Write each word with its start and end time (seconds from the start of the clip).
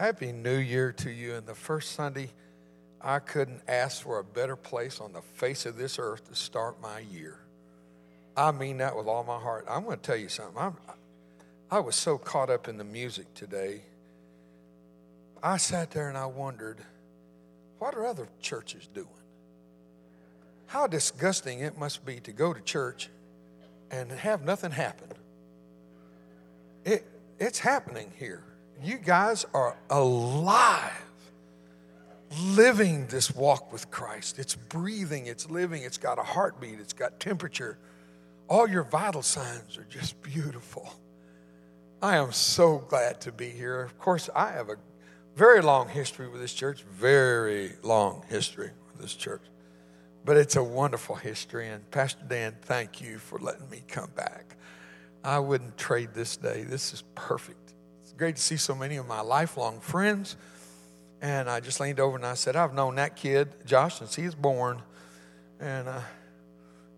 Happy 0.00 0.32
New 0.32 0.56
Year 0.56 0.92
to 0.92 1.10
you. 1.10 1.34
And 1.34 1.46
the 1.46 1.54
first 1.54 1.92
Sunday, 1.92 2.30
I 3.02 3.18
couldn't 3.18 3.60
ask 3.68 4.02
for 4.02 4.18
a 4.18 4.24
better 4.24 4.56
place 4.56 4.98
on 4.98 5.12
the 5.12 5.20
face 5.20 5.66
of 5.66 5.76
this 5.76 5.98
earth 5.98 6.26
to 6.30 6.34
start 6.34 6.80
my 6.80 7.00
year. 7.00 7.38
I 8.34 8.50
mean 8.50 8.78
that 8.78 8.96
with 8.96 9.06
all 9.06 9.24
my 9.24 9.38
heart. 9.38 9.66
I'm 9.68 9.84
going 9.84 9.98
to 9.98 10.02
tell 10.02 10.16
you 10.16 10.30
something. 10.30 10.56
I'm, 10.56 10.74
I 11.70 11.80
was 11.80 11.96
so 11.96 12.16
caught 12.16 12.48
up 12.48 12.66
in 12.66 12.78
the 12.78 12.84
music 12.84 13.34
today. 13.34 13.82
I 15.42 15.58
sat 15.58 15.90
there 15.90 16.08
and 16.08 16.16
I 16.16 16.24
wondered, 16.24 16.78
what 17.78 17.94
are 17.94 18.06
other 18.06 18.26
churches 18.40 18.88
doing? 18.94 19.06
How 20.64 20.86
disgusting 20.86 21.60
it 21.60 21.76
must 21.76 22.06
be 22.06 22.20
to 22.20 22.32
go 22.32 22.54
to 22.54 22.60
church 22.62 23.10
and 23.90 24.10
have 24.10 24.46
nothing 24.46 24.70
happen. 24.70 25.08
It, 26.86 27.04
it's 27.38 27.58
happening 27.58 28.10
here. 28.18 28.44
You 28.82 28.96
guys 28.96 29.44
are 29.52 29.76
alive, 29.90 31.04
living 32.54 33.06
this 33.08 33.34
walk 33.34 33.72
with 33.72 33.90
Christ. 33.90 34.38
It's 34.38 34.54
breathing, 34.54 35.26
it's 35.26 35.50
living, 35.50 35.82
it's 35.82 35.98
got 35.98 36.18
a 36.18 36.22
heartbeat, 36.22 36.80
it's 36.80 36.94
got 36.94 37.20
temperature. 37.20 37.78
All 38.48 38.66
your 38.66 38.84
vital 38.84 39.20
signs 39.22 39.76
are 39.76 39.84
just 39.84 40.20
beautiful. 40.22 40.94
I 42.02 42.16
am 42.16 42.32
so 42.32 42.78
glad 42.78 43.20
to 43.22 43.32
be 43.32 43.50
here. 43.50 43.82
Of 43.82 43.98
course, 43.98 44.30
I 44.34 44.52
have 44.52 44.70
a 44.70 44.76
very 45.36 45.60
long 45.60 45.88
history 45.88 46.28
with 46.28 46.40
this 46.40 46.54
church, 46.54 46.82
very 46.82 47.72
long 47.82 48.24
history 48.28 48.70
with 48.90 49.02
this 49.02 49.14
church. 49.14 49.42
But 50.24 50.38
it's 50.38 50.56
a 50.56 50.64
wonderful 50.64 51.16
history. 51.16 51.68
And 51.68 51.88
Pastor 51.90 52.24
Dan, 52.26 52.56
thank 52.62 53.02
you 53.02 53.18
for 53.18 53.38
letting 53.38 53.68
me 53.68 53.82
come 53.86 54.10
back. 54.16 54.56
I 55.22 55.38
wouldn't 55.38 55.76
trade 55.76 56.10
this 56.14 56.38
day. 56.38 56.62
This 56.62 56.94
is 56.94 57.02
perfect. 57.14 57.69
Great 58.20 58.36
to 58.36 58.42
see 58.42 58.58
so 58.58 58.74
many 58.74 58.96
of 58.96 59.08
my 59.08 59.22
lifelong 59.22 59.80
friends. 59.80 60.36
And 61.22 61.48
I 61.48 61.60
just 61.60 61.80
leaned 61.80 61.98
over 61.98 62.16
and 62.16 62.26
I 62.26 62.34
said, 62.34 62.54
I've 62.54 62.74
known 62.74 62.96
that 62.96 63.16
kid, 63.16 63.48
Josh, 63.64 63.98
since 63.98 64.14
he 64.14 64.26
was 64.26 64.34
born. 64.34 64.82
And 65.58 65.88
uh, 65.88 66.00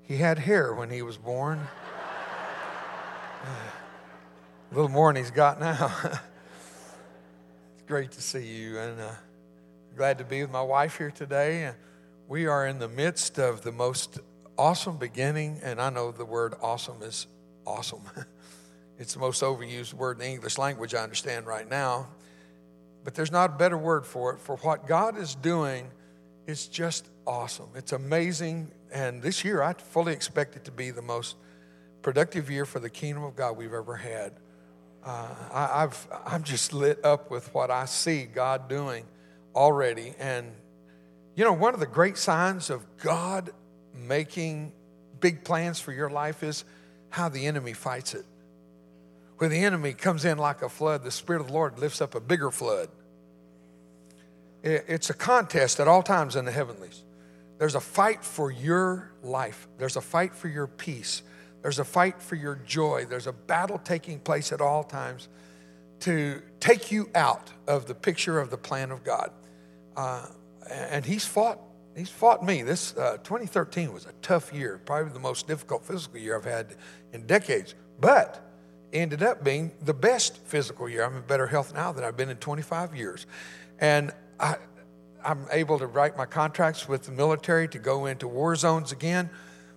he 0.02 0.16
had 0.16 0.41
hair 0.41 0.74
when 0.74 0.91
he 0.91 1.00
was 1.02 1.16
born. 1.16 1.60
a 3.44 4.74
little 4.74 4.88
more 4.88 5.12
than 5.12 5.22
he's 5.22 5.30
got 5.30 5.60
now. 5.60 5.94
it's 6.05 7.84
great 7.86 8.10
to 8.10 8.20
see 8.20 8.44
you. 8.44 8.80
And 8.80 9.00
uh, 9.00 9.12
glad 9.97 10.19
to 10.19 10.25
be 10.25 10.42
with 10.42 10.50
my 10.50 10.62
wife 10.62 10.98
here 10.98 11.12
today. 11.12 11.70
We 12.27 12.47
are 12.47 12.66
in 12.66 12.80
the 12.80 12.88
midst 12.88 13.38
of 13.38 13.62
the 13.62 13.70
most 13.70 14.19
awesome 14.58 14.97
beginning. 14.97 15.60
And 15.62 15.80
I 15.80 15.88
know 15.88 16.10
the 16.10 16.25
word 16.25 16.54
awesome 16.60 17.00
is 17.00 17.28
awesome. 17.64 18.02
it's 18.98 19.14
the 19.14 19.20
most 19.20 19.42
overused 19.42 19.94
word 19.94 20.18
in 20.18 20.20
the 20.20 20.28
English 20.28 20.58
language 20.58 20.94
I 20.94 21.02
understand 21.02 21.46
right 21.46 21.68
now. 21.68 22.08
But 23.04 23.14
there's 23.14 23.32
not 23.32 23.50
a 23.50 23.52
better 23.54 23.78
word 23.78 24.06
for 24.06 24.32
it. 24.32 24.40
For 24.40 24.56
what 24.58 24.86
God 24.86 25.18
is 25.18 25.34
doing 25.34 25.90
is 26.46 26.68
just 26.68 27.08
awesome. 27.26 27.68
It's 27.74 27.92
amazing. 27.92 28.70
And 28.92 29.22
this 29.22 29.44
year, 29.44 29.62
I 29.62 29.72
fully 29.72 30.12
expect 30.12 30.56
it 30.56 30.64
to 30.66 30.70
be 30.70 30.90
the 30.90 31.02
most 31.02 31.36
productive 32.02 32.50
year 32.50 32.64
for 32.64 32.78
the 32.80 32.90
kingdom 32.90 33.24
of 33.24 33.34
God 33.34 33.56
we've 33.56 33.72
ever 33.72 33.96
had. 33.96 34.32
Uh, 35.04 35.34
I, 35.52 35.82
I've, 35.82 36.08
I'm 36.24 36.42
just 36.44 36.72
lit 36.72 37.04
up 37.04 37.30
with 37.30 37.52
what 37.54 37.70
I 37.70 37.86
see 37.86 38.24
God 38.24 38.68
doing 38.68 39.04
already. 39.54 40.14
And, 40.18 40.52
you 41.34 41.44
know, 41.44 41.52
one 41.52 41.74
of 41.74 41.80
the 41.80 41.86
great 41.86 42.16
signs 42.16 42.70
of 42.70 42.84
God 42.98 43.50
making 43.94 44.72
big 45.20 45.44
plans 45.44 45.80
for 45.80 45.92
your 45.92 46.10
life 46.10 46.42
is 46.42 46.64
how 47.10 47.28
the 47.28 47.46
enemy 47.46 47.72
fights 47.72 48.14
it. 48.14 48.24
When 49.38 49.50
the 49.50 49.64
enemy 49.64 49.92
comes 49.92 50.25
in 50.25 50.38
like 50.38 50.62
a 50.62 50.69
flood, 50.69 51.05
the 51.05 51.11
Spirit 51.11 51.41
of 51.41 51.48
the 51.48 51.52
Lord 51.52 51.78
lifts 51.78 52.00
up 52.00 52.14
a 52.14 52.20
bigger 52.20 52.50
flood. 52.50 52.88
It's 54.62 55.11
a 55.11 55.14
contest 55.14 55.80
at 55.80 55.88
all 55.88 56.02
times 56.02 56.36
in 56.36 56.44
the 56.44 56.52
heavenlies. 56.52 57.02
There's 57.58 57.75
a 57.75 57.80
fight 57.80 58.25
for 58.25 58.50
your 58.50 59.12
life, 59.22 59.69
there's 59.78 59.97
a 59.97 60.00
fight 60.00 60.34
for 60.34 60.48
your 60.48 60.66
peace, 60.66 61.22
there's 61.62 61.78
a 61.78 61.84
fight 61.84 62.20
for 62.22 62.34
your 62.37 62.56
joy, 62.66 63.06
there's 63.09 63.26
a 63.26 63.32
battle 63.32 63.78
taking 63.78 64.20
place 64.20 64.53
at 64.53 64.60
all 64.60 64.84
times 64.84 65.28
to 66.00 66.43
take 66.59 66.91
you 66.91 67.09
out 67.14 67.53
of 67.66 67.87
the 67.87 67.94
picture 67.94 68.41
of 68.41 68.50
the 68.50 68.56
plan 68.56 68.91
of 68.91 69.04
God. 69.04 69.31
Uh, 69.97 70.26
and 70.69 71.04
He's 71.04 71.25
fought 71.25 71.59
he's 71.97 72.10
fought 72.10 72.44
me. 72.44 72.62
This 72.62 72.97
uh, 72.97 73.19
2013 73.22 73.93
was 73.93 74.06
a 74.06 74.12
tough 74.22 74.53
year, 74.53 74.81
probably 74.84 75.12
the 75.12 75.19
most 75.19 75.47
difficult 75.47 75.84
physical 75.84 76.19
year 76.19 76.37
I've 76.37 76.44
had 76.44 76.75
in 77.12 77.26
decades, 77.26 77.75
but 78.00 78.51
ended 78.92 79.22
up 79.22 79.42
being 79.42 79.72
the 79.80 79.94
best 79.94 80.38
physical 80.38 80.88
year. 80.88 81.04
I'm 81.04 81.16
in 81.16 81.22
better 81.22 81.47
health 81.47 81.75
now 81.75 81.92
than 81.92 82.04
I've 82.04 82.16
been 82.16 82.28
in 82.28 82.36
25 82.36 82.94
years. 82.94 83.26
And 83.78 84.12
I, 84.38 84.56
I'm 85.25 85.47
able 85.50 85.78
to 85.78 85.86
write 85.86 86.16
my 86.16 86.26
contracts 86.26 86.88
with 86.88 87.04
the 87.04 87.12
military 87.12 87.69
to 87.69 87.78
go 87.78 88.06
into 88.06 88.28
war 88.28 88.56
zones 88.56 88.92
again 88.92 89.31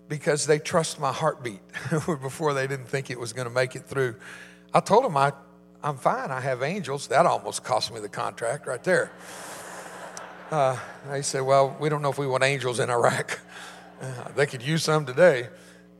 because 0.08 0.46
they 0.46 0.60
trust 0.60 1.00
my 1.00 1.12
heartbeat 1.12 1.62
before 1.92 2.54
they 2.54 2.68
didn't 2.68 2.88
think 2.88 3.10
it 3.10 3.20
was 3.20 3.34
going 3.34 3.48
to 3.48 3.54
make 3.54 3.76
it 3.76 3.86
through. 3.86 4.16
I 4.74 4.80
told 4.80 5.04
them 5.06 5.18
I, 5.18 5.34
I'm 5.84 5.98
fine. 5.98 6.32
I 6.32 6.42
have 6.42 6.64
angels. 6.64 7.08
That 7.08 7.26
almost 7.26 7.64
cost 7.64 7.94
me 7.94 8.00
the 8.00 8.10
contract 8.10 8.68
right 8.68 8.84
there. 8.84 9.12
Uh, 10.52 10.78
they 11.10 11.22
said, 11.22 11.42
Well, 11.42 11.76
we 11.80 11.90
don't 11.90 12.02
know 12.02 12.10
if 12.10 12.18
we 12.18 12.28
want 12.28 12.44
angels 12.44 12.80
in 12.80 12.90
Iraq. 12.90 13.40
Uh, 14.02 14.30
they 14.36 14.46
could 14.46 14.62
use 14.62 14.84
some 14.84 15.06
today, 15.06 15.50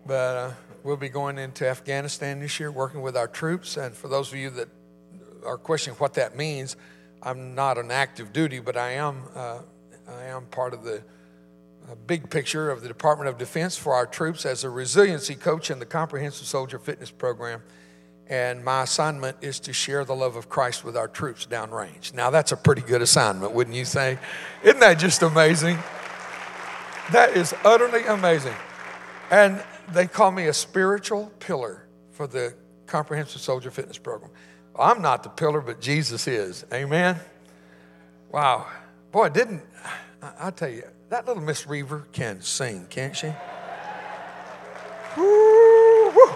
but 0.06 0.14
uh, 0.14 0.52
we'll 0.86 0.96
be 0.96 1.10
going 1.10 1.40
into 1.40 1.68
Afghanistan 1.68 2.40
this 2.40 2.60
year 2.60 2.72
working 2.72 3.02
with 3.02 3.18
our 3.18 3.28
troops. 3.28 3.76
And 3.76 3.96
for 3.96 4.08
those 4.08 4.32
of 4.32 4.38
you 4.38 4.52
that 4.52 4.70
are 5.44 5.58
questioning 5.58 5.98
what 5.98 6.14
that 6.14 6.38
means, 6.38 6.78
I'm 7.24 7.56
not 7.56 7.80
an 7.80 7.90
active 7.90 8.32
duty, 8.32 8.60
but 8.60 8.78
I 8.78 8.92
am, 8.92 9.24
uh, 9.34 9.60
I 10.08 10.26
am 10.26 10.46
part 10.46 10.76
of 10.76 10.84
the 10.84 10.98
uh, 11.90 11.96
big 12.06 12.30
picture 12.30 12.70
of 12.70 12.84
the 12.84 12.88
Department 12.88 13.30
of 13.30 13.40
Defense 13.40 13.76
for 13.76 13.96
our 13.96 14.06
troops 14.06 14.46
as 14.46 14.64
a 14.64 14.70
resiliency 14.70 15.34
coach 15.34 15.72
in 15.72 15.80
the 15.80 15.88
Comprehensive 15.88 16.46
Soldier 16.46 16.78
Fitness 16.78 17.10
Program 17.10 17.64
and 18.28 18.64
my 18.66 18.84
assignment 18.84 19.38
is 19.42 19.60
to 19.62 19.74
share 19.74 20.04
the 20.04 20.16
love 20.16 20.36
of 20.36 20.50
Christ 20.50 20.84
with 20.84 20.98
our 20.98 21.08
troops 21.08 21.46
downrange. 21.46 22.14
Now, 22.14 22.32
that's 22.32 22.52
a 22.52 22.58
pretty 22.58 22.82
good 22.82 23.04
assignment, 23.04 23.52
wouldn't 23.54 23.76
you 23.76 23.86
say? 23.86 24.18
Isn't 24.64 24.80
that 24.80 24.98
just 24.98 25.22
amazing? 25.22 25.78
That 27.12 27.38
is 27.38 27.54
utterly 27.64 28.04
amazing. 28.06 28.56
And 29.30 29.64
they 29.94 30.08
call 30.08 30.32
me 30.32 30.48
a 30.48 30.54
spiritual 30.54 31.32
pillar 31.40 31.86
for 32.12 32.28
the 32.28 32.54
Comprehensive 32.88 33.42
Soldier 33.42 33.72
Fitness 33.72 33.98
Program. 33.98 34.32
I'm 34.78 35.02
not 35.02 35.24
the 35.24 35.30
pillar, 35.30 35.62
but 35.62 35.80
Jesus 35.80 36.28
is. 36.28 36.66
Amen? 36.74 37.20
Wow. 38.32 38.68
Boy, 39.12 39.30
didn't, 39.30 39.62
I, 40.40 40.52
tell 40.52 40.70
you, 40.70 40.84
that 41.10 41.26
little 41.26 41.42
Miss 41.42 41.66
Roever 41.66 42.06
can 42.12 42.42
sing, 42.42 42.86
can't 42.90 43.16
she? 43.16 43.28
Woo, 45.16 46.10
woo. 46.10 46.36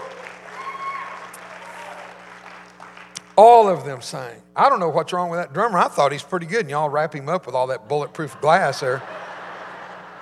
All 3.36 3.68
of 3.68 3.84
them 3.84 4.00
sang. 4.00 4.40
I 4.56 4.68
don't 4.68 4.80
know 4.80 4.88
what's 4.88 5.12
wrong 5.12 5.30
with 5.30 5.40
that 5.40 5.52
drummer. 5.52 5.78
I 5.78 5.88
thought 5.88 6.12
he's 6.12 6.22
pretty 6.22 6.46
good, 6.46 6.60
and 6.60 6.70
y'all 6.70 6.88
wrap 6.88 7.14
him 7.14 7.28
up 7.28 7.46
with 7.46 7.54
all 7.54 7.66
that 7.68 7.88
bulletproof 7.88 8.40
glass 8.40 8.80
there. 8.80 9.02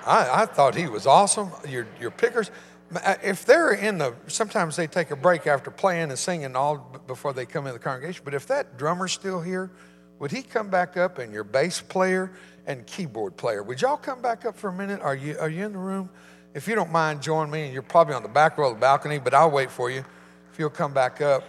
I, 0.05 0.41
I 0.41 0.45
thought 0.45 0.75
he 0.75 0.87
was 0.87 1.05
awesome. 1.05 1.51
Your, 1.67 1.87
your 1.99 2.11
pickers, 2.11 2.51
if 3.23 3.45
they're 3.45 3.73
in 3.73 3.99
the, 3.99 4.15
sometimes 4.27 4.75
they 4.75 4.87
take 4.87 5.11
a 5.11 5.15
break 5.15 5.45
after 5.47 5.69
playing 5.69 6.09
and 6.09 6.17
singing 6.17 6.55
all 6.55 6.77
before 7.07 7.33
they 7.33 7.45
come 7.45 7.67
in 7.67 7.73
the 7.73 7.79
congregation. 7.79 8.21
But 8.25 8.33
if 8.33 8.47
that 8.47 8.77
drummer's 8.77 9.11
still 9.11 9.41
here, 9.41 9.71
would 10.17 10.31
he 10.31 10.41
come 10.41 10.69
back 10.69 10.97
up 10.97 11.19
and 11.19 11.31
your 11.31 11.43
bass 11.43 11.81
player 11.81 12.31
and 12.65 12.85
keyboard 12.87 13.37
player? 13.37 13.63
Would 13.63 13.81
y'all 13.81 13.97
come 13.97 14.21
back 14.21 14.45
up 14.45 14.57
for 14.57 14.69
a 14.69 14.73
minute? 14.73 15.01
Are 15.01 15.15
you, 15.15 15.37
are 15.39 15.49
you 15.49 15.65
in 15.65 15.73
the 15.73 15.79
room? 15.79 16.09
If 16.53 16.67
you 16.67 16.75
don't 16.75 16.91
mind, 16.91 17.21
join 17.21 17.49
me. 17.49 17.65
And 17.65 17.73
you're 17.73 17.83
probably 17.83 18.15
on 18.15 18.23
the 18.23 18.29
back 18.29 18.57
row 18.57 18.69
of 18.69 18.75
the 18.75 18.81
balcony, 18.81 19.19
but 19.19 19.33
I'll 19.33 19.51
wait 19.51 19.69
for 19.69 19.91
you 19.91 20.03
if 20.51 20.57
you'll 20.59 20.69
come 20.69 20.93
back 20.93 21.21
up. 21.21 21.43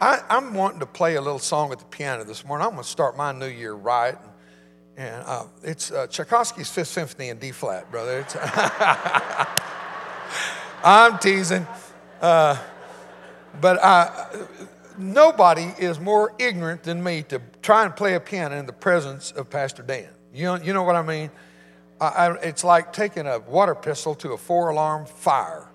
I, 0.00 0.20
am 0.30 0.54
wanting 0.54 0.80
to 0.80 0.86
play 0.86 1.16
a 1.16 1.20
little 1.20 1.38
song 1.38 1.72
at 1.72 1.78
the 1.78 1.84
piano 1.86 2.24
this 2.24 2.44
morning. 2.44 2.66
I'm 2.66 2.72
going 2.72 2.84
to 2.84 2.88
start 2.88 3.16
my 3.16 3.32
new 3.32 3.46
year 3.46 3.74
right. 3.74 4.16
And, 4.16 5.08
and 5.08 5.24
uh, 5.26 5.44
it's 5.62 5.90
uh, 5.90 6.06
Tchaikovsky's 6.06 6.70
Fifth 6.70 6.88
Symphony 6.88 7.30
in 7.30 7.38
D 7.38 7.50
flat, 7.50 7.90
brother. 7.90 8.24
I'm 10.84 11.18
teasing. 11.18 11.66
Uh, 12.20 12.58
but 13.60 13.82
I, 13.82 14.28
nobody 14.98 15.72
is 15.78 15.98
more 15.98 16.34
ignorant 16.38 16.82
than 16.82 17.02
me 17.02 17.22
to 17.24 17.40
try 17.62 17.86
and 17.86 17.96
play 17.96 18.14
a 18.14 18.20
piano 18.20 18.56
in 18.56 18.66
the 18.66 18.72
presence 18.72 19.30
of 19.30 19.48
Pastor 19.48 19.82
Dan. 19.82 20.08
You 20.34 20.44
know, 20.44 20.56
you 20.56 20.72
know 20.74 20.82
what 20.82 20.94
I 20.94 21.02
mean? 21.02 21.30
I, 22.00 22.06
I, 22.06 22.34
it's 22.40 22.64
like 22.64 22.92
taking 22.92 23.26
a 23.26 23.38
water 23.38 23.74
pistol 23.74 24.14
to 24.16 24.32
a 24.32 24.36
four 24.36 24.68
alarm 24.68 25.06
fire. 25.06 25.68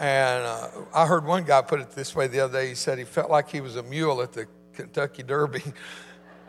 And 0.00 0.44
uh, 0.44 0.68
I 0.92 1.06
heard 1.06 1.24
one 1.24 1.44
guy 1.44 1.62
put 1.62 1.80
it 1.80 1.92
this 1.92 2.16
way 2.16 2.26
the 2.26 2.40
other 2.40 2.60
day. 2.60 2.68
He 2.70 2.74
said 2.74 2.98
he 2.98 3.04
felt 3.04 3.30
like 3.30 3.48
he 3.48 3.60
was 3.60 3.76
a 3.76 3.82
mule 3.84 4.20
at 4.22 4.32
the 4.32 4.48
Kentucky 4.72 5.22
Derby. 5.22 5.62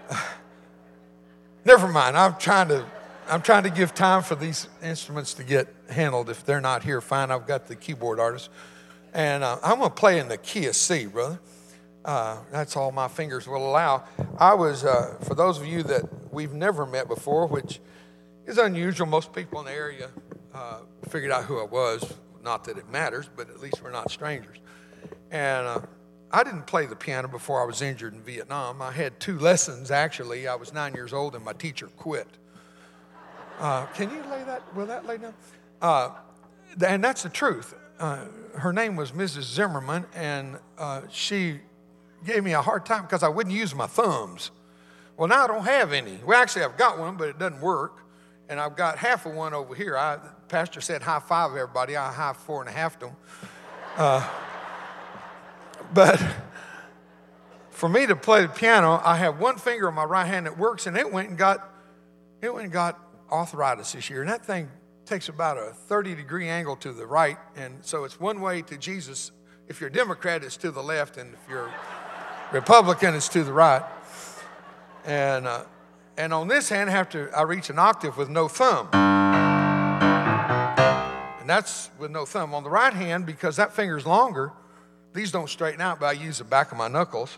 Never 1.65 1.87
mind. 1.87 2.17
I'm 2.17 2.37
trying 2.37 2.69
to 2.69 2.85
I'm 3.29 3.41
trying 3.41 3.63
to 3.63 3.69
give 3.69 3.93
time 3.93 4.21
for 4.21 4.35
these 4.35 4.67
instruments 4.81 5.33
to 5.35 5.43
get 5.43 5.73
handled. 5.89 6.29
If 6.29 6.45
they're 6.45 6.61
not 6.61 6.83
here, 6.83 6.99
fine. 6.99 7.31
I've 7.31 7.47
got 7.47 7.67
the 7.67 7.75
keyboard 7.75 8.19
artist, 8.19 8.49
and 9.13 9.43
uh, 9.43 9.59
I'm 9.63 9.79
going 9.79 9.89
to 9.89 9.95
play 9.95 10.19
in 10.19 10.27
the 10.27 10.37
key 10.37 10.65
of 10.67 10.75
C, 10.75 11.05
brother. 11.05 11.39
Uh, 12.03 12.39
that's 12.51 12.75
all 12.75 12.91
my 12.91 13.07
fingers 13.07 13.47
will 13.47 13.65
allow. 13.65 14.03
I 14.37 14.53
was, 14.53 14.83
uh, 14.83 15.15
for 15.21 15.35
those 15.35 15.57
of 15.57 15.65
you 15.65 15.83
that 15.83 16.33
we've 16.33 16.53
never 16.53 16.85
met 16.85 17.07
before, 17.07 17.47
which 17.47 17.79
is 18.45 18.57
unusual, 18.57 19.07
most 19.07 19.31
people 19.31 19.59
in 19.59 19.65
the 19.65 19.71
area 19.71 20.09
uh, 20.53 20.79
figured 21.07 21.31
out 21.31 21.45
who 21.45 21.59
I 21.59 21.65
was. 21.65 22.13
Not 22.43 22.65
that 22.65 22.77
it 22.77 22.89
matters, 22.89 23.29
but 23.33 23.49
at 23.49 23.61
least 23.61 23.81
we're 23.81 23.91
not 23.91 24.11
strangers. 24.11 24.57
And 25.31 25.65
uh, 25.65 25.79
I 26.29 26.43
didn't 26.43 26.67
play 26.67 26.87
the 26.87 26.95
piano 26.95 27.29
before 27.29 27.61
I 27.61 27.65
was 27.65 27.81
injured 27.81 28.13
in 28.13 28.21
Vietnam. 28.21 28.81
I 28.81 28.91
had 28.91 29.17
two 29.21 29.39
lessons, 29.39 29.91
actually. 29.91 30.45
I 30.45 30.55
was 30.55 30.73
nine 30.73 30.93
years 30.93 31.13
old 31.13 31.35
and 31.35 31.45
my 31.45 31.53
teacher 31.53 31.87
quit. 31.95 32.27
Uh, 33.59 33.85
can 33.87 34.09
you 34.09 34.21
lay 34.29 34.43
that? 34.43 34.61
Will 34.75 34.85
that 34.87 35.05
lay 35.05 35.17
down? 35.17 35.33
Uh, 35.81 36.09
and 36.85 37.03
that's 37.03 37.23
the 37.23 37.29
truth. 37.29 37.73
her 37.99 38.73
name 38.73 38.95
was 38.95 39.11
Mrs. 39.11 39.43
Zimmerman, 39.43 40.05
and 40.15 40.57
she 41.11 41.59
gave 42.25 42.43
me 42.43 42.53
a 42.53 42.61
hard 42.61 42.85
time 42.85 43.03
because 43.03 43.23
I 43.23 43.27
wouldn't 43.27 43.55
use 43.55 43.75
my 43.75 43.87
thumbs. 43.87 44.51
Well, 45.17 45.27
now 45.27 45.43
I 45.43 45.47
don't 45.47 45.65
have 45.65 45.93
any. 45.93 46.19
Well, 46.25 46.41
actually, 46.41 46.65
I've 46.65 46.77
got 46.77 46.97
one, 46.97 47.17
but 47.17 47.29
it 47.29 47.37
doesn't 47.37 47.61
work. 47.61 47.99
And 48.49 48.59
I've 48.59 48.75
got 48.75 48.97
half 48.97 49.25
of 49.25 49.33
one 49.33 49.53
over 49.53 49.73
here. 49.73 49.97
I, 49.97 50.19
pastor 50.47 50.81
said 50.81 51.01
high 51.01 51.19
five 51.19 51.51
everybody. 51.51 51.95
I 51.95 52.11
high 52.11 52.33
four 52.33 52.61
and 52.61 52.69
a 52.69 52.73
half 52.73 52.99
them. 52.99 53.15
Uh, 53.95 54.27
but 55.93 56.23
for 57.69 57.87
me 57.87 58.05
to 58.05 58.15
play 58.15 58.41
the 58.41 58.49
piano, 58.49 58.99
I 59.03 59.17
have 59.17 59.39
one 59.39 59.57
finger 59.57 59.87
on 59.87 59.93
my 59.93 60.03
right 60.03 60.25
hand 60.25 60.45
that 60.45 60.57
works, 60.57 60.87
and 60.87 60.97
it 60.97 61.11
went 61.11 61.29
and 61.29 61.37
got 61.37 61.69
it 62.41 62.53
went 62.53 62.65
and 62.65 62.73
got 62.73 62.99
arthritis 63.31 63.93
this 63.93 64.09
year. 64.09 64.21
And 64.21 64.29
that 64.29 64.45
thing 64.45 64.69
takes 65.05 65.29
about 65.29 65.57
a 65.57 65.71
30 65.73 66.15
degree 66.15 66.47
angle 66.47 66.75
to 66.77 66.91
the 66.93 67.05
right, 67.05 67.37
and 67.55 67.83
so 67.83 68.03
it's 68.03 68.19
one 68.19 68.41
way 68.41 68.61
to 68.63 68.77
Jesus. 68.77 69.31
If 69.67 69.81
you're 69.81 69.89
a 69.89 69.93
Democrat, 69.93 70.43
it's 70.43 70.57
to 70.57 70.71
the 70.71 70.83
left, 70.83 71.17
and 71.17 71.33
if 71.33 71.49
you're 71.49 71.71
Republican 72.53 73.15
it's 73.15 73.29
to 73.29 73.43
the 73.43 73.51
right. 73.51 73.83
And, 75.05 75.47
uh, 75.47 75.63
and 76.17 76.33
on 76.33 76.47
this 76.47 76.69
hand, 76.69 76.89
I 76.89 76.93
have 76.93 77.09
to, 77.09 77.29
I 77.35 77.41
reach 77.41 77.69
an 77.69 77.79
octave 77.79 78.15
with 78.15 78.29
no 78.29 78.47
thumb. 78.47 78.89
And 81.39 81.49
that's 81.49 81.89
with 81.97 82.11
no 82.11 82.25
thumb. 82.25 82.53
On 82.53 82.63
the 82.63 82.69
right 82.69 82.93
hand, 82.93 83.25
because 83.25 83.55
that 83.55 83.73
finger's 83.73 84.05
longer, 84.05 84.53
these 85.13 85.31
don't 85.31 85.49
straighten 85.49 85.81
out, 85.81 85.99
but 85.99 86.05
I 86.05 86.11
use 86.11 86.37
the 86.37 86.43
back 86.43 86.71
of 86.71 86.77
my 86.77 86.87
knuckles. 86.87 87.37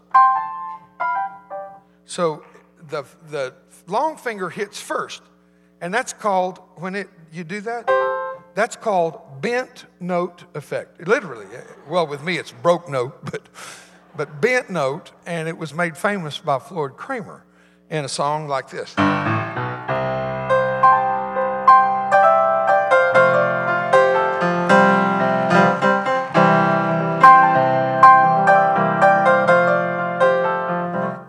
So 2.06 2.44
the, 2.90 3.04
the 3.30 3.54
long 3.88 4.18
finger 4.18 4.50
hits 4.50 4.80
first. 4.80 5.24
And 5.82 5.94
that's 5.94 6.14
called, 6.14 6.60
when 6.76 6.96
it, 6.96 7.10
you 7.32 7.44
do 7.44 7.62
that, 7.62 7.90
that's 8.56 8.76
called 8.76 9.42
bent 9.42 9.86
note 10.00 10.46
effect. 10.56 11.06
Literally, 11.06 11.46
eh, 11.54 11.62
well, 11.88 12.08
with 12.08 12.24
me 12.24 12.38
it's 12.38 12.52
broke 12.52 12.90
note, 12.90 13.24
but 13.32 13.50
but 14.18 14.40
bent 14.40 14.70
note, 14.70 15.12
and 15.26 15.50
it 15.50 15.58
was 15.58 15.74
made 15.74 15.98
famous 15.98 16.38
by 16.38 16.60
Floyd 16.60 16.96
Cramer 16.96 17.44
in 17.90 18.06
a 18.06 18.10
song 18.10 18.48
like 18.48 18.70
this. 18.70 18.96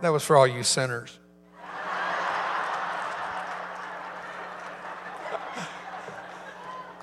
That 0.00 0.12
was 0.12 0.22
for 0.24 0.36
all 0.36 0.46
you 0.46 0.62
sinners. 0.62 1.18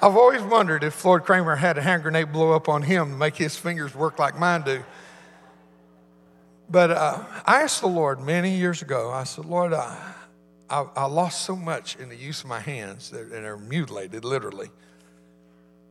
I've 0.04 0.18
always 0.18 0.42
wondered 0.42 0.84
if 0.84 0.94
Floyd 0.94 1.24
Cramer 1.24 1.56
had 1.56 1.78
a 1.78 1.82
hand 1.82 2.04
grenade 2.04 2.34
blow 2.34 2.52
up 2.52 2.68
on 2.68 2.82
him 2.82 3.12
to 3.12 3.16
make 3.16 3.38
his 3.38 3.56
fingers 3.56 3.96
work 3.96 4.20
like 4.20 4.38
mine 4.38 4.64
do. 4.64 4.84
But 6.70 6.92
uh, 6.92 7.24
I 7.46 7.62
asked 7.62 7.80
the 7.80 7.88
Lord 7.88 8.20
many 8.20 8.58
years 8.58 8.82
ago, 8.82 9.12
I 9.12 9.24
said, 9.24 9.46
Lord, 9.46 9.72
I, 9.72 9.98
I, 10.70 10.86
I 10.94 11.06
lost 11.06 11.46
so 11.46 11.56
much 11.56 11.96
in 11.96 12.10
the 12.10 12.18
use 12.18 12.42
of 12.42 12.50
my 12.50 12.60
hands, 12.60 13.14
and 13.14 13.32
they're 13.32 13.56
mutilated, 13.56 14.26
literally. 14.26 14.72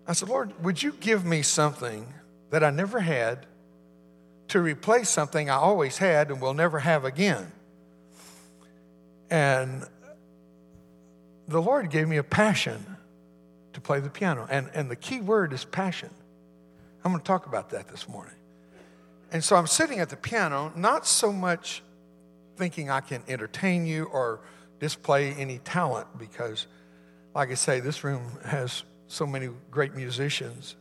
I 0.06 0.12
said, 0.12 0.28
Lord, 0.28 0.62
would 0.62 0.82
you 0.82 0.92
give 0.92 1.24
me 1.24 1.40
something 1.40 2.12
that 2.50 2.62
I 2.62 2.68
never 2.68 3.00
had 3.00 3.46
to 4.48 4.60
replace 4.60 5.08
something 5.08 5.48
I 5.48 5.56
always 5.56 5.96
had 5.96 6.30
and 6.30 6.38
will 6.38 6.52
never 6.52 6.80
have 6.80 7.06
again? 7.06 7.50
And 9.30 9.86
the 11.48 11.62
Lord 11.62 11.88
gave 11.88 12.08
me 12.08 12.18
a 12.18 12.22
passion 12.22 12.91
to 13.72 13.80
play 13.80 14.00
the 14.00 14.10
piano. 14.10 14.46
And, 14.50 14.70
and 14.74 14.90
the 14.90 14.96
key 14.96 15.20
word 15.20 15.52
is 15.52 15.64
passion. 15.64 16.10
I'm 17.04 17.12
going 17.12 17.20
to 17.20 17.26
talk 17.26 17.46
about 17.46 17.70
that 17.70 17.88
this 17.88 18.08
morning. 18.08 18.34
And 19.32 19.42
so 19.42 19.56
I'm 19.56 19.66
sitting 19.66 19.98
at 19.98 20.10
the 20.10 20.16
piano, 20.16 20.72
not 20.76 21.06
so 21.06 21.32
much 21.32 21.82
thinking 22.56 22.90
I 22.90 23.00
can 23.00 23.22
entertain 23.28 23.86
you 23.86 24.04
or 24.04 24.40
display 24.78 25.32
any 25.32 25.58
talent 25.58 26.06
because, 26.18 26.66
like 27.34 27.50
I 27.50 27.54
say, 27.54 27.80
this 27.80 28.04
room 28.04 28.38
has 28.44 28.82
so 29.08 29.26
many 29.26 29.48
great 29.70 29.94
musicians. 29.94 30.76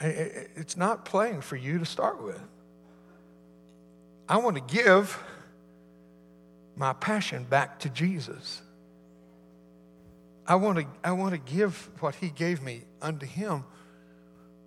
It's 0.00 0.76
not 0.76 1.04
playing 1.04 1.40
for 1.40 1.56
you 1.56 1.78
to 1.78 1.86
start 1.86 2.22
with. 2.22 2.40
I 4.28 4.38
want 4.38 4.56
to 4.56 4.74
give 4.74 5.22
my 6.76 6.92
passion 6.92 7.44
back 7.44 7.78
to 7.80 7.88
Jesus. 7.88 8.60
I 10.46 10.56
want 10.56 10.78
to, 10.78 10.86
I 11.02 11.12
want 11.12 11.32
to 11.32 11.38
give 11.38 11.90
what 12.00 12.14
He 12.16 12.30
gave 12.30 12.62
me 12.62 12.84
unto 13.00 13.26
Him 13.26 13.64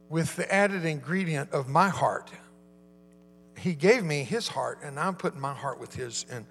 with 0.10 0.36
the 0.36 0.52
added 0.54 0.86
ingredient 0.86 1.52
of 1.52 1.68
my 1.68 1.90
heart. 1.90 2.32
He 3.58 3.74
gave 3.74 4.04
me 4.04 4.24
his 4.24 4.48
heart, 4.48 4.80
and 4.84 5.00
I'm 5.00 5.16
putting 5.16 5.40
my 5.40 5.54
heart 5.54 5.80
with 5.80 5.96
his 5.96 6.26
in, 6.30 6.46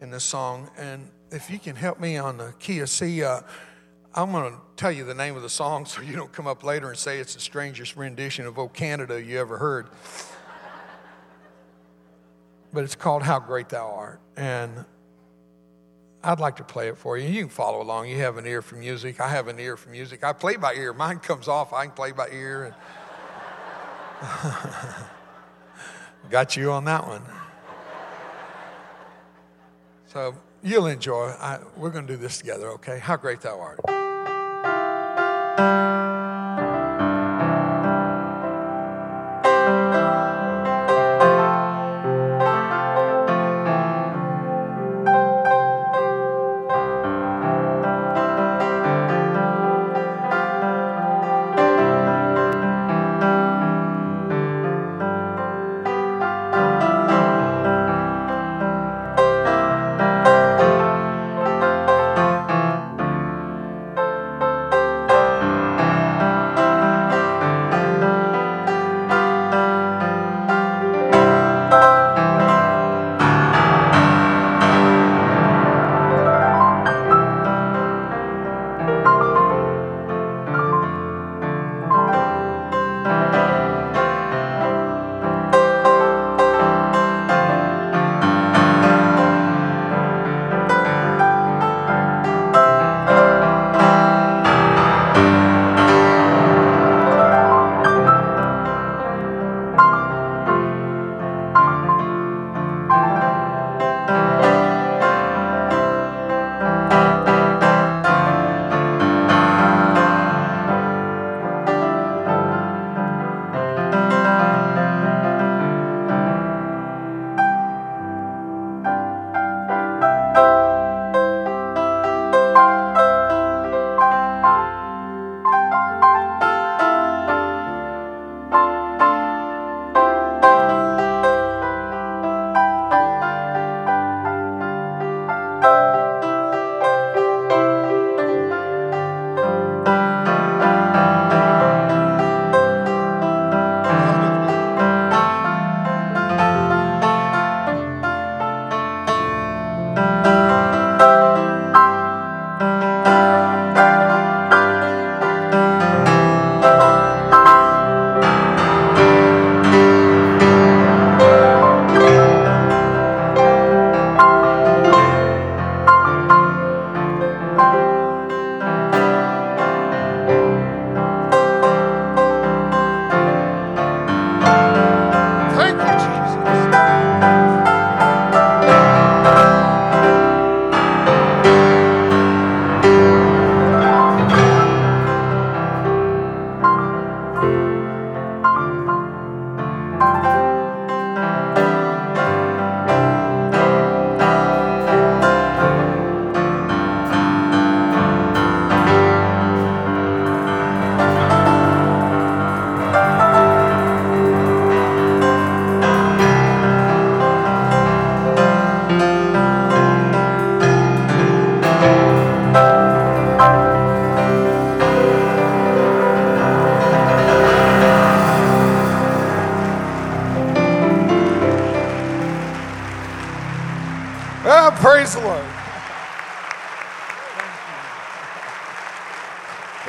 in 0.00 0.10
this 0.10 0.24
song. 0.24 0.70
And 0.76 1.08
if 1.30 1.50
you 1.50 1.58
can 1.58 1.76
help 1.76 2.00
me 2.00 2.16
on 2.16 2.36
the 2.36 2.52
key 2.58 2.80
of 2.80 2.90
C, 2.90 3.22
uh, 3.22 3.40
I'm 4.14 4.32
going 4.32 4.52
to 4.52 4.58
tell 4.76 4.90
you 4.90 5.04
the 5.04 5.14
name 5.14 5.36
of 5.36 5.42
the 5.42 5.48
song 5.48 5.86
so 5.86 6.02
you 6.02 6.16
don't 6.16 6.32
come 6.32 6.46
up 6.46 6.64
later 6.64 6.88
and 6.88 6.98
say 6.98 7.18
it's 7.18 7.34
the 7.34 7.40
strangest 7.40 7.96
rendition 7.96 8.46
of 8.46 8.58
Oh 8.58 8.68
Canada 8.68 9.22
you 9.22 9.38
ever 9.38 9.58
heard. 9.58 9.88
but 12.72 12.84
it's 12.84 12.96
called 12.96 13.22
How 13.22 13.38
Great 13.38 13.68
Thou 13.68 13.86
Art. 13.86 14.20
And 14.36 14.84
I'd 16.28 16.40
like 16.40 16.56
to 16.56 16.64
play 16.64 16.88
it 16.88 16.98
for 16.98 17.16
you. 17.16 17.26
You 17.26 17.40
can 17.40 17.48
follow 17.48 17.80
along. 17.80 18.10
You 18.10 18.18
have 18.18 18.36
an 18.36 18.46
ear 18.46 18.60
for 18.60 18.76
music. 18.76 19.18
I 19.18 19.28
have 19.28 19.48
an 19.48 19.58
ear 19.58 19.78
for 19.78 19.88
music. 19.88 20.22
I 20.22 20.34
play 20.34 20.56
by 20.56 20.74
ear. 20.74 20.92
Mine 20.92 21.20
comes 21.20 21.48
off. 21.48 21.72
I 21.72 21.86
can 21.86 21.94
play 21.94 22.12
by 22.12 22.28
ear. 22.28 22.76
Got 26.28 26.54
you 26.54 26.70
on 26.70 26.84
that 26.84 27.06
one. 27.06 27.22
So 30.08 30.34
you'll 30.62 30.88
enjoy. 30.88 31.28
I, 31.40 31.60
we're 31.78 31.88
going 31.88 32.06
to 32.06 32.12
do 32.12 32.18
this 32.18 32.36
together, 32.36 32.68
okay? 32.72 32.98
How 32.98 33.16
great 33.16 33.40
thou 33.40 33.58
art. 33.58 33.80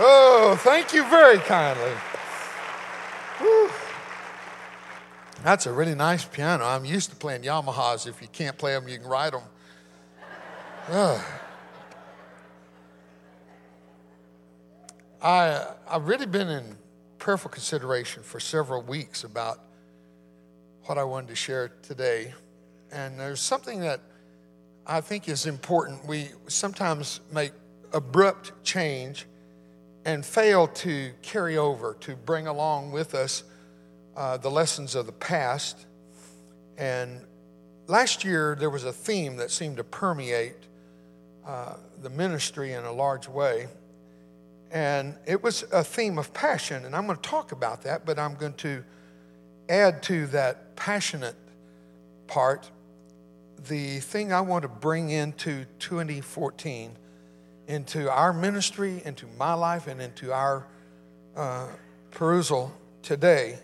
Oh, 0.02 0.58
thank 0.62 0.94
you 0.94 1.04
very 1.10 1.40
kindly. 1.40 1.92
Whew. 3.40 3.70
That's 5.44 5.66
a 5.66 5.74
really 5.74 5.94
nice 5.94 6.24
piano. 6.24 6.64
I'm 6.64 6.86
used 6.86 7.10
to 7.10 7.18
playing 7.18 7.42
Yamahas. 7.42 8.08
If 8.08 8.22
you 8.22 8.30
can't 8.30 8.58
play 8.58 8.72
them, 8.72 8.88
you 8.88 8.98
can 8.98 9.08
ride 9.08 9.34
them. 9.34 9.42
Uh. 10.88 11.22
I, 15.22 15.66
I've 15.90 16.08
really 16.08 16.26
been 16.26 16.48
in 16.48 16.78
prayerful 17.18 17.52
consideration 17.52 18.24
for 18.24 18.40
several 18.40 18.82
weeks 18.82 19.26
about 19.26 19.60
what 20.86 20.98
I 20.98 21.04
wanted 21.04 21.28
to 21.28 21.36
share 21.36 21.74
today. 21.82 22.34
And 22.94 23.20
there's 23.20 23.42
something 23.42 23.82
that 23.82 24.00
I 24.88 25.02
think 25.02 25.28
is 25.28 25.46
important. 25.46 26.08
We 26.08 26.30
sometimes 26.48 27.20
make 27.34 27.52
abrupt 27.92 28.64
change 28.64 29.26
and 30.06 30.26
fail 30.26 30.68
to 30.68 31.12
carry 31.22 31.58
over, 31.58 31.96
to 32.02 32.16
bring 32.16 32.48
along 32.48 32.92
with 32.92 33.14
us 33.14 33.44
uh, 34.16 34.38
the 34.38 34.50
lessons 34.50 34.96
of 34.96 35.06
the 35.06 35.12
past. 35.12 35.86
And 36.78 37.22
last 37.88 38.24
year, 38.24 38.56
there 38.58 38.70
was 38.70 38.84
a 38.84 38.94
theme 38.94 39.38
that 39.38 39.52
seemed 39.52 39.78
to 39.78 39.84
permeate 39.84 40.56
uh, 41.46 41.76
the 42.02 42.10
ministry 42.10 42.74
in 42.74 42.84
a 42.86 42.92
large 42.92 43.28
way. 43.28 43.68
And 44.72 45.16
it 45.26 45.42
was 45.42 45.64
a 45.72 45.84
theme 45.84 46.18
of 46.18 46.34
passion. 46.34 46.86
And 46.86 46.96
I'm 46.96 47.06
going 47.06 47.18
to 47.18 47.30
talk 47.30 47.52
about 47.52 47.84
that, 47.84 48.06
but 48.06 48.20
I'm 48.20 48.36
going 48.36 48.54
to 48.56 48.84
add 49.68 50.04
to 50.04 50.28
that 50.28 50.76
passionate 50.76 51.36
part 52.28 52.70
the 53.68 54.00
thing 54.00 54.32
I 54.32 54.42
want 54.42 54.62
to 54.62 54.68
bring 54.70 55.10
into 55.10 55.66
2014 55.80 56.96
into 57.70 58.12
our 58.12 58.34
ministry, 58.34 59.00
into 59.06 59.28
my 59.38 59.54
life, 59.54 59.86
and 59.86 60.02
into 60.02 60.34
our 60.34 60.66
uh, 61.38 61.68
perusal 62.10 62.74
today. 63.04 63.60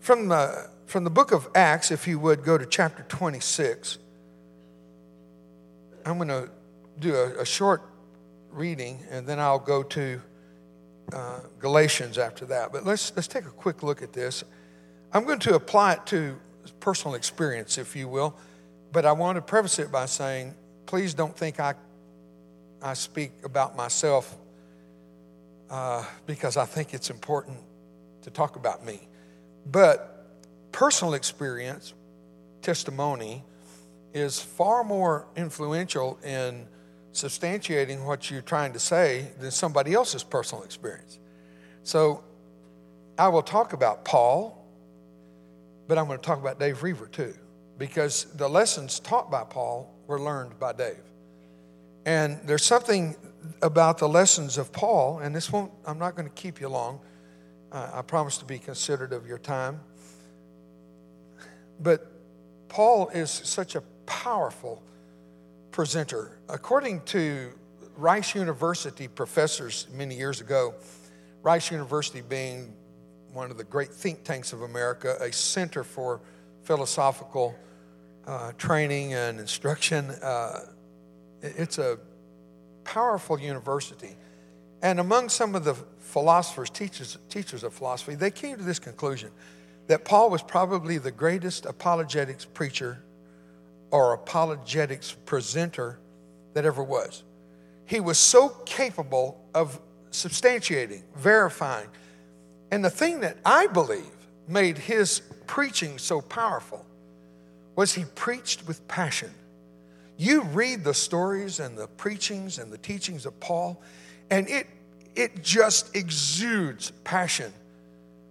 From 0.00 0.28
the, 0.28 0.68
from 0.84 1.04
the 1.04 1.10
book 1.10 1.32
of 1.32 1.48
Acts, 1.54 1.90
if 1.90 2.06
you 2.06 2.18
would 2.18 2.44
go 2.44 2.58
to 2.58 2.66
chapter 2.66 3.02
26, 3.08 3.96
I'm 6.04 6.18
going 6.18 6.28
to 6.28 6.50
do 7.00 7.14
a, 7.14 7.40
a 7.40 7.46
short 7.46 7.82
reading 8.50 9.00
and 9.10 9.26
then 9.26 9.40
I'll 9.40 9.58
go 9.58 9.82
to 9.82 10.20
uh, 11.14 11.40
Galatians 11.58 12.18
after 12.18 12.44
that. 12.46 12.72
But 12.72 12.84
let's, 12.84 13.10
let's 13.16 13.26
take 13.26 13.46
a 13.46 13.50
quick 13.50 13.82
look 13.82 14.02
at 14.02 14.12
this. 14.12 14.44
I'm 15.14 15.24
going 15.24 15.38
to 15.40 15.54
apply 15.54 15.94
it 15.94 16.06
to 16.06 16.38
personal 16.78 17.14
experience, 17.14 17.78
if 17.78 17.96
you 17.96 18.06
will, 18.06 18.36
but 18.92 19.06
I 19.06 19.12
want 19.12 19.36
to 19.36 19.42
preface 19.42 19.78
it 19.78 19.90
by 19.90 20.04
saying, 20.04 20.54
please 20.84 21.14
don't 21.14 21.36
think 21.36 21.58
I 21.58 21.74
I 22.86 22.94
speak 22.94 23.32
about 23.44 23.76
myself 23.76 24.36
uh, 25.70 26.04
because 26.26 26.56
I 26.56 26.64
think 26.64 26.94
it's 26.94 27.10
important 27.10 27.58
to 28.22 28.30
talk 28.30 28.56
about 28.56 28.84
me. 28.84 29.08
But 29.66 30.26
personal 30.72 31.14
experience, 31.14 31.94
testimony, 32.62 33.42
is 34.14 34.40
far 34.40 34.84
more 34.84 35.26
influential 35.36 36.18
in 36.24 36.66
substantiating 37.12 38.04
what 38.04 38.30
you're 38.30 38.42
trying 38.42 38.72
to 38.74 38.78
say 38.78 39.30
than 39.40 39.50
somebody 39.50 39.94
else's 39.94 40.22
personal 40.22 40.62
experience. 40.64 41.18
So 41.82 42.22
I 43.18 43.28
will 43.28 43.42
talk 43.42 43.72
about 43.72 44.04
Paul, 44.04 44.64
but 45.88 45.98
I'm 45.98 46.06
going 46.06 46.18
to 46.18 46.24
talk 46.24 46.38
about 46.38 46.60
Dave 46.60 46.82
Roever 46.82 47.06
too, 47.06 47.34
because 47.78 48.26
the 48.34 48.48
lessons 48.48 49.00
taught 49.00 49.30
by 49.30 49.44
Paul 49.44 49.92
were 50.06 50.20
learned 50.20 50.58
by 50.58 50.72
Dave. 50.72 51.02
And 52.06 52.38
there's 52.44 52.64
something 52.64 53.16
about 53.62 53.98
the 53.98 54.08
lessons 54.08 54.58
of 54.58 54.70
Paul, 54.70 55.18
and 55.18 55.34
this 55.34 55.50
won't, 55.50 55.72
I'm 55.84 55.98
not 55.98 56.14
going 56.14 56.28
to 56.28 56.34
keep 56.34 56.60
you 56.60 56.68
long. 56.68 57.00
Uh, 57.72 57.90
I 57.94 58.02
promise 58.02 58.38
to 58.38 58.44
be 58.44 58.60
considerate 58.60 59.12
of 59.12 59.26
your 59.26 59.38
time. 59.38 59.80
But 61.80 62.06
Paul 62.68 63.08
is 63.08 63.30
such 63.30 63.74
a 63.74 63.80
powerful 64.06 64.84
presenter. 65.72 66.38
According 66.48 67.02
to 67.06 67.52
Rice 67.96 68.36
University 68.36 69.08
professors 69.08 69.88
many 69.92 70.14
years 70.14 70.40
ago, 70.40 70.74
Rice 71.42 71.72
University 71.72 72.20
being 72.20 72.72
one 73.32 73.50
of 73.50 73.58
the 73.58 73.64
great 73.64 73.92
think 73.92 74.22
tanks 74.22 74.52
of 74.52 74.62
America, 74.62 75.16
a 75.20 75.32
center 75.32 75.82
for 75.82 76.20
philosophical 76.62 77.56
uh, 78.28 78.52
training 78.52 79.14
and 79.14 79.40
instruction. 79.40 80.10
Uh, 80.22 80.60
it's 81.56 81.78
a 81.78 81.98
powerful 82.84 83.38
university. 83.38 84.16
And 84.82 85.00
among 85.00 85.28
some 85.28 85.54
of 85.54 85.64
the 85.64 85.74
philosophers, 85.98 86.70
teachers, 86.70 87.18
teachers 87.28 87.64
of 87.64 87.74
philosophy, 87.74 88.14
they 88.14 88.30
came 88.30 88.56
to 88.56 88.62
this 88.62 88.78
conclusion 88.78 89.30
that 89.86 90.04
Paul 90.04 90.30
was 90.30 90.42
probably 90.42 90.98
the 90.98 91.10
greatest 91.10 91.66
apologetics 91.66 92.44
preacher 92.44 93.02
or 93.90 94.14
apologetics 94.14 95.12
presenter 95.24 95.98
that 96.54 96.64
ever 96.64 96.82
was. 96.82 97.22
He 97.86 98.00
was 98.00 98.18
so 98.18 98.48
capable 98.64 99.40
of 99.54 99.80
substantiating, 100.10 101.02
verifying. 101.16 101.88
And 102.70 102.84
the 102.84 102.90
thing 102.90 103.20
that 103.20 103.38
I 103.44 103.68
believe 103.68 104.04
made 104.48 104.78
his 104.78 105.20
preaching 105.46 105.98
so 105.98 106.20
powerful 106.20 106.84
was 107.76 107.92
he 107.94 108.04
preached 108.14 108.66
with 108.66 108.86
passion. 108.88 109.30
You 110.16 110.42
read 110.42 110.82
the 110.82 110.94
stories 110.94 111.60
and 111.60 111.76
the 111.76 111.86
preachings 111.86 112.58
and 112.58 112.72
the 112.72 112.78
teachings 112.78 113.26
of 113.26 113.38
Paul, 113.40 113.82
and 114.30 114.48
it, 114.48 114.66
it 115.14 115.42
just 115.42 115.94
exudes 115.94 116.90
passion. 117.04 117.52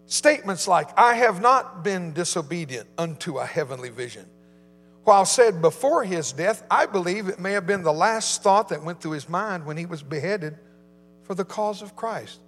Statements 0.08 0.68
like, 0.68 0.98
I 0.98 1.16
have 1.16 1.42
not 1.42 1.84
been 1.84 2.14
disobedient 2.14 2.88
unto 2.98 3.38
a 3.38 3.46
heavenly 3.46 3.90
vision. 3.90 4.26
While 5.04 5.26
said 5.26 5.62
before 5.62 6.04
his 6.04 6.32
death, 6.32 6.64
I 6.70 6.88
believe 6.88 7.28
it 7.28 7.40
may 7.40 7.52
have 7.52 7.68
been 7.68 7.84
the 7.84 7.94
last 7.94 8.42
thought 8.42 8.70
that 8.70 8.84
went 8.84 9.02
through 9.02 9.12
his 9.12 9.30
mind 9.30 9.66
when 9.66 9.78
he 9.78 9.86
was 9.86 10.02
beheaded 10.02 10.58
for 11.24 11.36
the 11.36 11.46
cause 11.46 11.84
of 11.84 11.96
Christ. 11.96 12.40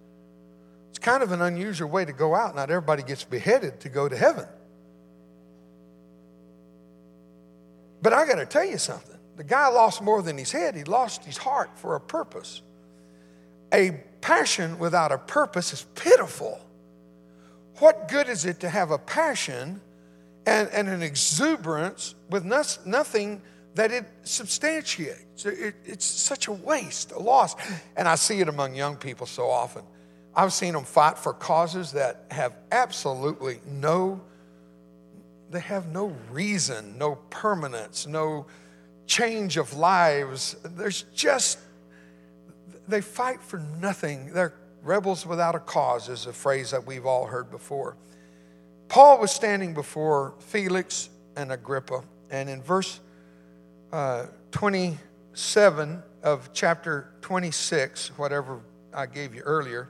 It's 0.89 1.00
kind 1.00 1.22
of 1.22 1.32
an 1.32 1.41
unusual 1.41 1.89
way 1.89 2.06
to 2.06 2.13
go 2.13 2.34
out. 2.34 2.56
Not 2.56 2.72
everybody 2.72 3.03
gets 3.03 3.24
beheaded 3.24 3.79
to 3.82 3.89
go 3.89 4.10
to 4.10 4.17
heaven. 4.17 4.46
But 8.01 8.13
I 8.13 8.25
got 8.25 8.36
to 8.36 8.46
tell 8.46 8.65
you 8.65 8.79
something. 8.79 9.17
The 9.38 9.44
guy 9.44 9.67
lost 9.67 10.01
more 10.01 10.24
than 10.24 10.38
his 10.38 10.51
head, 10.51 10.75
he 10.75 10.84
lost 10.84 11.24
his 11.24 11.38
heart 11.38 11.70
for 11.77 11.96
a 11.96 12.01
purpose. 12.01 12.63
A 13.74 13.91
passion 14.20 14.79
without 14.79 15.12
a 15.12 15.17
purpose 15.20 15.74
is 15.74 15.86
pitiful. 15.96 16.60
What 17.77 18.08
good 18.08 18.27
is 18.27 18.46
it 18.46 18.60
to 18.62 18.70
have 18.70 18.89
a 18.89 18.98
passion 18.98 19.79
and, 20.48 20.70
and 20.70 20.88
an 20.89 21.03
exuberance 21.03 22.15
with 22.32 22.44
no, 22.44 22.63
nothing 22.86 23.44
that 23.75 23.91
it 23.91 24.06
substantiates? 24.24 25.46
It, 25.46 25.75
it's 25.86 26.06
such 26.06 26.48
a 26.48 26.51
waste, 26.51 27.12
a 27.12 27.20
loss. 27.20 27.56
And 27.96 28.08
I 28.08 28.15
see 28.15 28.39
it 28.39 28.50
among 28.50 28.74
young 28.74 28.96
people 28.96 29.27
so 29.27 29.50
often. 29.50 29.84
I've 30.36 30.53
seen 30.53 30.74
them 30.74 30.84
fight 30.84 31.20
for 31.20 31.34
causes 31.34 31.91
that 31.91 32.25
have 32.32 32.56
absolutely 32.72 33.60
no, 33.67 34.22
they 35.51 35.60
have 35.60 35.88
no 35.89 36.15
reason, 36.32 36.98
no 36.98 37.15
permanence, 37.29 38.08
no 38.08 38.48
change 39.08 39.58
of 39.58 39.74
lives. 39.74 40.56
There's 40.64 41.04
just, 41.16 41.58
they 42.88 43.02
fight 43.02 43.42
for 43.42 43.60
nothing. 43.80 44.34
They're 44.34 44.54
rebels 44.84 45.26
without 45.26 45.54
a 45.54 45.60
cause, 45.60 46.10
is 46.10 46.26
a 46.26 46.34
phrase 46.34 46.72
that 46.72 46.86
we've 46.86 47.06
all 47.06 47.26
heard 47.26 47.52
before. 47.52 47.98
Paul 48.88 49.20
was 49.20 49.32
standing 49.32 49.74
before 49.74 50.34
Felix 50.40 51.10
and 51.36 51.52
Agrippa, 51.52 52.04
and 52.32 52.50
in 52.50 52.62
verse 52.62 53.02
uh, 53.92 54.28
27 54.52 56.02
of 56.24 56.50
chapter 56.54 57.10
26, 57.22 58.18
whatever 58.18 58.62
I 58.94 59.06
gave 59.06 59.36
you 59.36 59.42
earlier, 59.42 59.90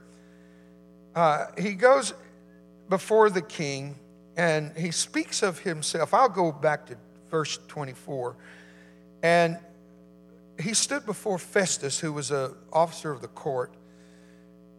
uh, 1.16 1.46
he 1.58 1.74
goes 1.74 2.14
before 2.90 3.30
the 3.30 3.42
king 3.42 3.96
and 4.36 4.76
he 4.78 4.92
speaks 4.92 5.42
of 5.42 5.60
himself. 5.60 6.14
I'll 6.14 6.30
go 6.30 6.52
back 6.52 6.86
to 6.88 6.98
verse 7.30 7.60
24. 7.68 8.36
And 9.22 9.58
he 10.60 10.74
stood 10.74 11.06
before 11.06 11.38
Festus, 11.38 12.00
who 12.00 12.14
was 12.14 12.32
an 12.32 12.52
officer 12.72 13.12
of 13.12 13.22
the 13.22 13.28
court, 13.28 13.72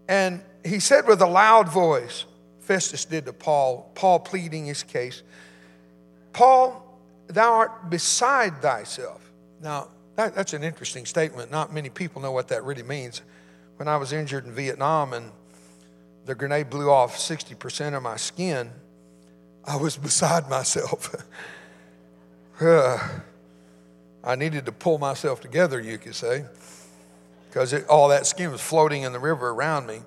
and 0.08 0.42
he 0.64 0.80
said 0.80 1.06
with 1.06 1.20
a 1.20 1.26
loud 1.26 1.68
voice, 1.68 2.24
Festus 2.60 3.04
did 3.04 3.26
to 3.26 3.32
Paul, 3.32 3.90
Paul 3.94 4.20
pleading 4.20 4.66
his 4.66 4.82
case, 4.82 5.22
Paul, 6.32 6.98
thou 7.28 7.52
art 7.52 7.90
beside 7.90 8.60
thyself. 8.62 9.30
Now, 9.60 9.88
that, 10.16 10.34
that's 10.34 10.52
an 10.52 10.64
interesting 10.64 11.06
statement. 11.06 11.50
Not 11.50 11.72
many 11.72 11.90
people 11.90 12.20
know 12.22 12.32
what 12.32 12.48
that 12.48 12.64
really 12.64 12.82
means. 12.82 13.22
When 13.76 13.86
I 13.86 13.96
was 13.96 14.12
injured 14.12 14.46
in 14.46 14.52
Vietnam 14.52 15.12
and 15.12 15.30
the 16.24 16.34
grenade 16.34 16.70
blew 16.70 16.90
off 16.90 17.16
60% 17.16 17.96
of 17.96 18.02
my 18.02 18.16
skin, 18.16 18.70
I 19.64 19.76
was 19.76 19.96
beside 20.08 20.48
myself. 20.48 21.14
uh, 22.60 23.08
I 24.22 24.34
needed 24.34 24.66
to 24.66 24.72
pull 24.72 24.98
myself 24.98 25.40
together, 25.40 25.80
you 25.80 25.98
could 25.98 26.14
say, 26.14 26.44
because 27.48 27.72
all 27.84 28.08
that 28.08 28.26
skin 28.26 28.50
was 28.50 28.60
floating 28.60 29.02
in 29.02 29.12
the 29.12 29.18
river 29.18 29.50
around 29.50 29.86
me. 29.86 30.00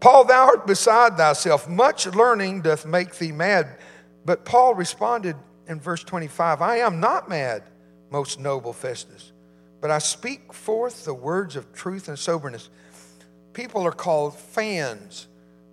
Paul, 0.00 0.24
thou 0.24 0.46
art 0.46 0.66
beside 0.66 1.16
thyself. 1.16 1.68
Much 1.68 2.06
learning 2.06 2.62
doth 2.62 2.86
make 2.86 3.16
thee 3.16 3.32
mad. 3.32 3.76
But 4.24 4.44
Paul 4.44 4.74
responded 4.74 5.36
in 5.66 5.78
verse 5.80 6.02
25 6.02 6.62
I 6.62 6.76
am 6.78 7.00
not 7.00 7.28
mad, 7.28 7.62
most 8.10 8.40
noble 8.40 8.72
Festus, 8.72 9.32
but 9.80 9.90
I 9.90 9.98
speak 9.98 10.52
forth 10.52 11.04
the 11.04 11.14
words 11.14 11.56
of 11.56 11.72
truth 11.74 12.08
and 12.08 12.18
soberness. 12.18 12.70
People 13.52 13.82
are 13.82 13.92
called 13.92 14.38
fans 14.38 15.26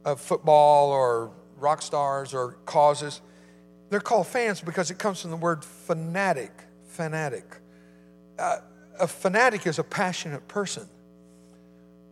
of 0.04 0.20
football 0.20 0.90
or 0.90 1.32
rock 1.58 1.82
stars 1.82 2.34
or 2.34 2.54
causes. 2.66 3.22
They're 3.90 4.00
called 4.00 4.28
fans 4.28 4.62
because 4.62 4.92
it 4.92 4.98
comes 4.98 5.22
from 5.22 5.32
the 5.32 5.38
word 5.38 5.64
fanatic. 5.64 6.52
Fanatic. 6.88 7.46
Uh, 8.38 8.58
a 9.00 9.08
fanatic 9.08 9.68
is 9.68 9.80
a 9.80 9.84
passionate 9.84 10.48
person. 10.48 10.88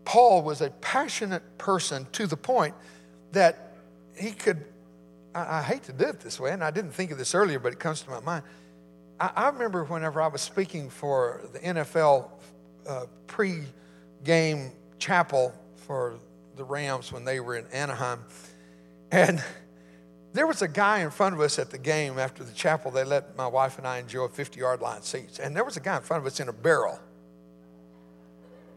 Paul 0.06 0.44
was 0.44 0.62
a 0.62 0.70
passionate 0.70 1.58
person 1.58 2.08
to 2.14 2.28
the 2.28 2.38
point 2.38 2.76
that 3.32 3.74
he 4.18 4.32
could, 4.32 4.64
I, 5.34 5.60
I, 5.60 5.62
hate 5.64 5.84
to 5.84 5.94
do 5.94 6.06
it 6.06 6.20
this 6.20 6.40
way, 6.40 6.52
and 6.52 6.64
I 6.64 6.72
didn't 6.72 6.92
think 6.92 7.12
of 7.12 7.18
this 7.18 7.34
earlier, 7.34 7.60
but 7.60 7.74
it 7.74 7.80
comes 7.80 8.02
to 8.02 8.10
my 8.10 8.20
mind. 8.20 8.44
I, 9.20 9.32
I 9.36 9.50
remember 9.50 9.84
whenever 9.84 10.22
I 10.22 10.28
was 10.28 10.42
speaking 10.42 10.90
for 10.90 11.42
the 11.54 11.60
NFL 11.60 12.30
uh, 12.88 13.06
pre 13.28 13.64
game 14.24 14.72
chapel 15.00 15.54
for 15.76 16.20
the 16.56 16.64
Rams 16.64 17.12
when 17.12 17.26
they 17.26 17.40
were 17.40 17.56
in 17.56 17.66
Anaheim, 17.74 18.20
and 19.12 19.44
there 20.36 20.46
was 20.46 20.62
a 20.62 20.68
guy 20.68 21.00
in 21.00 21.12
front 21.12 21.34
of 21.34 21.42
us 21.42 21.58
at 21.60 21.70
the 21.70 21.78
game 21.78 22.20
after 22.20 22.44
the 22.44 22.52
chapel. 22.52 22.92
They 22.92 23.04
let 23.04 23.38
my 23.38 23.48
wife 23.48 23.78
and 23.78 23.88
I 23.88 24.00
enjoy 24.00 24.28
50 24.28 24.60
yard 24.60 24.82
line 24.82 25.02
seats. 25.02 25.40
And 25.40 25.56
there 25.56 25.64
was 25.64 25.78
a 25.78 25.80
guy 25.80 25.96
in 25.98 26.04
front 26.04 26.22
of 26.22 26.28
us 26.28 26.40
in 26.40 26.50
a 26.50 26.54
barrel. 26.54 27.00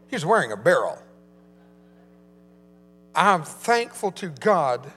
He 0.07 0.15
was 0.15 0.25
wearing 0.25 0.51
a 0.51 0.57
barrel. 0.57 0.97
I'm 3.13 3.43
thankful 3.43 4.11
to 4.13 4.29
God 4.29 4.89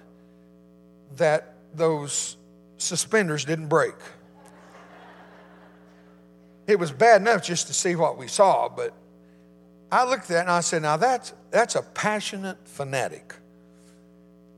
that 1.17 1.55
those 1.75 2.37
suspenders 2.79 3.45
didn't 3.45 3.69
break. 3.69 3.95
It 6.67 6.79
was 6.79 6.93
bad 6.93 7.23
enough 7.23 7.43
just 7.43 7.67
to 7.67 7.75
see 7.75 7.97
what 7.97 8.17
we 8.17 8.29
saw, 8.29 8.69
but 8.69 8.95
I 9.91 10.05
looked 10.05 10.25
at 10.25 10.29
that 10.29 10.41
and 10.43 10.51
I 10.51 10.61
said, 10.61 10.83
now 10.83 10.97
that's, 10.97 11.35
that's 11.51 11.75
a 11.75 11.83
passionate 11.83 12.57
fanatic. 12.67 13.35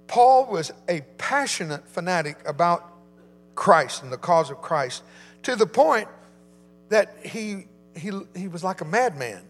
Paul 0.06 0.46
was 0.46 0.72
a 0.88 1.00
passionate 1.18 1.88
fanatic 1.88 2.38
about 2.46 2.92
Christ 3.54 4.02
and 4.02 4.12
the 4.12 4.18
cause 4.18 4.50
of 4.50 4.60
Christ 4.60 5.02
to 5.42 5.56
the 5.56 5.66
point 5.66 6.08
that 6.88 7.16
he, 7.24 7.66
he, 7.96 8.12
he 8.34 8.48
was 8.48 8.62
like 8.62 8.80
a 8.80 8.84
madman. 8.84 9.42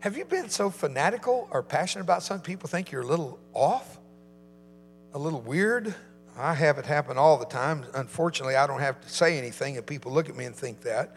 Have 0.00 0.16
you 0.16 0.24
been 0.24 0.48
so 0.48 0.70
fanatical 0.70 1.48
or 1.50 1.62
passionate 1.62 2.04
about 2.04 2.22
something 2.22 2.44
people 2.44 2.68
think 2.68 2.92
you're 2.92 3.02
a 3.02 3.06
little 3.06 3.38
off? 3.52 3.98
A 5.12 5.18
little 5.18 5.40
weird? 5.40 5.94
I 6.36 6.54
have 6.54 6.78
it 6.78 6.86
happen 6.86 7.18
all 7.18 7.36
the 7.36 7.46
time. 7.46 7.84
Unfortunately, 7.94 8.54
I 8.54 8.66
don't 8.68 8.80
have 8.80 9.00
to 9.00 9.08
say 9.08 9.38
anything, 9.38 9.76
and 9.76 9.84
people 9.84 10.12
look 10.12 10.28
at 10.28 10.36
me 10.36 10.44
and 10.44 10.54
think 10.54 10.82
that. 10.82 11.16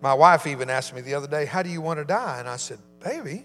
My 0.00 0.14
wife 0.14 0.46
even 0.46 0.70
asked 0.70 0.94
me 0.94 1.02
the 1.02 1.14
other 1.14 1.26
day, 1.26 1.44
How 1.44 1.62
do 1.62 1.68
you 1.68 1.82
want 1.82 1.98
to 1.98 2.04
die? 2.04 2.38
And 2.38 2.48
I 2.48 2.56
said, 2.56 2.78
Baby, 3.04 3.44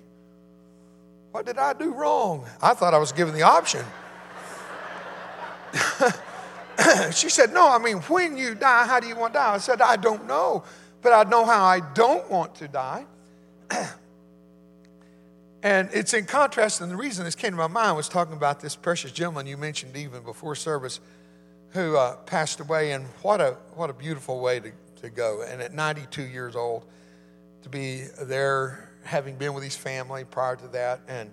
what 1.32 1.46
did 1.46 1.58
I 1.58 1.74
do 1.74 1.94
wrong? 1.94 2.48
I 2.62 2.74
thought 2.74 2.94
I 2.94 2.98
was 2.98 3.12
given 3.12 3.34
the 3.34 3.44
option. 3.44 3.86
she 7.12 7.30
said, 7.30 7.54
No, 7.54 7.70
I 7.70 7.80
mean, 7.80 7.98
when 7.98 8.38
you 8.38 8.56
die, 8.56 8.86
how 8.86 9.00
do 9.00 9.08
you 9.08 9.16
want 9.16 9.34
to 9.34 9.40
die? 9.40 9.56
I 9.56 9.58
said, 9.58 9.82
I 9.82 9.96
don't 9.96 10.28
know, 10.28 10.64
but 11.02 11.14
I 11.14 11.30
know 11.30 11.46
how 11.46 11.64
I 11.64 11.82
don't 11.94 12.30
want 12.30 12.56
to 12.56 12.68
die. 12.68 13.06
and 15.64 15.90
it's 15.94 16.14
in 16.14 16.26
contrast, 16.26 16.82
and 16.82 16.92
the 16.92 16.96
reason 16.96 17.26
this 17.26 17.36
came 17.36 17.52
to 17.52 17.58
my 17.58 17.68
mind 17.68 17.98
was 17.98 18.10
talking 18.10 18.36
about 18.36 18.60
this 18.60 18.76
precious 18.76 19.12
gentleman 19.12 19.48
you 19.48 19.58
mentioned 19.58 19.96
even 19.96 20.24
before 20.24 20.56
service 20.56 21.00
who 21.72 21.98
uh, 21.98 22.16
passed 22.18 22.60
away, 22.60 22.92
and 22.94 23.06
what 23.22 23.42
a, 23.42 23.58
what 23.76 23.90
a 23.90 23.94
beautiful 23.94 24.40
way 24.40 24.60
to, 24.60 24.72
to 25.02 25.10
go. 25.10 25.44
And 25.44 25.62
at 25.62 25.74
92 25.74 26.24
years 26.24 26.56
old, 26.56 26.86
to 27.64 27.70
be 27.70 28.06
there, 28.22 28.90
having 29.04 29.36
been 29.36 29.54
with 29.54 29.64
his 29.64 29.76
family 29.76 30.24
prior 30.24 30.56
to 30.56 30.68
that, 30.70 31.02
and, 31.08 31.30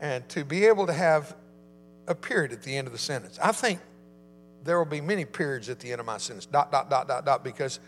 and 0.00 0.28
to 0.30 0.44
be 0.44 0.66
able 0.66 0.86
to 0.86 0.92
have 0.92 1.36
a 2.06 2.14
period 2.14 2.52
at 2.52 2.62
the 2.62 2.76
end 2.76 2.86
of 2.86 2.92
the 2.92 2.98
sentence. 2.98 3.38
I 3.42 3.52
think 3.52 3.80
there 4.62 4.78
will 4.78 4.84
be 4.84 5.00
many 5.00 5.24
periods 5.24 5.68
at 5.68 5.80
the 5.80 5.92
end 5.92 6.00
of 6.00 6.06
my 6.06 6.18
sentence, 6.18 6.46
dot, 6.46 6.72
dot, 6.72 6.90
dot, 6.90 7.08
dot, 7.08 7.24
dot, 7.24 7.44
because 7.44 7.80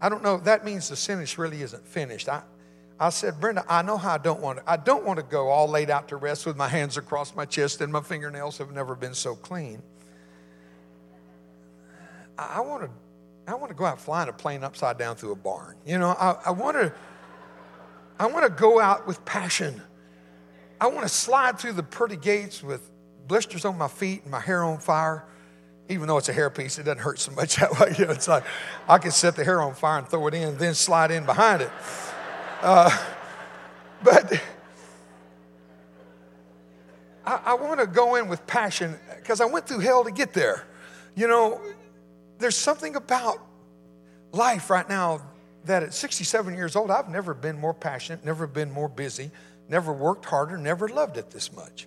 I 0.00 0.08
don't 0.08 0.22
know, 0.22 0.38
that 0.38 0.64
means 0.64 0.88
the 0.88 0.96
sentence 0.96 1.38
really 1.38 1.62
isn't 1.62 1.86
finished. 1.86 2.28
I, 2.28 2.42
I 2.98 3.10
said, 3.10 3.40
Brenda, 3.40 3.64
I 3.68 3.82
know 3.82 3.96
how 3.96 4.14
I 4.14 4.18
don't 4.18 4.40
want 4.40 4.58
to. 4.58 4.70
I 4.70 4.76
don't 4.76 5.04
want 5.04 5.18
to 5.18 5.22
go 5.22 5.48
all 5.48 5.68
laid 5.68 5.90
out 5.90 6.08
to 6.08 6.16
rest 6.16 6.46
with 6.46 6.56
my 6.56 6.68
hands 6.68 6.96
across 6.96 7.34
my 7.34 7.46
chest 7.46 7.80
and 7.80 7.92
my 7.92 8.02
fingernails 8.02 8.58
have 8.58 8.72
never 8.72 8.94
been 8.94 9.14
so 9.14 9.34
clean. 9.34 9.82
I, 12.38 12.56
I 12.56 12.60
want 12.60 12.82
to. 12.84 12.90
I 13.48 13.54
want 13.54 13.70
to 13.70 13.74
go 13.74 13.84
out 13.84 14.00
flying 14.00 14.28
a 14.28 14.32
plane 14.32 14.62
upside 14.62 14.96
down 14.96 15.16
through 15.16 15.32
a 15.32 15.36
barn. 15.36 15.76
You 15.84 15.98
know, 15.98 16.10
I, 16.10 16.36
I 16.46 16.50
want 16.50 16.76
to. 16.76 16.92
I 18.18 18.26
want 18.26 18.44
to 18.44 18.50
go 18.50 18.78
out 18.78 19.06
with 19.06 19.24
passion. 19.24 19.80
I 20.78 20.86
want 20.88 21.02
to 21.02 21.08
slide 21.08 21.58
through 21.58 21.72
the 21.72 21.82
pretty 21.82 22.16
gates 22.16 22.62
with 22.62 22.90
blisters 23.26 23.64
on 23.64 23.78
my 23.78 23.88
feet 23.88 24.22
and 24.22 24.30
my 24.30 24.40
hair 24.40 24.62
on 24.64 24.78
fire. 24.78 25.24
Even 25.88 26.06
though 26.06 26.18
it's 26.18 26.28
a 26.28 26.32
hairpiece, 26.32 26.78
it 26.78 26.84
doesn't 26.84 26.98
hurt 26.98 27.18
so 27.18 27.32
much 27.32 27.56
that 27.60 27.78
way. 27.78 27.94
You 27.98 28.06
know, 28.06 28.12
it's 28.12 28.28
like 28.28 28.44
I 28.88 28.98
can 28.98 29.10
set 29.10 29.36
the 29.36 29.44
hair 29.44 29.60
on 29.60 29.74
fire 29.74 29.98
and 29.98 30.08
throw 30.08 30.26
it 30.28 30.34
in, 30.34 30.56
then 30.58 30.74
slide 30.74 31.10
in 31.10 31.24
behind 31.24 31.62
it. 31.62 31.70
Uh, 32.62 32.90
but 34.02 34.42
I, 37.24 37.40
I 37.46 37.54
want 37.54 37.80
to 37.80 37.86
go 37.86 38.16
in 38.16 38.28
with 38.28 38.46
passion 38.46 38.98
because 39.16 39.40
I 39.40 39.46
went 39.46 39.66
through 39.66 39.80
hell 39.80 40.04
to 40.04 40.10
get 40.10 40.32
there. 40.32 40.66
You 41.14 41.28
know, 41.28 41.60
there's 42.38 42.56
something 42.56 42.96
about 42.96 43.38
life 44.32 44.70
right 44.70 44.88
now 44.88 45.22
that 45.64 45.82
at 45.82 45.94
67 45.94 46.54
years 46.54 46.76
old, 46.76 46.90
I've 46.90 47.08
never 47.08 47.34
been 47.34 47.58
more 47.58 47.74
passionate, 47.74 48.24
never 48.24 48.46
been 48.46 48.70
more 48.70 48.88
busy, 48.88 49.30
never 49.68 49.92
worked 49.92 50.24
harder, 50.24 50.56
never 50.56 50.88
loved 50.88 51.16
it 51.16 51.30
this 51.30 51.52
much. 51.52 51.86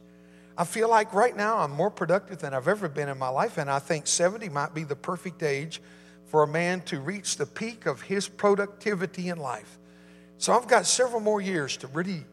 I 0.58 0.66
feel 0.66 0.90
like 0.90 1.14
right 1.14 1.36
now 1.36 1.58
I'm 1.58 1.72
more 1.72 1.90
productive 1.90 2.40
than 2.40 2.54
I've 2.54 2.68
ever 2.68 2.88
been 2.88 3.10
in 3.10 3.18
my 3.18 3.30
life, 3.30 3.58
and 3.58 3.70
I 3.70 3.80
think 3.80 4.06
70 4.06 4.50
might 4.50 4.74
be 4.74 4.84
the 4.84 4.96
perfect 4.96 5.42
age 5.42 5.82
for 6.26 6.44
a 6.44 6.48
man 6.48 6.82
to 6.82 7.00
reach 7.00 7.38
the 7.38 7.46
peak 7.46 7.86
of 7.86 8.02
his 8.02 8.28
productivity 8.28 9.30
in 9.30 9.40
life. 9.40 9.80
So 10.38 10.54
I've 10.54 10.68
got 10.68 10.86
several 10.86 11.22
more 11.22 11.42
years 11.42 11.78
to 11.78 11.88
really 11.88 12.26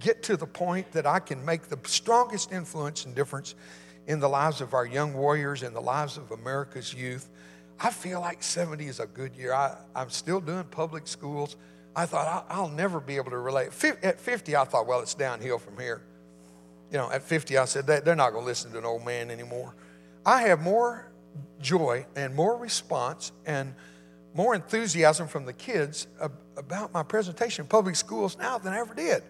get 0.00 0.22
to 0.24 0.36
the 0.36 0.46
point 0.46 0.92
that 0.92 1.06
I 1.06 1.18
can 1.18 1.44
make 1.44 1.68
the 1.68 1.78
strongest 1.84 2.52
influence 2.52 3.06
and 3.06 3.14
difference 3.14 3.54
in 4.06 4.20
the 4.20 4.28
lives 4.28 4.60
of 4.60 4.74
our 4.74 4.84
young 4.84 5.14
warriors 5.14 5.62
and 5.62 5.74
the 5.74 5.80
lives 5.80 6.18
of 6.18 6.32
America's 6.32 6.92
youth. 6.92 7.28
I 7.80 7.90
feel 7.90 8.20
like 8.20 8.42
70 8.42 8.86
is 8.86 9.00
a 9.00 9.06
good 9.06 9.34
year. 9.34 9.54
I, 9.54 9.76
am 9.94 10.10
still 10.10 10.40
doing 10.40 10.64
public 10.64 11.06
schools. 11.06 11.56
I 11.94 12.04
thought 12.04 12.46
I'll, 12.50 12.64
I'll 12.64 12.68
never 12.68 13.00
be 13.00 13.16
able 13.16 13.30
to 13.30 13.38
relate. 13.38 13.68
At 14.02 14.20
50, 14.20 14.56
I 14.56 14.64
thought, 14.64 14.86
well, 14.86 15.00
it's 15.00 15.14
downhill 15.14 15.58
from 15.58 15.78
here 15.78 16.02
you 16.90 16.98
know, 16.98 17.10
at 17.10 17.22
50, 17.22 17.58
I 17.58 17.64
said, 17.64 17.86
they're 17.86 18.14
not 18.14 18.30
going 18.30 18.44
to 18.44 18.46
listen 18.46 18.72
to 18.72 18.78
an 18.78 18.84
old 18.84 19.04
man 19.04 19.30
anymore. 19.30 19.74
I 20.24 20.42
have 20.42 20.60
more 20.60 21.10
joy 21.60 22.06
and 22.14 22.34
more 22.34 22.56
response 22.56 23.32
and 23.44 23.74
more 24.34 24.54
enthusiasm 24.54 25.28
from 25.28 25.46
the 25.46 25.52
kids 25.52 26.06
about 26.56 26.92
my 26.92 27.02
presentation 27.02 27.64
in 27.64 27.68
public 27.68 27.96
schools 27.96 28.36
now 28.38 28.58
than 28.58 28.72
I 28.72 28.78
ever 28.78 28.94
did. 28.94 29.22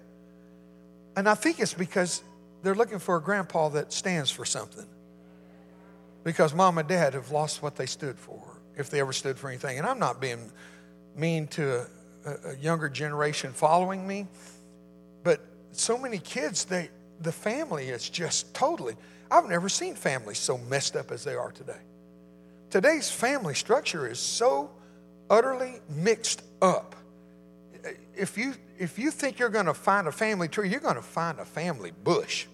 And 1.16 1.28
I 1.28 1.34
think 1.34 1.60
it's 1.60 1.74
because 1.74 2.22
they're 2.62 2.74
looking 2.74 2.98
for 2.98 3.16
a 3.16 3.22
grandpa 3.22 3.68
that 3.70 3.92
stands 3.92 4.30
for 4.30 4.44
something. 4.44 4.86
Because 6.24 6.52
mom 6.52 6.78
and 6.78 6.88
dad 6.88 7.14
have 7.14 7.30
lost 7.30 7.62
what 7.62 7.76
they 7.76 7.86
stood 7.86 8.18
for, 8.18 8.42
if 8.76 8.90
they 8.90 9.00
ever 9.00 9.12
stood 9.12 9.38
for 9.38 9.48
anything. 9.48 9.78
And 9.78 9.86
I'm 9.86 9.98
not 9.98 10.20
being 10.20 10.50
mean 11.14 11.46
to 11.48 11.86
a, 12.26 12.50
a 12.50 12.56
younger 12.56 12.88
generation 12.88 13.52
following 13.52 14.06
me, 14.06 14.26
but 15.22 15.40
so 15.70 15.96
many 15.96 16.18
kids, 16.18 16.64
they, 16.64 16.90
the 17.20 17.32
family 17.32 17.88
is 17.88 18.08
just 18.08 18.54
totally, 18.54 18.96
I've 19.30 19.48
never 19.48 19.68
seen 19.68 19.94
families 19.94 20.38
so 20.38 20.58
messed 20.58 20.96
up 20.96 21.10
as 21.10 21.24
they 21.24 21.34
are 21.34 21.50
today. 21.50 21.80
Today's 22.70 23.10
family 23.10 23.54
structure 23.54 24.08
is 24.08 24.18
so 24.18 24.70
utterly 25.30 25.76
mixed 25.88 26.42
up. 26.60 26.94
If 28.16 28.36
you, 28.36 28.54
if 28.78 28.98
you 28.98 29.10
think 29.10 29.38
you're 29.38 29.48
going 29.48 29.66
to 29.66 29.74
find 29.74 30.08
a 30.08 30.12
family 30.12 30.48
tree, 30.48 30.68
you're 30.68 30.80
going 30.80 30.96
to 30.96 31.02
find 31.02 31.38
a 31.38 31.44
family 31.44 31.92
bush. 32.04 32.46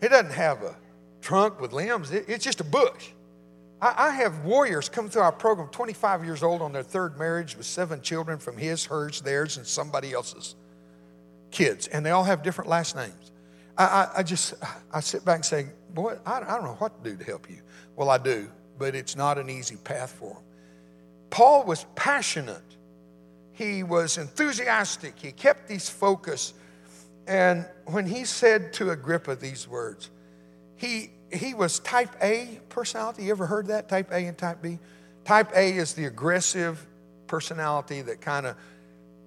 It 0.00 0.10
doesn't 0.10 0.32
have 0.32 0.62
a 0.62 0.76
trunk 1.22 1.60
with 1.60 1.72
limbs, 1.72 2.10
it, 2.10 2.26
it's 2.28 2.44
just 2.44 2.60
a 2.60 2.64
bush. 2.64 3.10
I, 3.80 4.08
I 4.08 4.10
have 4.10 4.44
warriors 4.44 4.88
come 4.88 5.08
through 5.08 5.22
our 5.22 5.32
program, 5.32 5.68
25 5.68 6.24
years 6.24 6.42
old 6.42 6.60
on 6.60 6.72
their 6.72 6.82
third 6.82 7.18
marriage 7.18 7.56
with 7.56 7.66
seven 7.66 8.02
children 8.02 8.38
from 8.38 8.58
his, 8.58 8.84
hers, 8.84 9.22
theirs, 9.22 9.56
and 9.56 9.66
somebody 9.66 10.12
else's 10.12 10.54
kids, 11.50 11.86
and 11.88 12.04
they 12.04 12.10
all 12.10 12.24
have 12.24 12.42
different 12.42 12.70
last 12.70 12.96
names. 12.96 13.32
I, 13.78 13.84
I, 13.84 14.08
I 14.18 14.22
just, 14.22 14.54
I 14.92 15.00
sit 15.00 15.24
back 15.24 15.36
and 15.36 15.44
say, 15.44 15.66
boy, 15.90 16.16
I, 16.24 16.38
I 16.40 16.54
don't 16.56 16.64
know 16.64 16.76
what 16.78 17.02
to 17.02 17.10
do 17.10 17.16
to 17.16 17.24
help 17.24 17.48
you. 17.50 17.62
Well, 17.94 18.10
I 18.10 18.18
do, 18.18 18.48
but 18.78 18.94
it's 18.94 19.16
not 19.16 19.38
an 19.38 19.50
easy 19.50 19.76
path 19.76 20.12
for 20.12 20.34
them. 20.34 20.42
Paul 21.30 21.64
was 21.64 21.86
passionate. 21.94 22.62
He 23.52 23.82
was 23.82 24.18
enthusiastic. 24.18 25.18
He 25.18 25.32
kept 25.32 25.70
his 25.70 25.88
focus. 25.88 26.54
And 27.26 27.66
when 27.86 28.06
he 28.06 28.24
said 28.24 28.72
to 28.74 28.90
Agrippa 28.90 29.36
these 29.36 29.66
words, 29.66 30.10
he, 30.76 31.10
he 31.32 31.54
was 31.54 31.78
type 31.80 32.14
A 32.22 32.60
personality. 32.68 33.24
You 33.24 33.30
ever 33.32 33.46
heard 33.46 33.66
that? 33.68 33.88
Type 33.88 34.10
A 34.12 34.26
and 34.26 34.36
type 34.36 34.62
B? 34.62 34.78
Type 35.24 35.50
A 35.54 35.72
is 35.72 35.94
the 35.94 36.04
aggressive 36.04 36.86
personality 37.26 38.02
that 38.02 38.20
kind 38.20 38.46
of, 38.46 38.56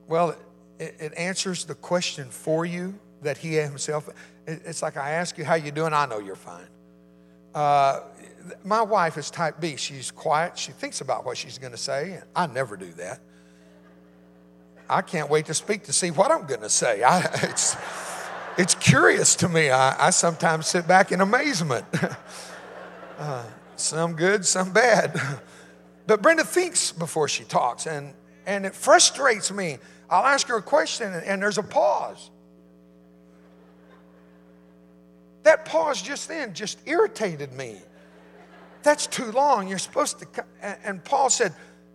well, 0.08 0.36
it, 0.80 0.96
it, 1.00 1.14
answers 1.16 1.66
the 1.66 1.76
question 1.76 2.30
for 2.30 2.66
you 2.66 2.98
that 3.22 3.38
he 3.38 3.56
himself. 3.56 4.10
It, 4.48 4.62
it's 4.66 4.82
like 4.82 4.98
I 4.98 5.12
ask 5.12 5.38
you 5.38 5.46
how 5.46 5.56
you 5.56 5.72
doing. 5.72 5.94
I 5.94 6.06
know 6.06 6.20
you're 6.20 6.36
fine. 6.36 6.68
Uh, 7.54 8.02
my 8.64 8.82
wife 8.82 9.18
is 9.18 9.30
type 9.30 9.60
B. 9.60 9.76
She's 9.76 10.12
quiet. 10.12 10.58
She 10.58 10.72
thinks 10.72 11.02
about 11.02 11.26
what 11.26 11.38
she's 11.38 11.58
going 11.58 11.72
to 11.72 11.78
say. 11.78 12.22
I 12.36 12.48
never 12.48 12.78
do 12.78 12.92
that. 12.94 13.20
I 14.90 15.02
can't 15.02 15.30
wait 15.30 15.46
to 15.48 15.54
speak 15.54 15.84
to 15.84 15.94
see 15.94 16.10
what 16.10 16.32
I'm 16.32 16.48
going 16.48 16.62
to 16.62 16.70
say. 16.70 17.04
I, 17.04 17.20
it's, 17.44 17.76
it's 18.58 18.76
curious 18.76 19.36
to 19.38 19.50
me. 19.50 19.70
I, 19.70 20.08
I 20.08 20.10
sometimes 20.10 20.68
sit 20.68 20.88
back 20.88 21.12
in 21.12 21.22
amazement. 21.22 21.86
uh, 23.20 23.44
some 23.76 24.14
good, 24.14 24.46
some 24.46 24.72
bad. 24.72 25.20
But 26.08 26.24
Brenda 26.24 26.44
thinks 26.44 26.92
before 26.92 27.28
she 27.28 27.44
talks, 27.44 27.86
and, 27.86 28.16
and 28.48 28.66
it 28.66 28.74
frustrates 28.74 29.52
me. 29.52 29.78
I'll 30.10 30.26
ask 30.26 30.48
her 30.48 30.58
a 30.58 30.62
question, 30.62 31.14
and, 31.14 31.42
there's 31.42 31.58
a 31.58 31.64
pause. 31.64 32.32
That 35.44 35.66
pause 35.66 36.02
just 36.02 36.28
then 36.28 36.54
just 36.54 36.80
irritated 36.86 37.54
me. 37.54 37.78
That's 38.82 39.08
too 39.08 39.32
long. 39.32 39.68
You're 39.68 39.78
supposed 39.78 40.20
to. 40.20 40.46
And 40.62 41.04
Paul 41.04 41.30
said, 41.30 41.54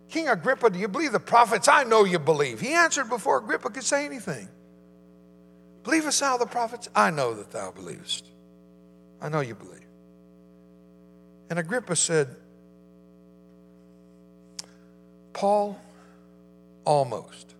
King 0.09 0.29
Agrippa, 0.29 0.69
do 0.69 0.79
you 0.79 0.87
believe 0.87 1.11
the 1.11 1.19
prophets? 1.19 1.67
I 1.67 1.83
know 1.83 2.03
you 2.03 2.19
believe. 2.19 2.61
He 2.61 2.73
answered 2.73 3.09
before 3.09 3.37
Agrippa 3.39 3.69
could 3.69 3.83
say 3.83 4.05
anything. 4.05 4.47
Believest 5.83 6.19
thou 6.19 6.37
the 6.37 6.45
prophets? 6.45 6.89
I 6.95 7.11
know 7.11 7.33
that 7.33 7.51
thou 7.51 7.71
believest. 7.71 8.27
I 9.21 9.29
know 9.29 9.41
you 9.41 9.55
believe. 9.55 9.73
And 11.49 11.59
Agrippa 11.59 11.95
said, 11.95 12.35
Paul, 15.33 15.79
almost. 16.85 17.54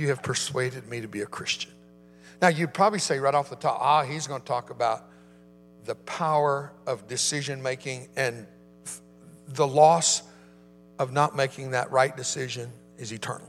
You 0.00 0.08
have 0.08 0.22
persuaded 0.22 0.88
me 0.88 1.02
to 1.02 1.08
be 1.08 1.20
a 1.20 1.26
Christian. 1.26 1.70
Now, 2.40 2.48
you'd 2.48 2.72
probably 2.72 3.00
say 3.00 3.18
right 3.18 3.34
off 3.34 3.50
the 3.50 3.56
top, 3.56 3.78
ah, 3.82 4.02
he's 4.02 4.26
going 4.26 4.40
to 4.40 4.46
talk 4.46 4.70
about 4.70 5.04
the 5.84 5.94
power 5.94 6.72
of 6.86 7.06
decision 7.06 7.62
making 7.62 8.08
and 8.16 8.46
the 9.46 9.66
loss 9.66 10.22
of 10.98 11.12
not 11.12 11.36
making 11.36 11.72
that 11.72 11.90
right 11.92 12.16
decision 12.16 12.72
is 12.96 13.12
eternal. 13.12 13.46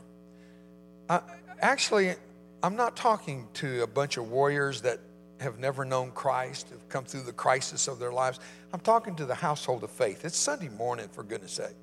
I, 1.08 1.22
actually, 1.62 2.16
I'm 2.62 2.76
not 2.76 2.98
talking 2.98 3.48
to 3.54 3.84
a 3.84 3.88
bunch 3.88 4.18
of 4.18 4.30
warriors 4.30 4.82
that 4.82 5.00
have 5.40 5.58
never 5.58 5.86
known 5.86 6.12
Christ, 6.12 6.70
have 6.72 6.90
come 6.90 7.06
through 7.06 7.24
the 7.24 7.32
crisis 7.32 7.88
of 7.88 7.98
their 7.98 8.12
lives. 8.12 8.42
I'm 8.74 8.82
talking 8.82 9.16
to 9.16 9.26
the 9.26 9.36
household 9.36 9.86
of 9.86 9.90
faith. 9.90 10.26
It's 10.26 10.38
Sunday 10.38 10.68
morning, 10.68 11.08
for 11.14 11.24
goodness 11.24 11.54
sake. 11.54 11.78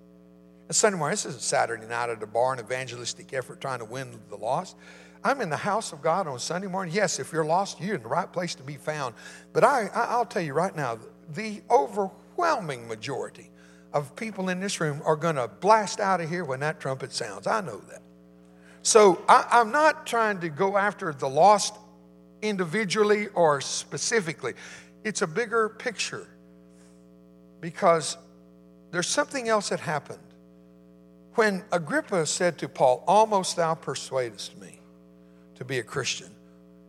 It's 0.68 0.76
Sunday 0.76 0.98
morning. 0.98 1.14
This 1.14 1.24
isn't 1.24 1.42
Saturday 1.42 1.86
night 1.86 2.10
at 2.10 2.22
a 2.22 2.26
bar, 2.26 2.52
an 2.52 2.60
evangelistic 2.60 3.32
effort 3.32 3.58
trying 3.58 3.78
to 3.78 3.86
win 3.86 4.20
the 4.28 4.36
lost. 4.36 4.76
I'm 5.24 5.40
in 5.40 5.48
the 5.48 5.56
house 5.56 5.94
of 5.94 6.02
God 6.02 6.26
on 6.26 6.38
Sunday 6.38 6.66
morning. 6.66 6.94
Yes, 6.94 7.18
if 7.18 7.32
you're 7.32 7.44
lost, 7.44 7.80
you're 7.80 7.94
in 7.94 8.02
the 8.02 8.08
right 8.08 8.30
place 8.30 8.54
to 8.56 8.62
be 8.62 8.76
found. 8.76 9.14
But 9.54 9.64
I, 9.64 9.88
I'll 9.94 10.26
tell 10.26 10.42
you 10.42 10.52
right 10.52 10.76
now, 10.76 10.98
the 11.32 11.62
overwhelming 11.70 12.86
majority 12.86 13.50
of 13.94 14.14
people 14.14 14.50
in 14.50 14.60
this 14.60 14.78
room 14.78 15.00
are 15.06 15.16
going 15.16 15.36
to 15.36 15.48
blast 15.48 16.00
out 16.00 16.20
of 16.20 16.28
here 16.28 16.44
when 16.44 16.60
that 16.60 16.80
trumpet 16.80 17.14
sounds. 17.14 17.46
I 17.46 17.62
know 17.62 17.78
that. 17.88 18.02
So 18.82 19.22
I, 19.26 19.60
am 19.60 19.72
not 19.72 20.06
trying 20.06 20.38
to 20.40 20.50
go 20.50 20.76
after 20.76 21.14
the 21.14 21.30
lost 21.30 21.76
individually 22.42 23.28
or 23.28 23.62
specifically. 23.62 24.52
It's 25.02 25.22
a 25.22 25.26
bigger 25.26 25.70
picture 25.70 26.28
because 27.62 28.18
there's 28.90 29.08
something 29.08 29.48
else 29.48 29.70
that 29.70 29.80
happened. 29.80 30.18
When 31.38 31.62
Agrippa 31.70 32.26
said 32.26 32.58
to 32.58 32.68
Paul, 32.68 33.04
Almost 33.06 33.54
thou 33.54 33.76
persuadest 33.76 34.58
me 34.58 34.80
to 35.54 35.64
be 35.64 35.78
a 35.78 35.84
Christian. 35.84 36.32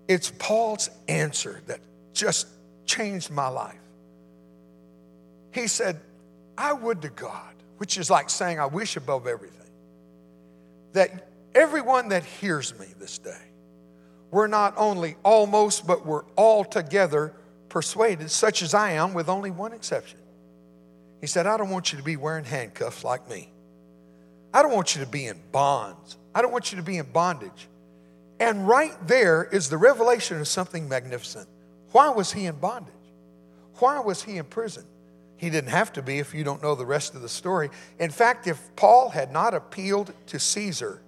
It's 0.07 0.33
Paul's 0.39 0.89
answer 1.07 1.61
that 1.67 1.81
just 2.15 2.47
changed 2.87 3.29
my 3.29 3.47
life. 3.47 3.77
He 5.51 5.67
said, 5.67 5.99
I 6.57 6.73
would 6.73 7.03
to 7.03 7.09
God, 7.09 7.53
which 7.77 7.99
is 7.99 8.09
like 8.09 8.31
saying, 8.31 8.59
I 8.59 8.65
wish 8.65 8.97
above 8.97 9.27
everything, 9.27 9.69
that 10.93 11.27
everyone 11.53 12.09
that 12.09 12.23
hears 12.23 12.73
me 12.79 12.87
this 12.97 13.19
day, 13.19 13.43
we're 14.31 14.47
not 14.47 14.73
only 14.77 15.15
almost, 15.21 15.85
but 15.85 16.07
we're 16.07 16.25
altogether 16.35 17.35
persuaded, 17.69 18.31
such 18.31 18.63
as 18.63 18.73
I 18.73 18.93
am, 18.93 19.13
with 19.13 19.29
only 19.29 19.51
one 19.51 19.73
exception. 19.73 20.17
He 21.21 21.27
said, 21.27 21.45
I 21.45 21.55
don't 21.55 21.69
want 21.69 21.91
you 21.91 21.99
to 21.99 22.03
be 22.03 22.17
wearing 22.17 22.45
handcuffs 22.45 23.03
like 23.03 23.29
me. 23.29 23.51
I 24.53 24.61
don't 24.61 24.73
want 24.73 24.95
you 24.95 25.03
to 25.03 25.09
be 25.09 25.27
in 25.27 25.39
bonds. 25.51 26.17
I 26.33 26.41
don't 26.41 26.51
want 26.51 26.71
you 26.71 26.77
to 26.77 26.83
be 26.83 26.97
in 26.97 27.11
bondage. 27.11 27.67
And 28.39 28.67
right 28.67 28.95
there 29.07 29.43
is 29.43 29.69
the 29.69 29.77
revelation 29.77 30.39
of 30.39 30.47
something 30.47 30.87
magnificent. 30.87 31.47
Why 31.91 32.09
was 32.09 32.31
he 32.31 32.45
in 32.45 32.55
bondage? 32.55 32.93
Why 33.79 33.99
was 33.99 34.23
he 34.23 34.37
in 34.37 34.45
prison? 34.45 34.85
He 35.37 35.49
didn't 35.49 35.69
have 35.69 35.93
to 35.93 36.01
be 36.01 36.19
if 36.19 36.33
you 36.33 36.43
don't 36.43 36.61
know 36.61 36.75
the 36.75 36.85
rest 36.85 37.15
of 37.15 37.21
the 37.21 37.29
story. 37.29 37.69
In 37.97 38.09
fact, 38.09 38.47
if 38.47 38.75
Paul 38.75 39.09
had 39.09 39.31
not 39.31 39.53
appealed 39.53 40.13
to 40.27 40.39
Caesar, 40.39 41.01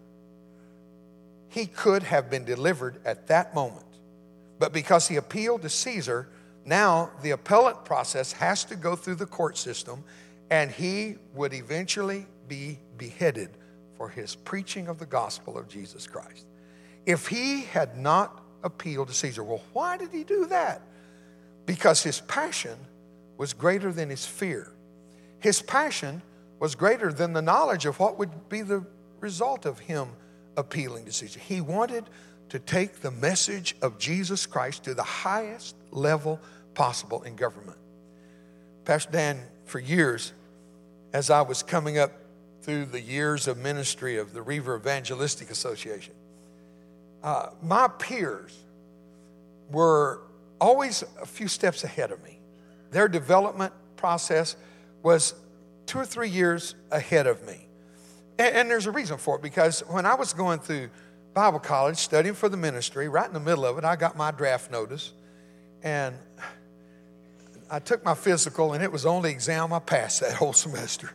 he 1.49 1.65
could 1.65 2.04
have 2.04 2.30
been 2.30 2.45
delivered 2.45 3.01
at 3.06 3.27
that 3.27 3.54
moment. 3.54 3.86
But 4.58 4.71
because 4.71 5.08
he 5.08 5.17
appealed 5.17 5.63
to 5.63 5.69
Caesar, 5.69 6.30
now 6.65 7.12
the 7.21 7.32
appellate 7.32 7.84
process 7.84 8.32
has 8.34 8.63
to 8.65 8.75
go 8.75 8.95
through 8.95 9.15
the 9.15 9.25
court 9.25 9.58
system, 9.58 10.04
and 10.49 10.71
he 10.71 11.15
would 11.34 11.54
eventually 11.54 12.25
be 12.47 12.80
beheaded 13.02 13.50
for 13.98 14.10
his 14.10 14.36
preaching 14.36 14.88
of 14.88 15.00
the 15.00 15.08
gospel 15.08 15.58
of 15.58 15.68
Jesus 15.68 16.06
Christ. 16.06 16.46
If 17.08 17.28
he 17.28 17.62
had 17.62 17.98
not 17.98 18.44
appealed 18.64 19.08
to 19.08 19.14
Caesar, 19.16 19.44
well, 19.44 19.64
why 19.74 19.98
did 19.98 20.12
he 20.12 20.24
do 20.24 20.46
that? 20.46 20.84
Because 21.66 22.04
his 22.04 22.22
passion 22.22 22.78
was 23.40 23.54
greater 23.54 23.92
than 23.92 24.12
his 24.12 24.24
fear. 24.24 24.72
His 25.40 25.64
passion 25.64 26.22
was 26.60 26.76
greater 26.76 27.12
than 27.12 27.34
the 27.34 27.42
knowledge 27.42 27.88
of 27.88 28.00
what 28.00 28.20
would 28.20 28.50
be 28.50 28.62
the 28.62 28.86
result 29.20 29.66
of 29.66 29.80
him 29.80 30.10
appealing 30.58 31.06
to 31.06 31.12
Caesar. 31.12 31.40
He 31.40 31.60
wanted 31.60 32.04
to 32.50 32.60
take 32.60 33.02
the 33.02 33.10
message 33.10 33.76
of 33.82 33.98
Jesus 33.98 34.46
Christ 34.46 34.84
to 34.84 34.94
the 34.94 35.02
highest 35.02 35.76
level 35.90 36.40
possible 36.76 37.24
in 37.24 37.36
government. 37.36 37.80
Pastor 38.86 39.12
Dan, 39.12 39.42
for 39.66 39.80
years, 39.80 40.34
as 41.14 41.32
I 41.32 41.42
was 41.42 41.64
coming 41.64 41.98
up 41.98 42.12
through 42.62 42.86
the 42.86 43.02
years 43.02 43.47
of 43.47 43.58
ministry 43.58 44.17
of 44.17 44.34
the 44.34 44.41
Roever 44.41 44.76
Evangelistic 44.76 45.50
Association, 45.50 46.13
uh, 47.24 47.50
my 47.62 47.88
peers 47.88 48.58
were 49.69 50.21
always 50.60 51.04
a 51.21 51.26
few 51.26 51.47
steps 51.47 51.84
ahead 51.84 52.12
of 52.12 52.24
me. 52.24 52.39
Their 52.91 53.08
development 53.08 53.74
process 53.95 54.56
was 55.02 55.34
two 55.86 56.00
or 56.00 56.06
three 56.06 56.30
years 56.30 56.76
ahead 56.91 57.28
of 57.28 57.45
me. 57.47 57.67
And, 58.38 58.56
and 58.56 58.69
there's 58.69 58.86
a 58.86 58.91
reason 58.91 59.17
for 59.17 59.38
it 59.38 59.41
because 59.41 59.82
when 59.88 60.06
I 60.06 60.15
was 60.15 60.34
going 60.34 60.60
through 60.60 60.89
Bible 61.34 61.60
college, 61.60 61.97
studying 61.97 62.36
for 62.36 62.50
the 62.50 62.58
ministry, 62.58 63.08
right 63.08 63.28
in 63.28 63.34
the 63.34 63.39
middle 63.39 63.65
of 63.65 63.78
it, 63.78 63.84
I 63.84 63.95
got 63.95 64.17
my 64.17 64.32
draft 64.32 64.71
notice. 64.71 65.13
And 65.84 66.15
I 67.69 67.80
took 67.80 68.04
my 68.04 68.13
physical, 68.13 68.74
and 68.74 68.84
it 68.84 68.91
was 68.91 69.04
the 69.04 69.10
only 69.10 69.32
exam 69.32 69.71
I 69.71 69.80
passed 69.80 70.19
that 70.19 70.34
whole 70.34 70.54
semester. 70.67 71.10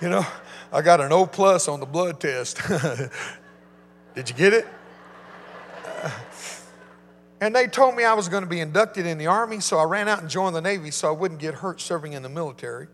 You 0.00 0.08
know, 0.08 0.26
I 0.76 0.82
got 0.82 1.00
an 1.00 1.10
O 1.10 1.24
plus 1.24 1.68
on 1.68 1.80
the 1.80 1.86
blood 1.86 2.20
test. 2.20 2.60
Did 4.14 4.28
you 4.28 4.34
get 4.34 4.52
it? 4.52 4.66
And 7.40 7.56
they 7.56 7.66
told 7.66 7.96
me 7.96 8.04
I 8.04 8.12
was 8.12 8.28
going 8.28 8.42
to 8.42 8.48
be 8.48 8.60
inducted 8.60 9.06
in 9.06 9.16
the 9.16 9.26
Army, 9.26 9.60
so 9.60 9.78
I 9.78 9.84
ran 9.84 10.06
out 10.06 10.20
and 10.20 10.28
joined 10.28 10.54
the 10.54 10.60
Navy 10.60 10.90
so 10.90 11.08
I 11.08 11.12
wouldn't 11.12 11.40
get 11.40 11.54
hurt 11.54 11.80
serving 11.80 12.12
in 12.12 12.22
the 12.22 12.28
military. 12.28 12.88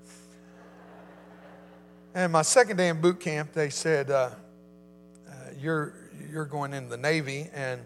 And 2.15 2.31
my 2.31 2.43
second 2.43 2.77
day 2.77 2.89
in 2.89 3.01
boot 3.01 3.19
camp, 3.19 3.53
they 3.53 3.69
said, 3.69 4.13
uh, 4.13 4.31
uh, 5.29 5.33
you're, 5.61 5.93
you're 6.31 6.45
going 6.45 6.75
in 6.75 6.89
the 6.89 6.97
Navy 6.97 7.51
and 7.53 7.81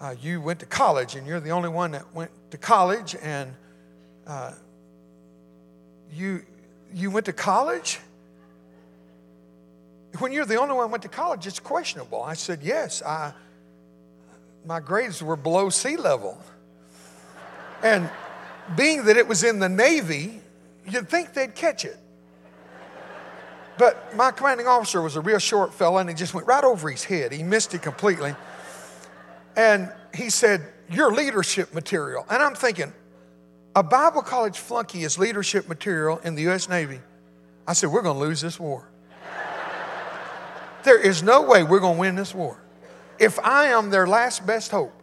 uh, 0.00 0.14
you 0.22 0.40
went 0.40 0.60
to 0.60 0.66
college, 0.66 1.16
and 1.16 1.26
you're 1.26 1.40
the 1.40 1.50
only 1.50 1.68
one 1.68 1.90
that 1.90 2.14
went 2.14 2.30
to 2.50 2.56
college, 2.56 3.14
and 3.20 3.52
uh, 4.26 4.52
you, 6.14 6.46
you 6.94 7.10
went 7.10 7.26
to 7.26 7.34
college? 7.34 8.00
When 10.18 10.32
you're 10.32 10.44
the 10.44 10.56
only 10.56 10.74
one 10.74 10.86
who 10.86 10.90
went 10.90 11.02
to 11.04 11.08
college, 11.08 11.46
it's 11.46 11.60
questionable. 11.60 12.22
I 12.22 12.34
said, 12.34 12.62
Yes, 12.62 13.02
I 13.02 13.32
my 14.64 14.80
grades 14.80 15.22
were 15.22 15.36
below 15.36 15.70
sea 15.70 15.96
level. 15.96 16.38
And 17.82 18.10
being 18.76 19.04
that 19.04 19.16
it 19.16 19.26
was 19.26 19.44
in 19.44 19.58
the 19.58 19.68
Navy, 19.68 20.40
you'd 20.86 21.08
think 21.08 21.32
they'd 21.32 21.54
catch 21.54 21.84
it. 21.84 21.96
But 23.78 24.16
my 24.16 24.32
commanding 24.32 24.66
officer 24.66 25.00
was 25.00 25.16
a 25.16 25.20
real 25.20 25.38
short 25.38 25.72
fella 25.72 26.00
and 26.00 26.08
he 26.08 26.14
just 26.14 26.34
went 26.34 26.46
right 26.46 26.64
over 26.64 26.90
his 26.90 27.04
head. 27.04 27.32
He 27.32 27.42
missed 27.42 27.72
it 27.74 27.82
completely. 27.82 28.34
And 29.56 29.90
he 30.14 30.30
said, 30.30 30.66
You're 30.90 31.12
leadership 31.12 31.72
material. 31.72 32.26
And 32.28 32.42
I'm 32.42 32.54
thinking, 32.54 32.92
a 33.76 33.82
Bible 33.82 34.22
college 34.22 34.58
flunky 34.58 35.04
is 35.04 35.18
leadership 35.18 35.68
material 35.68 36.18
in 36.24 36.34
the 36.34 36.42
U.S. 36.42 36.68
Navy. 36.68 37.00
I 37.66 37.72
said, 37.72 37.90
We're 37.90 38.02
going 38.02 38.16
to 38.16 38.20
lose 38.20 38.40
this 38.40 38.58
war. 38.58 38.88
There 40.88 40.98
is 40.98 41.22
no 41.22 41.42
way 41.42 41.62
we're 41.62 41.80
going 41.80 41.96
to 41.96 42.00
win 42.00 42.14
this 42.14 42.34
war. 42.34 42.58
If 43.18 43.38
I 43.40 43.66
am 43.66 43.90
their 43.90 44.06
last 44.06 44.46
best 44.46 44.70
hope, 44.70 44.94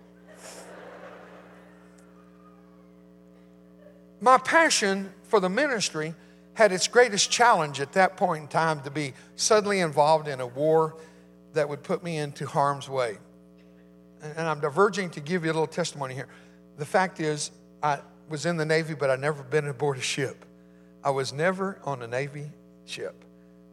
my 4.19 4.39
passion 4.39 5.13
for 5.26 5.39
the 5.39 5.50
ministry 5.50 6.15
had 6.56 6.71
its 6.71 6.88
greatest 6.88 7.30
challenge 7.30 7.80
at 7.80 7.93
that 7.93 8.17
point 8.17 8.41
in 8.41 8.48
time 8.48 8.82
to 8.82 8.89
be 8.89 9.13
suddenly 9.36 9.80
involved 9.82 10.28
in 10.28 10.41
a 10.41 10.48
war 10.48 10.95
that 11.54 11.69
would 11.69 11.84
put 11.84 12.04
me 12.04 12.17
into 12.17 12.48
harm's 12.48 12.89
way. 12.89 13.17
And 14.24 14.48
I'm 14.48 14.62
diverging 14.62 15.12
to 15.12 15.19
give 15.19 15.45
you 15.45 15.52
a 15.52 15.54
little 15.54 15.67
testimony 15.67 16.15
here. 16.15 16.30
The 16.78 16.86
fact 16.86 17.19
is, 17.19 17.52
I 17.84 18.00
was 18.28 18.48
in 18.48 18.58
the 18.58 18.65
Navy, 18.65 18.95
but 18.95 19.12
I'd 19.12 19.19
never 19.19 19.43
been 19.43 19.67
aboard 19.67 19.98
a 19.98 20.02
ship. 20.02 20.45
I 21.04 21.12
was 21.12 21.32
never 21.32 21.80
on 21.84 22.02
a 22.02 22.08
Navy 22.08 22.50
ship. 22.86 23.24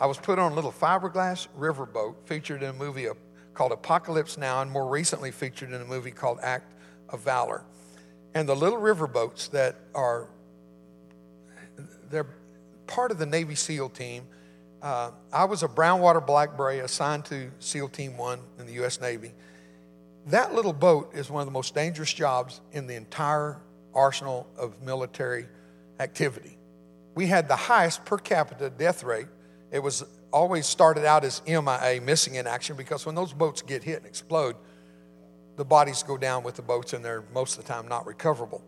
I 0.03 0.07
was 0.07 0.19
put 0.19 0.37
on 0.41 0.51
a 0.51 0.55
little 0.57 0.73
fiberglass 0.73 1.47
riverboat 1.57 2.17
featured 2.25 2.65
in 2.65 2.71
a 2.71 2.73
movie 2.73 3.07
called 3.55 3.71
Apocalypse 3.71 4.37
Now, 4.37 4.61
and 4.61 4.69
more 4.69 4.89
recently 4.89 5.31
featured 5.31 5.73
in 5.73 5.81
a 5.81 5.85
movie 5.85 6.11
called 6.11 6.41
Act 6.43 6.75
of 7.11 7.21
Valor. 7.21 7.63
And 8.35 8.49
the 8.49 8.57
little 8.57 8.81
riverboats 8.81 9.49
that 9.53 9.77
are, 9.95 10.27
they're 12.11 12.27
part 12.89 13.13
of 13.13 13.19
the 13.19 13.27
Navy 13.27 13.55
SEAL 13.55 13.91
team. 13.91 14.25
Uh, 14.83 15.13
I 15.33 15.45
was 15.45 15.63
a 15.63 15.69
brownwater 15.69 16.27
black 16.27 16.57
beret 16.57 16.85
assigned 16.85 17.25
to 17.27 17.53
SEAL 17.61 17.91
Team 17.91 18.17
1 18.17 18.41
in 18.59 18.67
the 18.67 18.73
U.S. 18.73 19.01
Navy. 19.01 19.33
That 20.27 20.53
little 20.53 20.73
boat 20.73 21.13
is 21.15 21.31
one 21.31 21.43
of 21.43 21.47
the 21.47 21.53
most 21.53 21.77
dangerous 21.77 22.13
jobs 22.13 22.61
in 22.73 22.89
the 22.89 22.97
entire 22.97 23.61
arsenal 23.95 24.49
of 24.59 24.83
military 24.83 25.47
activity. 26.01 26.59
We 27.15 27.29
had 27.29 27.47
the 27.47 27.55
highest 27.55 28.05
per 28.05 28.19
capita 28.19 28.69
death 28.69 29.05
rate. 29.05 29.29
It 29.73 29.83
was 29.83 30.05
always 30.33 30.67
started 30.67 31.05
out 31.05 31.25
as 31.25 31.43
MIA, 31.47 32.01
missing 32.01 32.37
in 32.37 32.47
action, 32.47 32.77
because 32.77 33.05
when 33.05 33.17
those 33.17 33.33
boats 33.33 33.63
get 33.63 33.83
hit 33.83 33.97
and 33.97 34.07
explode, 34.07 34.55
the 35.57 35.65
bodies 35.65 36.05
go 36.05 36.17
down 36.17 36.45
with 36.45 36.55
the 36.55 36.63
boats 36.63 36.93
and 36.93 37.05
they're 37.05 37.25
most 37.35 37.59
of 37.59 37.65
the 37.65 37.73
time 37.73 37.89
not 37.89 38.07
recoverable. 38.07 38.63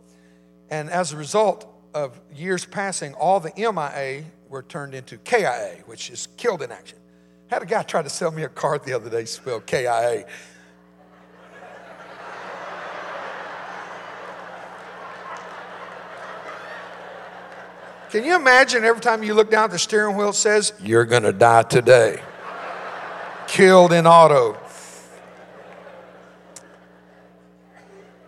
And 0.70 0.90
as 0.90 1.12
a 1.12 1.16
result, 1.16 1.70
of 1.94 2.20
years 2.34 2.64
passing, 2.66 3.14
all 3.14 3.40
the 3.40 3.52
MIA 3.56 4.24
were 4.48 4.62
turned 4.62 4.94
into 4.94 5.16
KIA, 5.18 5.78
which 5.86 6.10
is 6.10 6.28
killed 6.36 6.60
in 6.60 6.72
action. 6.72 6.98
Had 7.46 7.62
a 7.62 7.66
guy 7.66 7.82
try 7.84 8.02
to 8.02 8.10
sell 8.10 8.32
me 8.32 8.42
a 8.42 8.48
card 8.48 8.84
the 8.84 8.92
other 8.92 9.08
day 9.08 9.24
spelled 9.24 9.66
KIA. 9.66 10.26
Can 18.14 18.22
you 18.22 18.36
imagine 18.36 18.84
every 18.84 19.00
time 19.00 19.24
you 19.24 19.34
look 19.34 19.50
down 19.50 19.64
at 19.64 19.70
the 19.72 19.78
steering 19.80 20.16
wheel, 20.16 20.28
it 20.28 20.36
says, 20.36 20.72
You're 20.80 21.04
going 21.04 21.24
to 21.24 21.32
die 21.32 21.64
today? 21.64 22.22
Killed 23.48 23.92
in 23.92 24.06
auto. 24.06 24.56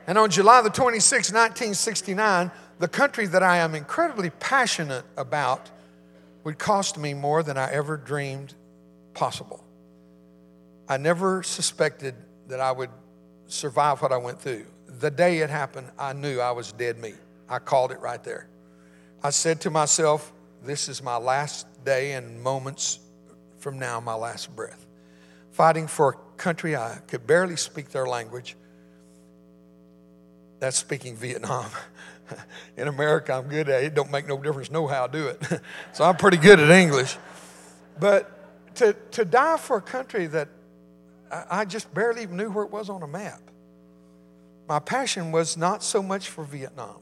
And 0.09 0.19
on 0.19 0.29
July 0.29 0.61
the 0.63 0.71
26th, 0.71 1.33
1969, 1.33 2.51
the 2.81 2.89
country 2.89 3.29
that 3.29 3.45
I 3.45 3.59
am 3.59 3.77
incredibly 3.77 4.31
passionate 4.31 5.05
about 5.17 5.71
would 6.43 6.59
cost 6.59 6.99
me 6.99 7.15
more 7.15 7.45
than 7.45 7.57
I 7.57 7.71
ever 7.71 7.97
dreamed 7.97 8.55
possible. 9.15 9.63
I 10.89 10.97
never 10.97 11.45
suspected 11.45 12.17
that 12.49 12.59
I 12.59 12.73
would 12.73 12.91
survive 13.47 14.03
what 14.03 14.11
I 14.11 14.17
went 14.17 14.41
through. 14.41 14.67
The 14.99 15.13
day 15.13 15.39
it 15.39 15.51
happened, 15.51 15.93
I 15.97 16.13
knew 16.13 16.41
I 16.41 16.51
was 16.51 16.73
dead 16.73 16.99
meat. 16.99 17.15
I 17.49 17.61
called 17.61 17.93
it 17.93 18.01
right 18.01 18.25
there. 18.25 18.49
I 19.23 19.31
said 19.31 19.61
to 19.63 19.71
myself, 19.71 20.33
This 20.63 20.89
is 20.89 21.03
my 21.03 21.17
last 21.17 21.67
day, 21.85 22.13
and 22.13 22.43
moments 22.43 23.01
from 23.59 23.79
now, 23.79 24.01
my 24.01 24.15
last 24.15 24.55
breath. 24.55 24.87
Fighting 25.53 25.87
for 25.87 26.11
a 26.11 26.37
country 26.37 26.77
I 26.77 26.99
could 27.07 27.27
barely 27.27 27.57
speak 27.57 27.91
their 27.91 28.07
language. 28.07 28.57
That's 30.59 30.77
speaking 30.77 31.17
Vietnam. 31.17 31.67
in 32.77 32.89
America, 32.89 33.33
I'm 33.33 33.49
good 33.49 33.69
at 33.69 33.83
it. 33.83 33.87
It 33.87 33.95
don't 33.95 34.11
make 34.11 34.27
no 34.27 34.39
difference 34.39 34.71
know 34.71 34.87
how 34.87 35.05
I 35.05 35.09
do 35.09 35.29
it. 35.29 35.43
so 35.93 36.05
I'm 36.05 36.17
pretty 36.17 36.37
good 36.37 36.61
at 36.61 36.71
English. 36.71 37.17
But 37.99 38.75
to, 38.77 38.95
to 39.13 39.25
die 39.25 39.57
for 39.57 39.79
a 39.79 39.83
country 39.83 40.27
that 40.29 40.49
I 41.31 41.65
just 41.65 41.93
barely 41.93 42.23
even 42.23 42.37
knew 42.37 42.51
where 42.51 42.65
it 42.65 42.71
was 42.71 42.89
on 42.89 43.03
a 43.03 43.07
map. 43.07 43.41
My 44.69 44.79
passion 44.79 45.33
was 45.33 45.57
not 45.57 45.83
so 45.83 46.03
much 46.03 46.29
for 46.29 46.45
Vietnam, 46.45 46.97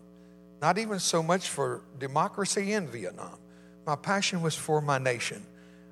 not 0.64 0.78
even 0.78 0.98
so 0.98 1.22
much 1.22 1.50
for 1.50 1.82
democracy 1.98 2.72
in 2.72 2.86
Vietnam. 2.86 3.36
My 3.84 3.96
passion 3.96 4.40
was 4.40 4.54
for 4.54 4.80
my 4.80 4.96
nation. 4.96 5.44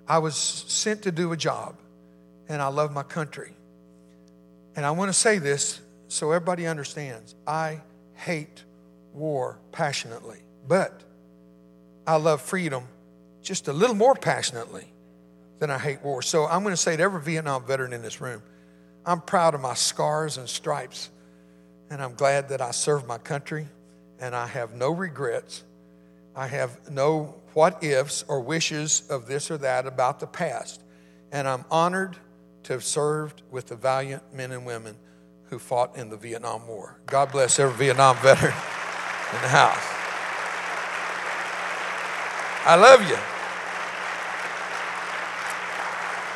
I 0.08 0.16
was 0.16 0.34
sent 0.34 1.02
to 1.02 1.12
do 1.12 1.30
a 1.32 1.36
job, 1.36 1.74
and 2.48 2.62
I 2.62 2.68
love 2.68 2.90
my 2.90 3.02
country. 3.02 3.52
And 4.74 4.86
I 4.86 4.92
want 4.92 5.10
to 5.10 5.12
say 5.12 5.36
this 5.36 5.78
so 6.08 6.32
everybody 6.32 6.66
understands 6.66 7.34
I 7.46 7.82
hate 8.14 8.64
war 9.12 9.58
passionately, 9.72 10.38
but 10.66 11.02
I 12.06 12.16
love 12.16 12.40
freedom 12.40 12.84
just 13.42 13.68
a 13.68 13.74
little 13.74 13.94
more 13.94 14.14
passionately 14.14 14.90
than 15.58 15.70
I 15.70 15.76
hate 15.76 16.02
war. 16.02 16.22
So 16.22 16.46
I'm 16.46 16.62
going 16.62 16.72
to 16.72 16.80
say 16.80 16.96
to 16.96 17.02
every 17.02 17.20
Vietnam 17.20 17.66
veteran 17.66 17.92
in 17.92 18.00
this 18.00 18.22
room, 18.22 18.42
I'm 19.04 19.20
proud 19.20 19.54
of 19.54 19.60
my 19.60 19.74
scars 19.74 20.38
and 20.38 20.48
stripes, 20.48 21.10
and 21.90 22.02
I'm 22.02 22.14
glad 22.14 22.48
that 22.48 22.62
I 22.62 22.70
served 22.70 23.06
my 23.06 23.18
country, 23.18 23.68
and 24.22 24.36
I 24.36 24.46
have 24.46 24.72
no 24.72 24.90
regrets. 24.90 25.64
I 26.36 26.46
have 26.46 26.88
no 26.88 27.34
what 27.54 27.82
ifs 27.82 28.24
or 28.28 28.40
wishes 28.40 29.02
of 29.10 29.26
this 29.26 29.50
or 29.50 29.58
that 29.58 29.84
about 29.84 30.20
the 30.20 30.28
past. 30.28 30.80
And 31.32 31.48
I'm 31.48 31.64
honored 31.70 32.16
to 32.62 32.72
have 32.72 32.84
served 32.84 33.42
with 33.50 33.66
the 33.66 33.74
valiant 33.74 34.22
men 34.32 34.52
and 34.52 34.64
women 34.64 34.96
who 35.50 35.58
fought 35.58 35.96
in 35.96 36.08
the 36.08 36.16
Vietnam 36.16 36.68
War. 36.68 37.00
God 37.06 37.32
bless 37.32 37.58
every 37.58 37.76
Vietnam 37.76 38.16
veteran 38.18 38.52
in 38.52 39.42
the 39.42 39.48
house. 39.48 39.84
I 42.64 42.76
love 42.76 43.02
you. 43.02 43.18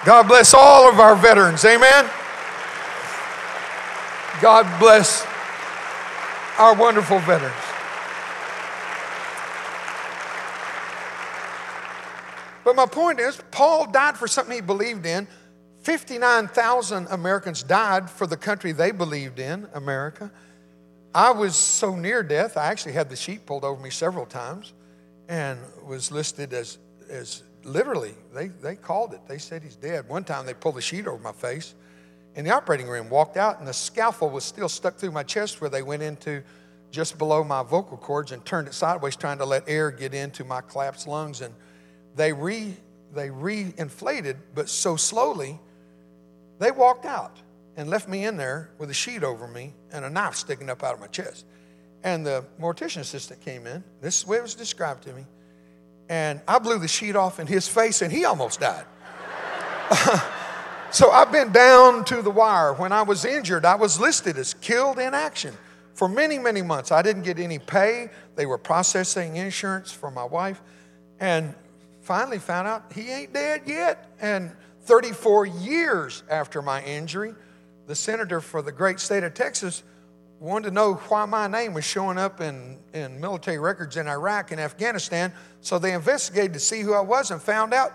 God 0.05 0.27
bless 0.27 0.55
all 0.55 0.89
of 0.89 0.99
our 0.99 1.15
veterans. 1.15 1.65
Amen. 1.65 2.11
God 4.43 4.81
bless 4.81 5.25
our 6.59 6.75
wonderful 6.75 7.21
veterans. 7.21 7.66
My 12.77 12.85
point 12.85 13.19
is, 13.21 13.41
Paul 13.51 13.91
died 13.91 14.19
for 14.19 14.29
something 14.29 14.55
he 14.55 14.61
believed 14.61 15.07
in. 15.07 15.27
59,000 15.85 17.07
Americans 17.11 17.63
died 17.63 18.11
for 18.11 18.27
the 18.27 18.37
country 18.37 18.73
they 18.73 18.91
believed 18.91 19.39
in, 19.39 19.67
America. 19.73 20.31
I 21.15 21.31
was 21.31 21.57
so 21.57 21.97
near 21.97 22.23
death, 22.23 22.59
I 22.59 22.67
actually 22.67 22.93
had 22.93 23.09
the 23.09 23.17
sheet 23.17 23.47
pulled 23.47 23.65
over 23.65 23.81
me 23.81 23.89
several 23.89 24.27
times 24.27 24.75
and 25.29 25.59
was 25.87 26.13
listed 26.13 26.53
as, 26.53 26.77
as 27.09 27.43
literally, 27.65 28.15
they, 28.35 28.49
they 28.49 28.77
called 28.77 29.15
it. 29.15 29.21
They 29.27 29.39
said 29.39 29.63
he's 29.63 29.77
dead. 29.77 30.07
One 30.07 30.25
time 30.25 30.45
they 30.45 30.53
pulled 30.53 30.75
the 30.75 30.83
sheet 30.83 31.07
over 31.07 31.23
my 31.23 31.33
face 31.33 31.75
in 32.35 32.45
the 32.45 32.51
operating 32.51 32.89
room, 32.89 33.09
walked 33.09 33.39
out, 33.39 33.59
and 33.59 33.67
the 33.67 33.73
scalpel 33.73 34.29
was 34.29 34.45
still 34.45 34.69
stuck 34.69 34.97
through 34.99 35.13
my 35.13 35.23
chest 35.23 35.63
where 35.63 35.71
they 35.71 35.83
went 35.83 36.03
into 36.03 36.43
just 36.91 37.17
below 37.17 37.43
my 37.43 37.63
vocal 37.63 37.97
cords 37.97 38.33
and 38.33 38.45
turned 38.45 38.69
it 38.69 38.75
sideways, 38.75 39.17
trying 39.17 39.39
to 39.39 39.47
let 39.47 39.67
air 39.67 39.91
get 39.91 40.13
into 40.13 40.45
my 40.45 40.61
collapsed 40.61 41.09
lungs. 41.09 41.41
And 41.41 41.55
they 42.17 42.33
re 42.33 42.77
they 43.15 43.31
re-inflated, 43.31 44.37
but 44.55 44.69
so 44.69 44.97
slowly, 44.97 45.59
they 46.59 46.71
walked 46.71 47.07
out 47.07 47.39
and 47.77 47.89
left 47.89 48.09
me 48.09 48.25
in 48.25 48.37
there 48.37 48.71
with 48.79 48.91
a 48.91 48.95
sheet 48.95 49.23
over 49.23 49.47
me 49.47 49.75
and 49.93 50.05
a 50.05 50.11
knife 50.11 50.35
sticking 50.35 50.71
up 50.71 50.83
out 50.83 50.95
of 50.95 51.01
my 51.01 51.07
chest. 51.07 51.47
And 52.03 52.25
the 52.25 52.45
mortician 52.61 52.99
assistant 52.99 53.41
came 53.41 53.67
in. 53.67 53.83
This 54.01 54.19
is 54.19 54.25
the 54.25 54.31
way 54.31 54.39
it 54.39 54.43
was 54.43 54.55
described 54.55 55.05
to 55.05 55.13
me. 55.13 55.25
And 56.09 56.41
I 56.47 56.59
blew 56.59 56.79
the 56.79 56.89
sheet 56.89 57.17
off 57.17 57.41
in 57.41 57.47
his 57.47 57.67
face, 57.67 58.01
and 58.01 58.13
he 58.13 58.25
almost 58.25 58.61
died. 58.61 58.85
so 60.91 61.11
I've 61.11 61.33
been 61.33 61.53
down 61.53 62.05
to 62.07 62.23
the 62.23 62.31
wire. 62.31 62.75
When 62.75 62.93
I 62.93 63.03
was 63.03 63.25
injured, 63.25 63.65
I 63.65 63.75
was 63.75 63.99
listed 63.99 64.39
as 64.39 64.55
killed 64.55 64.99
in 64.99 65.15
action 65.15 65.55
for 65.95 66.09
many, 66.09 66.39
many 66.39 66.63
months. 66.63 66.93
I 66.93 67.03
didn't 67.03 67.23
get 67.23 67.39
any 67.39 67.59
pay. 67.59 68.11
They 68.37 68.47
were 68.47 68.59
processing 68.59 69.37
insurance 69.37 69.91
for 69.91 70.11
my 70.11 70.25
wife. 70.25 70.63
And 71.19 71.55
finally 72.07 72.39
found 72.39 72.69
out 72.69 72.93
he 72.95 73.11
ain't 73.11 73.33
dead 73.33 73.63
yet. 73.67 74.09
And 74.21 74.53
34 74.83 75.47
years 75.47 76.23
after 76.31 76.63
my 76.63 76.83
injury, 76.85 77.35
the 77.89 77.97
senator 77.97 78.41
for 78.41 78.63
the 78.63 78.71
great 78.71 79.01
state 79.01 79.25
of 79.25 79.35
Texas 79.35 79.83
wanted 80.39 80.69
to 80.69 80.71
know 80.75 80.95
why 80.95 81.25
my 81.25 81.49
name 81.49 81.75
was 81.75 81.85
showing 81.85 82.17
up 82.17 82.41
in, 82.41 82.79
in 82.95 83.21
military 83.21 83.59
records 83.59 83.97
in 83.97 84.07
Iraq 84.07 84.53
and 84.53 84.61
Afghanistan. 84.61 85.33
So 85.63 85.81
they 85.81 85.95
investigated 85.95 86.53
to 86.53 86.61
see 86.61 86.83
who 86.83 86.95
I 86.95 87.01
was 87.01 87.33
and 87.33 87.43
found 87.43 87.75
out 87.75 87.93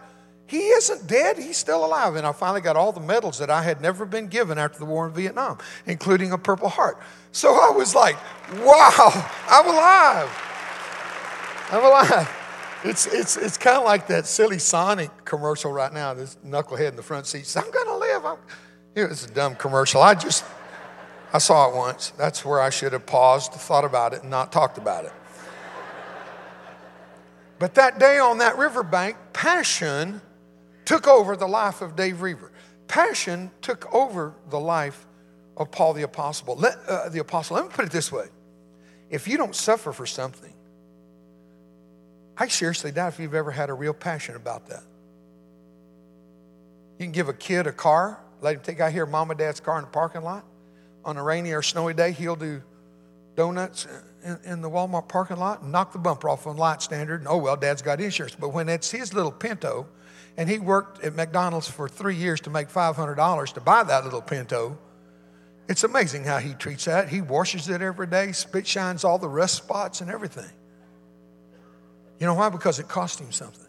He 0.48 0.58
isn't 0.58 1.08
dead, 1.08 1.38
he's 1.38 1.56
still 1.56 1.86
alive. 1.86 2.16
And 2.16 2.28
I 2.28 2.34
finally 2.34 2.60
got 2.60 2.76
all 2.76 2.92
the 2.92 3.00
medals 3.00 3.38
that 3.38 3.50
I 3.50 3.62
had 3.64 3.80
never 3.80 4.06
been 4.06 4.28
given 4.28 4.58
after 4.58 4.80
the 4.80 4.86
war 4.86 5.08
in 5.08 5.14
Vietnam, 5.14 5.60
including 5.86 6.34
a 6.34 6.38
Purple 6.38 6.68
Heart. 6.68 7.00
So 7.32 7.54
I 7.54 7.70
was 7.70 7.96
like, 7.96 8.18
wow, 8.56 9.30
I'm 9.48 9.68
alive. 9.68 10.30
I'm 11.72 11.86
alive. 11.86 12.38
It's, 12.84 13.06
it's, 13.06 13.38
it's 13.38 13.58
kind 13.58 13.78
of 13.78 13.84
like 13.84 14.08
that 14.08 14.26
silly 14.26 14.58
Sonic 14.58 15.12
commercial 15.24 15.72
right 15.72 15.94
now. 15.94 16.14
This 16.14 16.38
knucklehead 16.46 16.90
in 16.90 16.96
the 16.96 17.04
front 17.04 17.28
seat 17.28 17.46
says, 17.46 17.64
I'm 17.64 17.72
going 17.72 17.88
to 17.88 17.98
live. 17.98 18.26
I'm... 18.26 18.38
It 18.96 19.08
was 19.08 19.26
a 19.26 19.32
dumb 19.32 19.56
commercial. 19.56 20.02
I 20.02 20.16
just, 20.16 20.44
I 21.32 21.38
saw 21.38 21.70
it 21.70 21.76
once. 21.76 22.12
That's 22.18 22.44
where 22.44 22.60
I 22.60 22.70
should 22.70 22.94
have 22.94 23.06
paused, 23.06 23.54
thought 23.54 23.86
about 23.86 24.14
it, 24.14 24.22
and 24.22 24.32
not 24.32 24.52
talked 24.52 24.78
about 24.78 25.06
it. 25.06 25.14
But 27.60 27.76
that 27.76 28.00
day 28.00 28.18
on 28.18 28.40
that 28.40 28.58
riverbank, 28.58 29.18
passion 29.34 30.20
took 30.84 31.08
over 31.08 31.36
the 31.36 31.48
life 31.48 31.82
of 31.82 31.96
Dave 31.96 32.22
Roever. 32.24 32.52
Passion 32.88 33.52
took 33.62 33.94
over 33.94 34.34
the 34.50 34.60
life 34.60 35.06
of 35.56 35.70
Paul 35.70 35.94
the 35.94 36.02
Apostle. 36.02 36.56
Let, 36.56 36.78
uh, 36.88 37.10
the 37.10 37.20
Apostle. 37.20 37.58
Let 37.58 37.66
me 37.66 37.72
put 37.72 37.86
it 37.86 37.92
this 37.92 38.12
way: 38.12 38.26
If 39.12 39.28
you 39.28 39.38
don't 39.38 39.56
suffer 39.56 39.94
for 39.94 40.08
something, 40.08 40.54
I 42.42 42.48
seriously 42.48 42.92
doubt 42.92 43.14
if 43.14 43.20
you've 43.20 43.36
ever 43.36 43.52
had 43.52 43.70
a 43.70 43.74
real 43.76 43.94
passion 43.94 44.36
about 44.36 44.66
that. 44.70 44.82
You 46.98 47.06
can 47.06 47.12
give 47.12 47.30
a 47.30 47.34
kid 47.34 47.68
a 47.68 47.72
car, 47.72 48.20
let 48.42 48.56
him 48.56 48.62
take 48.62 48.80
out 48.80 48.92
here 48.92 49.06
mom 49.06 49.30
and 49.30 49.38
dad's 49.38 49.60
car 49.60 49.78
in 49.78 49.84
the 49.84 49.92
parking 49.92 50.24
lot. 50.24 50.44
On 51.06 51.18
a 51.18 51.24
rainy 51.24 51.52
or 51.52 51.62
snowy 51.62 51.94
day, 51.94 52.12
he'll 52.12 52.36
do 52.36 52.64
donuts 53.36 53.86
in, 54.24 54.40
in, 54.44 54.62
the 54.64 54.72
Walmart 54.72 55.08
parking 55.08 55.38
lot 55.38 55.62
and 55.62 55.72
knock 55.72 55.94
the 55.94 56.00
bumper 56.00 56.30
off 56.30 56.48
on 56.48 56.58
light 56.58 56.82
standard. 56.82 57.22
And 57.22 57.28
oh, 57.28 57.38
well, 57.38 57.56
dad's 57.56 57.84
got 57.84 58.02
insurance. 58.02 58.34
But 58.34 58.50
when 58.50 58.70
it's 58.70 58.90
his 58.90 59.14
little 59.14 59.32
Pinto, 59.32 59.86
and 60.36 60.50
he 60.50 60.58
worked 60.58 61.04
at 61.04 61.14
McDonald's 61.14 61.70
for 61.70 61.88
three 61.88 62.16
years 62.16 62.42
to 62.42 62.50
make 62.50 62.70
$500 62.70 63.54
to 63.54 63.62
buy 63.62 63.84
that 63.84 64.04
little 64.04 64.22
Pinto, 64.24 64.80
it's 65.70 65.84
amazing 65.84 66.24
how 66.24 66.40
he 66.40 66.56
treats 66.56 66.86
that. 66.86 67.08
He 67.10 67.22
washes 67.22 67.70
it 67.70 67.84
every 67.84 68.08
day, 68.08 68.32
spit 68.32 68.66
shines 68.66 69.04
all 69.04 69.20
the 69.20 69.30
rust 69.30 69.58
spots 69.58 70.02
and 70.02 70.10
everything. 70.10 70.50
You 72.22 72.28
know 72.28 72.36
why? 72.36 72.50
Because 72.50 72.78
it 72.78 72.88
cost 72.88 73.20
him 73.20 73.32
something. 73.32 73.66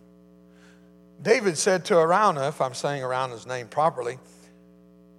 David 1.23 1.57
said 1.57 1.87
to 1.87 1.95
Araunah, 1.95 2.51
if 2.51 2.61
I'm 2.61 2.75
saying 2.75 3.03
Araunah's 3.03 3.47
name 3.47 3.67
properly, 3.67 4.19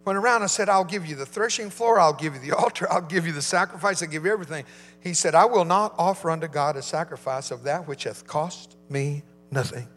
when 0.04 0.15
Araunah 0.15 0.50
said, 0.50 0.69
I'll 0.69 0.84
give 0.84 1.08
you 1.08 1.15
the 1.15 1.26
threshing 1.26 1.72
floor, 1.72 2.00
I'll 2.00 2.13
give 2.13 2.36
you 2.36 2.39
the 2.39 2.52
altar, 2.56 2.88
I'll 2.91 3.02
give 3.02 3.26
you 3.26 3.32
the 3.34 3.41
sacrifice, 3.41 4.04
I'll 4.04 4.10
give 4.10 4.26
you 4.26 4.32
everything, 4.32 4.65
he 5.00 5.15
said, 5.15 5.34
I 5.34 5.46
will 5.46 5.65
not 5.65 5.96
offer 5.98 6.30
unto 6.30 6.48
God 6.48 6.78
a 6.78 6.84
sacrifice 6.84 7.50
of 7.50 7.63
that 7.63 7.88
which 7.88 8.04
hath 8.04 8.28
cost 8.28 8.78
me 8.88 9.24
nothing. 9.50 9.88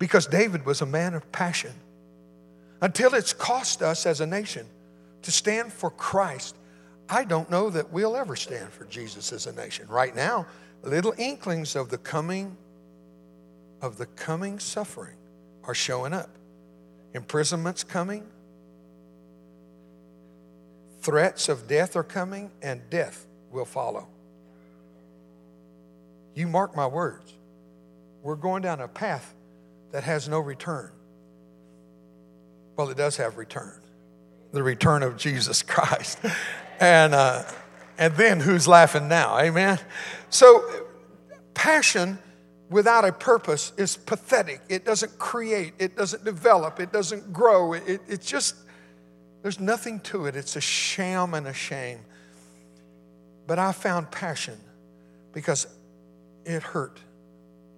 Because 0.00 0.26
David 0.26 0.66
was 0.66 0.80
a 0.80 0.86
man 0.86 1.14
of 1.14 1.30
passion. 1.30 1.74
Until 2.80 3.14
it's 3.14 3.32
cost 3.32 3.82
us 3.82 4.04
as 4.04 4.20
a 4.20 4.26
nation 4.26 4.66
to 5.22 5.30
stand 5.30 5.72
for 5.72 5.90
Christ, 5.90 6.56
I 7.08 7.22
don't 7.22 7.48
know 7.50 7.70
that 7.70 7.92
we'll 7.92 8.16
ever 8.16 8.34
stand 8.34 8.70
for 8.70 8.84
Jesus 8.86 9.32
as 9.32 9.46
a 9.46 9.52
nation. 9.52 9.86
Right 9.88 10.16
now, 10.16 10.46
little 10.88 11.14
inklings 11.16 11.76
of 11.76 11.88
the 11.88 11.98
coming 11.98 12.56
of 13.80 13.98
the 13.98 14.06
coming 14.06 14.58
suffering 14.58 15.16
are 15.64 15.74
showing 15.74 16.12
up. 16.12 16.30
Imprisonment's 17.12 17.84
coming. 17.84 18.26
Threats 21.02 21.50
of 21.50 21.68
death 21.68 21.94
are 21.96 22.02
coming, 22.02 22.50
and 22.62 22.80
death 22.88 23.26
will 23.50 23.66
follow. 23.66 24.08
You 26.34 26.48
mark 26.48 26.74
my 26.74 26.86
words. 26.86 27.34
We're 28.22 28.36
going 28.36 28.62
down 28.62 28.80
a 28.80 28.88
path 28.88 29.34
that 29.92 30.02
has 30.04 30.28
no 30.28 30.40
return. 30.40 30.90
Well, 32.76 32.88
it 32.88 32.96
does 32.96 33.18
have 33.18 33.36
return 33.36 33.80
the 34.54 34.62
return 34.62 35.02
of 35.02 35.16
Jesus 35.16 35.62
Christ. 35.66 36.18
And, 36.80 37.14
uh, 37.14 37.42
and 37.98 38.14
then 38.16 38.40
who's 38.40 38.66
laughing 38.66 39.08
now? 39.08 39.38
Amen? 39.38 39.78
So, 40.30 40.64
passion 41.54 42.18
without 42.70 43.04
a 43.04 43.12
purpose 43.12 43.72
is 43.76 43.96
pathetic. 43.96 44.60
It 44.68 44.84
doesn't 44.84 45.18
create, 45.18 45.74
it 45.78 45.96
doesn't 45.96 46.24
develop, 46.24 46.80
it 46.80 46.92
doesn't 46.92 47.32
grow. 47.32 47.74
It, 47.74 48.00
it's 48.08 48.26
just, 48.26 48.56
there's 49.42 49.60
nothing 49.60 50.00
to 50.00 50.26
it. 50.26 50.36
It's 50.36 50.56
a 50.56 50.60
sham 50.60 51.34
and 51.34 51.46
a 51.46 51.52
shame. 51.52 52.00
But 53.46 53.58
I 53.58 53.72
found 53.72 54.10
passion 54.10 54.58
because 55.32 55.66
it 56.44 56.62
hurt 56.62 57.00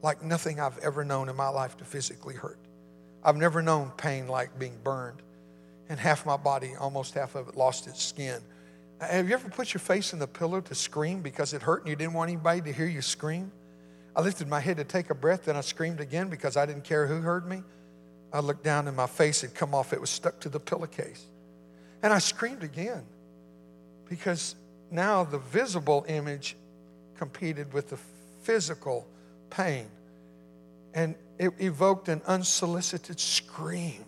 like 0.03 0.23
nothing 0.23 0.61
I've 0.61 0.79
ever 0.79 1.05
known 1.05 1.29
in 1.29 1.37
my 1.37 1.49
life 1.49 1.77
to 1.79 1.85
physically 1.85 2.35
hurt. 2.35 2.59
I've 3.25 3.37
never 3.37 3.61
known 3.61 3.91
pain 3.97 4.29
like 4.29 4.57
being 4.57 4.79
burned, 4.85 5.21
and 5.89 5.99
half 5.99 6.25
my 6.25 6.37
body, 6.37 6.75
almost 6.79 7.15
half 7.15 7.35
of 7.35 7.49
it, 7.49 7.57
lost 7.57 7.89
its 7.89 8.05
skin. 8.05 8.41
Have 9.01 9.29
you 9.29 9.35
ever 9.35 9.49
put 9.51 9.75
your 9.75 9.81
face 9.81 10.13
in 10.13 10.19
the 10.19 10.27
pillow 10.27 10.61
to 10.63 10.75
scream 10.75 11.21
because 11.21 11.53
it 11.53 11.63
hurt 11.63 11.83
and 11.83 11.89
you 11.91 11.97
didn't 11.97 12.15
want 12.15 12.31
anybody 12.31 12.63
to 12.63 12.73
hear 12.73 12.87
you 12.87 13.03
scream? 13.03 13.53
I 14.15 14.23
lifted 14.23 14.49
my 14.49 14.61
head 14.61 14.79
to 14.79 14.85
take 14.85 15.11
a 15.11 15.15
breath, 15.15 15.45
then 15.45 15.57
I 15.57 15.61
screamed 15.61 16.01
again 16.01 16.29
because 16.29 16.57
I 16.57 16.65
didn't 16.65 16.85
care 16.85 17.07
who 17.07 17.21
heard 17.21 17.47
me. 17.47 17.63
I 18.33 18.41
looked 18.41 18.65
down 18.65 18.89
and 18.89 18.97
my 18.97 19.07
face 19.07 19.43
had 19.43 19.55
come 19.55 19.75
off, 19.75 19.93
it 19.93 20.01
was 20.01 20.09
stuck 20.09 20.41
to 20.41 20.49
the 20.49 20.59
pillowcase. 20.59 21.25
And 22.03 22.13
I 22.13 22.19
screamed 22.19 22.63
again 22.63 23.05
because 24.09 24.57
now 24.91 25.25
the 25.25 25.39
visible 25.39 26.07
image 26.09 26.57
competed 27.19 27.73
with 27.73 27.91
the 27.91 27.99
physical 28.43 29.07
pain. 29.51 29.89
And 30.95 31.15
it 31.39 31.53
evoked 31.59 32.09
an 32.09 32.23
unsolicited 32.27 33.21
scream. 33.21 34.05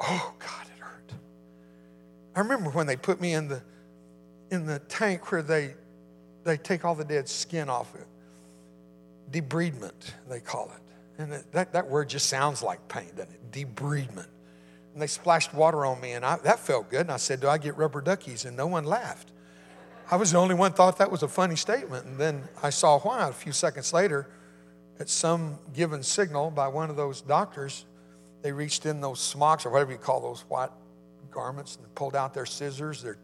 Oh, 0.00 0.34
God. 0.40 0.71
I 2.34 2.40
remember 2.40 2.70
when 2.70 2.86
they 2.86 2.96
put 2.96 3.20
me 3.20 3.34
in 3.34 3.48
the, 3.48 3.62
in 4.50 4.66
the 4.66 4.78
tank 4.78 5.30
where 5.30 5.42
they 5.42 5.74
they 6.44 6.56
take 6.56 6.84
all 6.84 6.94
the 6.94 7.04
dead 7.04 7.28
skin 7.28 7.68
off 7.68 7.94
it. 7.94 8.06
Debridement, 9.30 10.12
they 10.28 10.40
call 10.40 10.70
it. 10.74 11.22
And 11.22 11.32
that, 11.52 11.72
that 11.72 11.88
word 11.88 12.08
just 12.08 12.26
sounds 12.26 12.62
like 12.62 12.86
pain, 12.88 13.10
doesn't 13.16 13.32
it? 13.32 13.52
Debridement. 13.52 14.26
And 14.92 15.00
they 15.00 15.06
splashed 15.06 15.54
water 15.54 15.86
on 15.86 16.00
me, 16.00 16.12
and 16.12 16.24
I, 16.24 16.36
that 16.38 16.58
felt 16.58 16.90
good. 16.90 17.02
And 17.02 17.12
I 17.12 17.16
said, 17.16 17.40
Do 17.40 17.48
I 17.48 17.58
get 17.58 17.76
rubber 17.76 18.00
duckies? 18.00 18.44
And 18.44 18.56
no 18.56 18.66
one 18.66 18.84
laughed. 18.84 19.30
I 20.10 20.16
was 20.16 20.32
the 20.32 20.38
only 20.38 20.54
one 20.54 20.72
thought 20.72 20.98
that 20.98 21.10
was 21.10 21.22
a 21.22 21.28
funny 21.28 21.56
statement. 21.56 22.04
And 22.04 22.18
then 22.18 22.44
I 22.62 22.70
saw 22.70 22.98
why 22.98 23.28
a 23.28 23.32
few 23.32 23.52
seconds 23.52 23.92
later, 23.92 24.28
at 25.00 25.08
some 25.08 25.58
given 25.72 26.02
signal 26.02 26.50
by 26.50 26.68
one 26.68 26.90
of 26.90 26.96
those 26.96 27.22
doctors, 27.22 27.86
they 28.42 28.52
reached 28.52 28.84
in 28.84 29.00
those 29.00 29.20
smocks 29.20 29.64
or 29.64 29.70
whatever 29.70 29.92
you 29.92 29.98
call 29.98 30.20
those 30.20 30.42
white 30.48 30.70
garments 31.32 31.76
and 31.76 31.94
pulled 31.94 32.14
out 32.14 32.34
their 32.34 32.46
scissors, 32.46 33.02
their 33.02 33.18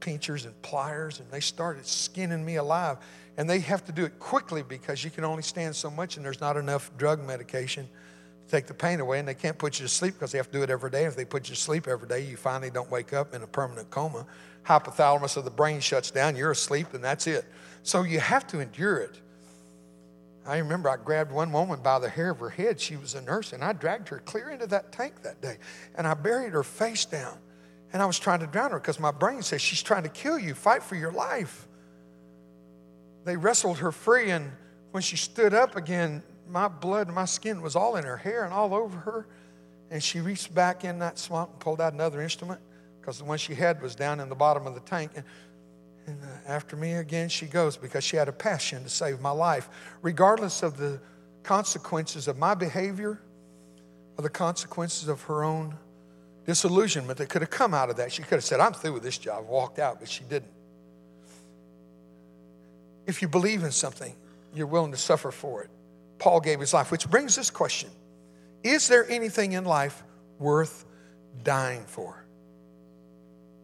pinchers 0.00 0.44
and 0.44 0.60
pliers, 0.62 1.20
and 1.20 1.30
they 1.30 1.40
started 1.40 1.86
skinning 1.86 2.44
me 2.44 2.56
alive. 2.56 2.98
And 3.36 3.48
they 3.48 3.60
have 3.60 3.84
to 3.86 3.92
do 3.92 4.04
it 4.04 4.18
quickly 4.18 4.62
because 4.62 5.02
you 5.02 5.10
can 5.10 5.24
only 5.24 5.42
stand 5.42 5.74
so 5.74 5.90
much, 5.90 6.16
and 6.16 6.24
there's 6.24 6.40
not 6.40 6.56
enough 6.56 6.90
drug 6.98 7.24
medication 7.24 7.88
to 8.46 8.50
take 8.50 8.66
the 8.66 8.74
pain 8.74 9.00
away. 9.00 9.18
And 9.18 9.26
they 9.26 9.34
can't 9.34 9.58
put 9.58 9.80
you 9.80 9.86
to 9.86 9.92
sleep 9.92 10.14
because 10.14 10.30
they 10.30 10.38
have 10.38 10.50
to 10.50 10.52
do 10.52 10.62
it 10.62 10.70
every 10.70 10.90
day. 10.90 11.04
If 11.04 11.16
they 11.16 11.24
put 11.24 11.48
you 11.48 11.54
to 11.54 11.60
sleep 11.60 11.88
every 11.88 12.06
day, 12.06 12.20
you 12.20 12.36
finally 12.36 12.70
don't 12.70 12.90
wake 12.90 13.12
up 13.12 13.34
in 13.34 13.42
a 13.42 13.46
permanent 13.46 13.90
coma. 13.90 14.26
Hypothalamus 14.64 15.36
of 15.36 15.44
the 15.44 15.50
brain 15.50 15.80
shuts 15.80 16.10
down, 16.10 16.36
you're 16.36 16.52
asleep, 16.52 16.94
and 16.94 17.02
that's 17.02 17.26
it. 17.26 17.44
So 17.82 18.02
you 18.02 18.20
have 18.20 18.46
to 18.48 18.60
endure 18.60 18.98
it. 18.98 19.20
I 20.46 20.58
remember 20.58 20.90
I 20.90 20.96
grabbed 20.96 21.32
one 21.32 21.52
woman 21.52 21.80
by 21.80 21.98
the 21.98 22.08
hair 22.08 22.30
of 22.30 22.38
her 22.40 22.50
head. 22.50 22.78
She 22.78 22.96
was 22.96 23.14
a 23.14 23.22
nurse, 23.22 23.52
and 23.52 23.64
I 23.64 23.72
dragged 23.72 24.08
her 24.10 24.18
clear 24.18 24.50
into 24.50 24.66
that 24.68 24.92
tank 24.92 25.22
that 25.22 25.40
day. 25.40 25.56
And 25.94 26.06
I 26.06 26.14
buried 26.14 26.52
her 26.52 26.62
face 26.62 27.04
down. 27.04 27.38
And 27.92 28.02
I 28.02 28.06
was 28.06 28.18
trying 28.18 28.40
to 28.40 28.46
drown 28.46 28.72
her 28.72 28.80
because 28.80 29.00
my 29.00 29.12
brain 29.12 29.40
says, 29.42 29.62
She's 29.62 29.82
trying 29.82 30.02
to 30.02 30.08
kill 30.08 30.38
you. 30.38 30.54
Fight 30.54 30.82
for 30.82 30.96
your 30.96 31.12
life. 31.12 31.66
They 33.24 33.36
wrestled 33.36 33.78
her 33.78 33.92
free, 33.92 34.30
and 34.30 34.50
when 34.90 35.02
she 35.02 35.16
stood 35.16 35.54
up 35.54 35.76
again, 35.76 36.22
my 36.48 36.68
blood 36.68 37.06
and 37.06 37.16
my 37.16 37.24
skin 37.24 37.62
was 37.62 37.74
all 37.74 37.96
in 37.96 38.04
her 38.04 38.18
hair 38.18 38.44
and 38.44 38.52
all 38.52 38.74
over 38.74 38.98
her. 38.98 39.26
And 39.90 40.02
she 40.02 40.20
reached 40.20 40.54
back 40.54 40.84
in 40.84 40.98
that 40.98 41.18
swamp 41.18 41.50
and 41.52 41.60
pulled 41.60 41.80
out 41.80 41.94
another 41.94 42.20
instrument 42.20 42.60
because 43.00 43.18
the 43.18 43.24
one 43.24 43.38
she 43.38 43.54
had 43.54 43.80
was 43.80 43.94
down 43.94 44.20
in 44.20 44.28
the 44.28 44.34
bottom 44.34 44.66
of 44.66 44.74
the 44.74 44.80
tank. 44.80 45.12
And, 45.14 45.24
and 46.06 46.18
uh, 46.22 46.26
after 46.46 46.76
me 46.76 46.94
again, 46.94 47.28
she 47.28 47.46
goes 47.46 47.76
because 47.76 48.04
she 48.04 48.16
had 48.16 48.28
a 48.28 48.32
passion 48.32 48.82
to 48.82 48.88
save 48.88 49.20
my 49.20 49.30
life, 49.30 49.68
regardless 50.02 50.62
of 50.62 50.76
the 50.76 51.00
consequences 51.42 52.28
of 52.28 52.38
my 52.38 52.54
behavior 52.54 53.20
or 54.16 54.22
the 54.22 54.30
consequences 54.30 55.08
of 55.08 55.22
her 55.22 55.44
own 55.44 55.74
disillusionment 56.46 57.18
that 57.18 57.28
could 57.28 57.42
have 57.42 57.50
come 57.50 57.72
out 57.72 57.90
of 57.90 57.96
that. 57.96 58.12
She 58.12 58.22
could 58.22 58.34
have 58.34 58.44
said, 58.44 58.60
I'm 58.60 58.74
through 58.74 58.92
with 58.92 59.02
this 59.02 59.18
job, 59.18 59.46
walked 59.48 59.78
out, 59.78 59.98
but 59.98 60.08
she 60.08 60.24
didn't. 60.24 60.52
If 63.06 63.22
you 63.22 63.28
believe 63.28 63.62
in 63.62 63.70
something, 63.70 64.14
you're 64.54 64.66
willing 64.66 64.92
to 64.92 64.98
suffer 64.98 65.30
for 65.30 65.62
it. 65.62 65.70
Paul 66.18 66.40
gave 66.40 66.60
his 66.60 66.72
life, 66.72 66.90
which 66.90 67.08
brings 67.10 67.34
this 67.34 67.50
question 67.50 67.90
Is 68.62 68.88
there 68.88 69.08
anything 69.10 69.52
in 69.52 69.64
life 69.64 70.02
worth 70.38 70.84
dying 71.42 71.84
for? 71.86 72.24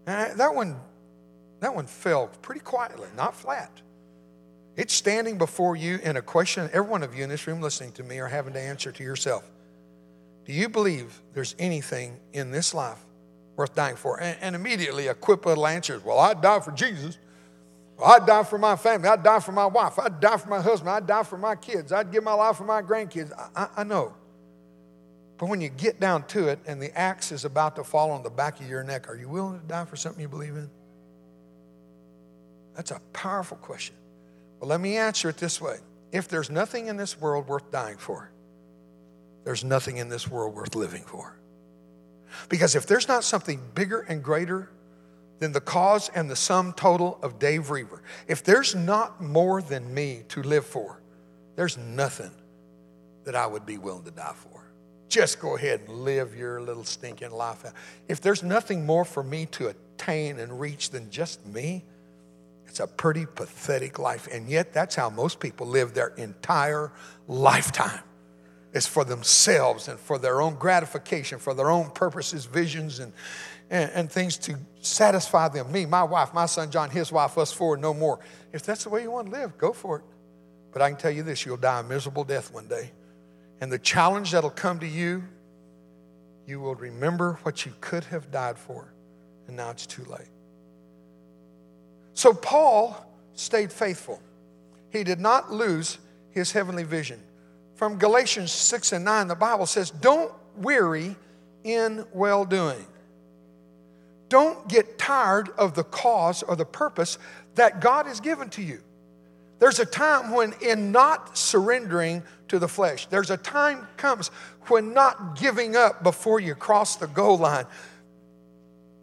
That 0.06 0.54
one, 0.54 0.80
that 1.60 1.74
one 1.74 1.86
fell 1.86 2.28
pretty 2.42 2.60
quietly, 2.60 3.08
not 3.16 3.36
flat. 3.36 3.70
It's 4.76 4.94
standing 4.94 5.36
before 5.36 5.76
you 5.76 5.98
in 6.02 6.16
a 6.16 6.22
question 6.22 6.70
every 6.72 6.90
one 6.90 7.02
of 7.02 7.14
you 7.14 7.22
in 7.22 7.30
this 7.30 7.46
room 7.46 7.60
listening 7.60 7.92
to 7.92 8.02
me 8.02 8.18
are 8.18 8.28
having 8.28 8.54
to 8.54 8.60
answer 8.60 8.90
to 8.92 9.02
yourself. 9.02 9.44
Do 10.46 10.52
you 10.52 10.68
believe 10.68 11.20
there's 11.34 11.54
anything 11.58 12.18
in 12.32 12.50
this 12.50 12.72
life 12.72 12.98
worth 13.56 13.74
dying 13.74 13.96
for? 13.96 14.20
And, 14.20 14.38
and 14.40 14.56
immediately 14.56 15.08
a 15.08 15.14
quick 15.14 15.44
little 15.44 15.66
answer 15.66 15.96
is, 15.96 16.04
Well, 16.04 16.18
I'd 16.18 16.40
die 16.40 16.60
for 16.60 16.72
Jesus. 16.72 17.18
I'd 18.02 18.24
die 18.24 18.44
for 18.44 18.56
my 18.56 18.76
family. 18.76 19.08
I'd 19.08 19.22
die 19.22 19.40
for 19.40 19.52
my 19.52 19.66
wife. 19.66 19.98
I'd 19.98 20.20
die 20.20 20.38
for 20.38 20.48
my 20.48 20.60
husband. 20.60 20.90
I'd 20.90 21.06
die 21.06 21.22
for 21.22 21.36
my 21.36 21.54
kids. 21.54 21.92
I'd 21.92 22.10
give 22.10 22.24
my 22.24 22.32
life 22.32 22.56
for 22.56 22.64
my 22.64 22.80
grandkids. 22.80 23.32
I, 23.36 23.64
I, 23.64 23.68
I 23.78 23.84
know. 23.84 24.14
But 25.36 25.50
when 25.50 25.60
you 25.60 25.68
get 25.68 26.00
down 26.00 26.22
to 26.28 26.48
it 26.48 26.58
and 26.66 26.80
the 26.80 26.96
axe 26.98 27.32
is 27.32 27.44
about 27.44 27.76
to 27.76 27.84
fall 27.84 28.10
on 28.10 28.22
the 28.22 28.30
back 28.30 28.60
of 28.60 28.68
your 28.68 28.82
neck, 28.82 29.08
are 29.08 29.16
you 29.16 29.28
willing 29.28 29.60
to 29.60 29.66
die 29.66 29.84
for 29.84 29.96
something 29.96 30.20
you 30.20 30.28
believe 30.28 30.56
in? 30.56 30.70
That's 32.80 32.92
a 32.92 33.00
powerful 33.12 33.58
question. 33.58 33.94
Well, 34.58 34.70
let 34.70 34.80
me 34.80 34.96
answer 34.96 35.28
it 35.28 35.36
this 35.36 35.60
way 35.60 35.76
if 36.12 36.28
there's 36.28 36.48
nothing 36.48 36.86
in 36.86 36.96
this 36.96 37.20
world 37.20 37.46
worth 37.46 37.70
dying 37.70 37.98
for, 37.98 38.30
there's 39.44 39.62
nothing 39.62 39.98
in 39.98 40.08
this 40.08 40.26
world 40.26 40.54
worth 40.54 40.74
living 40.74 41.02
for. 41.02 41.36
Because 42.48 42.74
if 42.74 42.86
there's 42.86 43.06
not 43.06 43.22
something 43.22 43.60
bigger 43.74 44.00
and 44.00 44.24
greater 44.24 44.70
than 45.40 45.52
the 45.52 45.60
cause 45.60 46.08
and 46.14 46.30
the 46.30 46.36
sum 46.36 46.72
total 46.72 47.18
of 47.20 47.38
Dave 47.38 47.68
Roever, 47.68 48.02
if 48.26 48.42
there's 48.42 48.74
not 48.74 49.22
more 49.22 49.60
than 49.60 49.92
me 49.92 50.22
to 50.28 50.42
live 50.42 50.64
for, 50.64 51.02
there's 51.56 51.76
nothing 51.76 52.30
that 53.24 53.36
I 53.36 53.46
would 53.46 53.66
be 53.66 53.76
willing 53.76 54.04
to 54.04 54.10
die 54.10 54.32
for. 54.34 54.72
Just 55.10 55.38
go 55.38 55.54
ahead 55.54 55.82
and 55.86 55.98
live 55.98 56.34
your 56.34 56.62
little 56.62 56.84
stinking 56.84 57.32
life 57.32 57.62
out. 57.66 57.74
If 58.08 58.22
there's 58.22 58.42
nothing 58.42 58.86
more 58.86 59.04
for 59.04 59.22
me 59.22 59.44
to 59.52 59.68
attain 59.68 60.38
and 60.38 60.58
reach 60.58 60.88
than 60.88 61.10
just 61.10 61.44
me, 61.44 61.84
it's 62.70 62.78
a 62.78 62.86
pretty 62.86 63.26
pathetic 63.26 63.98
life. 63.98 64.28
And 64.30 64.48
yet, 64.48 64.72
that's 64.72 64.94
how 64.94 65.10
most 65.10 65.40
people 65.40 65.66
live 65.66 65.92
their 65.92 66.10
entire 66.10 66.92
lifetime. 67.26 67.98
It's 68.72 68.86
for 68.86 69.04
themselves 69.04 69.88
and 69.88 69.98
for 69.98 70.18
their 70.18 70.40
own 70.40 70.54
gratification, 70.54 71.40
for 71.40 71.52
their 71.52 71.68
own 71.68 71.90
purposes, 71.90 72.44
visions, 72.44 73.00
and, 73.00 73.12
and, 73.70 73.90
and 73.92 74.10
things 74.10 74.38
to 74.38 74.56
satisfy 74.82 75.48
them. 75.48 75.72
Me, 75.72 75.84
my 75.84 76.04
wife, 76.04 76.32
my 76.32 76.46
son 76.46 76.70
John, 76.70 76.90
his 76.90 77.10
wife, 77.10 77.36
us 77.38 77.52
four, 77.52 77.76
no 77.76 77.92
more. 77.92 78.20
If 78.52 78.62
that's 78.62 78.84
the 78.84 78.90
way 78.90 79.02
you 79.02 79.10
want 79.10 79.26
to 79.26 79.32
live, 79.32 79.58
go 79.58 79.72
for 79.72 79.96
it. 79.96 80.04
But 80.70 80.80
I 80.80 80.90
can 80.90 80.96
tell 80.96 81.10
you 81.10 81.24
this 81.24 81.44
you'll 81.44 81.56
die 81.56 81.80
a 81.80 81.82
miserable 81.82 82.22
death 82.22 82.54
one 82.54 82.68
day. 82.68 82.92
And 83.60 83.72
the 83.72 83.80
challenge 83.80 84.30
that'll 84.30 84.48
come 84.48 84.78
to 84.78 84.86
you, 84.86 85.24
you 86.46 86.60
will 86.60 86.76
remember 86.76 87.40
what 87.42 87.66
you 87.66 87.72
could 87.80 88.04
have 88.04 88.30
died 88.30 88.58
for, 88.58 88.94
and 89.48 89.56
now 89.56 89.70
it's 89.70 89.86
too 89.86 90.04
late. 90.04 90.28
So 92.20 92.34
Paul 92.34 93.02
stayed 93.32 93.72
faithful. 93.72 94.20
He 94.90 95.04
did 95.04 95.20
not 95.20 95.50
lose 95.50 95.96
his 96.32 96.52
heavenly 96.52 96.82
vision. 96.82 97.18
From 97.76 97.96
Galatians 97.96 98.52
6 98.52 98.92
and 98.92 99.06
9, 99.06 99.28
the 99.28 99.34
Bible 99.34 99.64
says, 99.64 99.90
Don't 99.90 100.30
weary 100.54 101.16
in 101.64 102.04
well 102.12 102.44
doing. 102.44 102.84
Don't 104.28 104.68
get 104.68 104.98
tired 104.98 105.48
of 105.56 105.74
the 105.74 105.82
cause 105.82 106.42
or 106.42 106.56
the 106.56 106.66
purpose 106.66 107.16
that 107.54 107.80
God 107.80 108.04
has 108.04 108.20
given 108.20 108.50
to 108.50 108.62
you. 108.62 108.82
There's 109.58 109.78
a 109.78 109.86
time 109.86 110.30
when, 110.30 110.52
in 110.60 110.92
not 110.92 111.38
surrendering 111.38 112.22
to 112.48 112.58
the 112.58 112.68
flesh, 112.68 113.06
there's 113.06 113.30
a 113.30 113.38
time 113.38 113.88
comes 113.96 114.28
when 114.66 114.92
not 114.92 115.38
giving 115.40 115.74
up 115.74 116.02
before 116.02 116.38
you 116.38 116.54
cross 116.54 116.96
the 116.96 117.06
goal 117.06 117.38
line. 117.38 117.64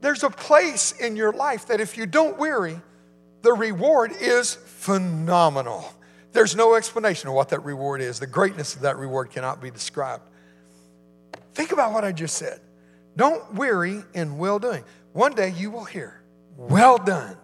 There's 0.01 0.22
a 0.22 0.30
place 0.30 0.91
in 0.91 1.15
your 1.15 1.34
life 1.34 1.65
that 1.70 1.82
if 1.82 1.97
you 1.97 2.05
don't 2.05 2.38
weary, 2.38 2.80
the 3.47 3.53
reward 3.53 4.11
is 4.19 4.55
phenomenal. 4.55 5.93
There's 6.33 6.53
no 6.53 6.75
explanation 6.75 7.29
of 7.29 7.33
what 7.33 7.47
that 7.49 7.63
reward 7.63 8.01
is. 8.01 8.19
The 8.19 8.27
greatness 8.27 8.75
of 8.75 8.81
that 8.81 8.97
reward 8.97 9.29
cannot 9.29 9.61
be 9.61 9.71
described. 9.71 10.23
Think 11.53 11.71
about 11.71 11.93
what 11.93 12.03
I 12.03 12.11
just 12.11 12.35
said. 12.35 12.59
Don't 13.15 13.53
weary 13.53 14.03
in 14.13 14.37
well 14.37 14.59
doing. 14.59 14.83
One 15.13 15.33
day 15.33 15.53
you 15.55 15.71
will 15.71 15.85
hear, 15.85 16.21
Well 16.57 16.97
done, 16.97 17.37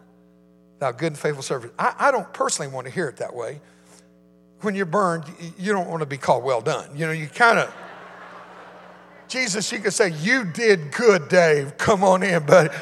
thou 0.79 0.91
good 0.91 1.13
and 1.13 1.17
faithful 1.17 1.41
servant. 1.41 1.71
I, 1.79 1.95
I 1.97 2.11
don't 2.11 2.33
personally 2.33 2.69
want 2.69 2.85
to 2.85 2.91
hear 2.91 3.07
it 3.07 3.15
that 3.17 3.33
way. 3.33 3.61
When 4.59 4.75
you're 4.75 4.85
burned, 4.85 5.23
you 5.57 5.71
don't 5.71 5.87
want 5.87 6.01
to 6.01 6.05
be 6.05 6.17
called 6.17 6.43
well 6.43 6.59
done. 6.59 6.97
You 6.97 7.05
know, 7.05 7.13
you 7.13 7.27
kind 7.27 7.59
of, 7.59 7.73
Jesus, 9.29 9.71
you 9.71 9.79
could 9.79 9.93
say, 9.93 10.09
You 10.09 10.43
did 10.43 10.91
good, 10.91 11.29
Dave. 11.29 11.77
Come 11.77 12.03
on 12.03 12.23
in. 12.23 12.45
But 12.45 12.75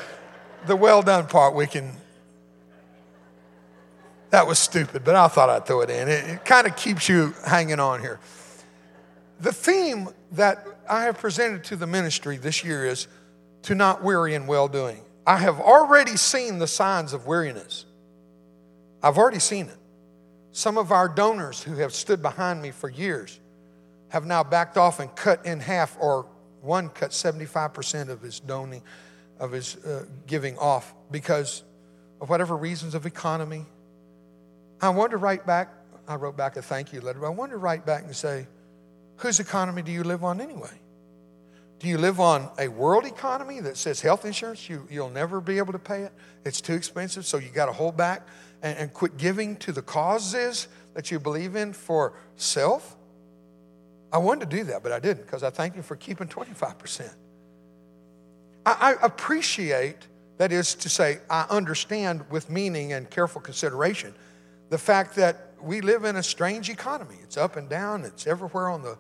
the 0.66 0.76
well 0.76 1.04
done 1.04 1.28
part, 1.28 1.54
we 1.54 1.68
can 1.68 2.01
that 4.32 4.48
was 4.48 4.58
stupid, 4.60 5.04
but 5.04 5.16
I 5.16 5.28
thought 5.28 5.50
I'd 5.50 5.66
throw 5.66 5.82
it 5.82 5.90
in. 5.90 6.08
It, 6.08 6.30
it 6.30 6.46
kind 6.46 6.66
of 6.66 6.76
keeps 6.76 7.08
you 7.08 7.34
hanging 7.46 7.80
on 7.80 8.02
here. 8.02 8.20
The 9.40 9.52
theme 9.52 10.10
that 10.32 10.66
I 10.90 11.04
have 11.04 11.18
presented 11.20 11.64
to 11.66 11.76
the 11.76 11.88
ministry 11.88 12.38
this 12.38 12.64
year 12.64 12.86
is 12.86 13.08
to 13.64 13.76
not 13.76 14.04
weary 14.04 14.34
in 14.34 14.48
well 14.48 14.68
doing. 14.68 15.02
I 15.28 15.38
have 15.38 15.60
already 15.60 16.16
seen 16.18 16.60
the 16.60 16.68
signs 16.68 17.14
of 17.14 17.28
weariness. 17.28 17.86
I've 19.04 19.18
already 19.18 19.40
seen 19.40 19.68
it. 19.68 19.78
Some 20.52 20.78
of 20.78 20.92
our 20.92 21.08
donors 21.08 21.62
who 21.62 21.76
have 21.76 21.94
stood 21.94 22.22
behind 22.22 22.62
me 22.62 22.72
for 22.72 22.90
years 22.90 23.40
have 24.10 24.26
now 24.26 24.44
backed 24.44 24.78
off 24.78 25.00
and 25.00 25.14
cut 25.16 25.46
in 25.46 25.60
half, 25.60 25.96
or 26.00 26.26
one 26.62 26.90
cut 26.90 27.12
75% 27.12 28.10
of 28.10 28.22
his 28.22 28.40
donating, 28.40 28.84
of 29.40 29.52
his 29.52 29.76
uh, 29.78 30.06
giving 30.28 30.58
off 30.58 30.94
because 31.10 31.64
of 32.20 32.30
whatever 32.30 32.56
reasons 32.56 32.94
of 32.94 33.06
economy, 33.06 33.66
I 34.82 34.90
wanted 34.90 35.12
to 35.12 35.18
write 35.18 35.46
back, 35.46 35.70
I 36.08 36.16
wrote 36.16 36.36
back 36.36 36.58
a 36.58 36.62
thank 36.62 36.92
you 36.92 37.02
letter, 37.02 37.20
but 37.20 37.28
I 37.28 37.30
wanted 37.30 37.52
to 37.52 37.58
write 37.58 37.86
back 37.86 38.04
and 38.04 38.16
say, 38.16 38.48
whose 39.18 39.40
economy 39.40 39.84
do 39.84 39.92
you 39.92 40.04
live 40.04 40.24
on 40.24 40.42
anyway? 40.42 40.72
Do 41.80 41.88
you 41.88 41.98
live 41.98 42.20
on 42.20 42.50
a 42.60 42.68
world 42.68 43.06
economy 43.06 43.60
that 43.62 43.78
says 43.78 44.02
health 44.02 44.26
insurance, 44.26 44.70
you, 44.70 44.88
you'll 44.90 45.10
never 45.10 45.42
be 45.42 45.58
able 45.58 45.74
to 45.74 45.80
pay 45.80 46.04
it? 46.04 46.12
It's 46.46 46.62
too 46.62 46.74
expensive, 46.74 47.26
so 47.26 47.38
you 47.38 47.50
got 47.50 47.68
to 47.68 47.72
hold 47.72 47.96
back 47.96 48.28
and, 48.62 48.78
and 48.78 48.94
quit 48.94 49.18
giving 49.18 49.56
to 49.58 49.72
the 49.72 49.82
causes 49.82 50.68
that 50.94 51.12
you 51.12 51.20
believe 51.20 51.56
in 51.56 51.74
for 51.74 52.14
self? 52.36 52.96
I 54.12 54.18
wanted 54.18 54.50
to 54.50 54.58
do 54.58 54.64
that, 54.66 54.84
but 54.84 54.92
I 54.92 55.00
didn't 55.00 55.26
because 55.26 55.44
I 55.44 55.50
thank 55.50 55.76
you 55.76 55.82
for 55.82 55.96
keeping 55.96 56.28
25%. 56.28 57.14
I, 58.66 58.96
I 59.02 59.06
appreciate, 59.06 60.08
that 60.38 60.52
is 60.52 60.76
to 60.76 60.90
say, 60.90 61.20
I 61.30 61.46
understand 61.50 62.30
with 62.30 62.50
meaning 62.50 62.94
and 62.94 63.10
careful 63.10 63.42
consideration 63.42 64.14
the 64.72 64.78
fact 64.78 65.16
that 65.18 65.52
we 65.62 65.82
live 65.82 66.06
in 66.06 66.16
a 66.16 66.24
strange 66.24 66.70
economy. 66.70 67.18
It's 67.24 67.36
up 67.36 67.58
and 67.58 67.70
down, 67.70 68.06
it's 68.06 68.26
everywhere 68.26 68.70
on 68.70 68.82
the, 68.82 68.98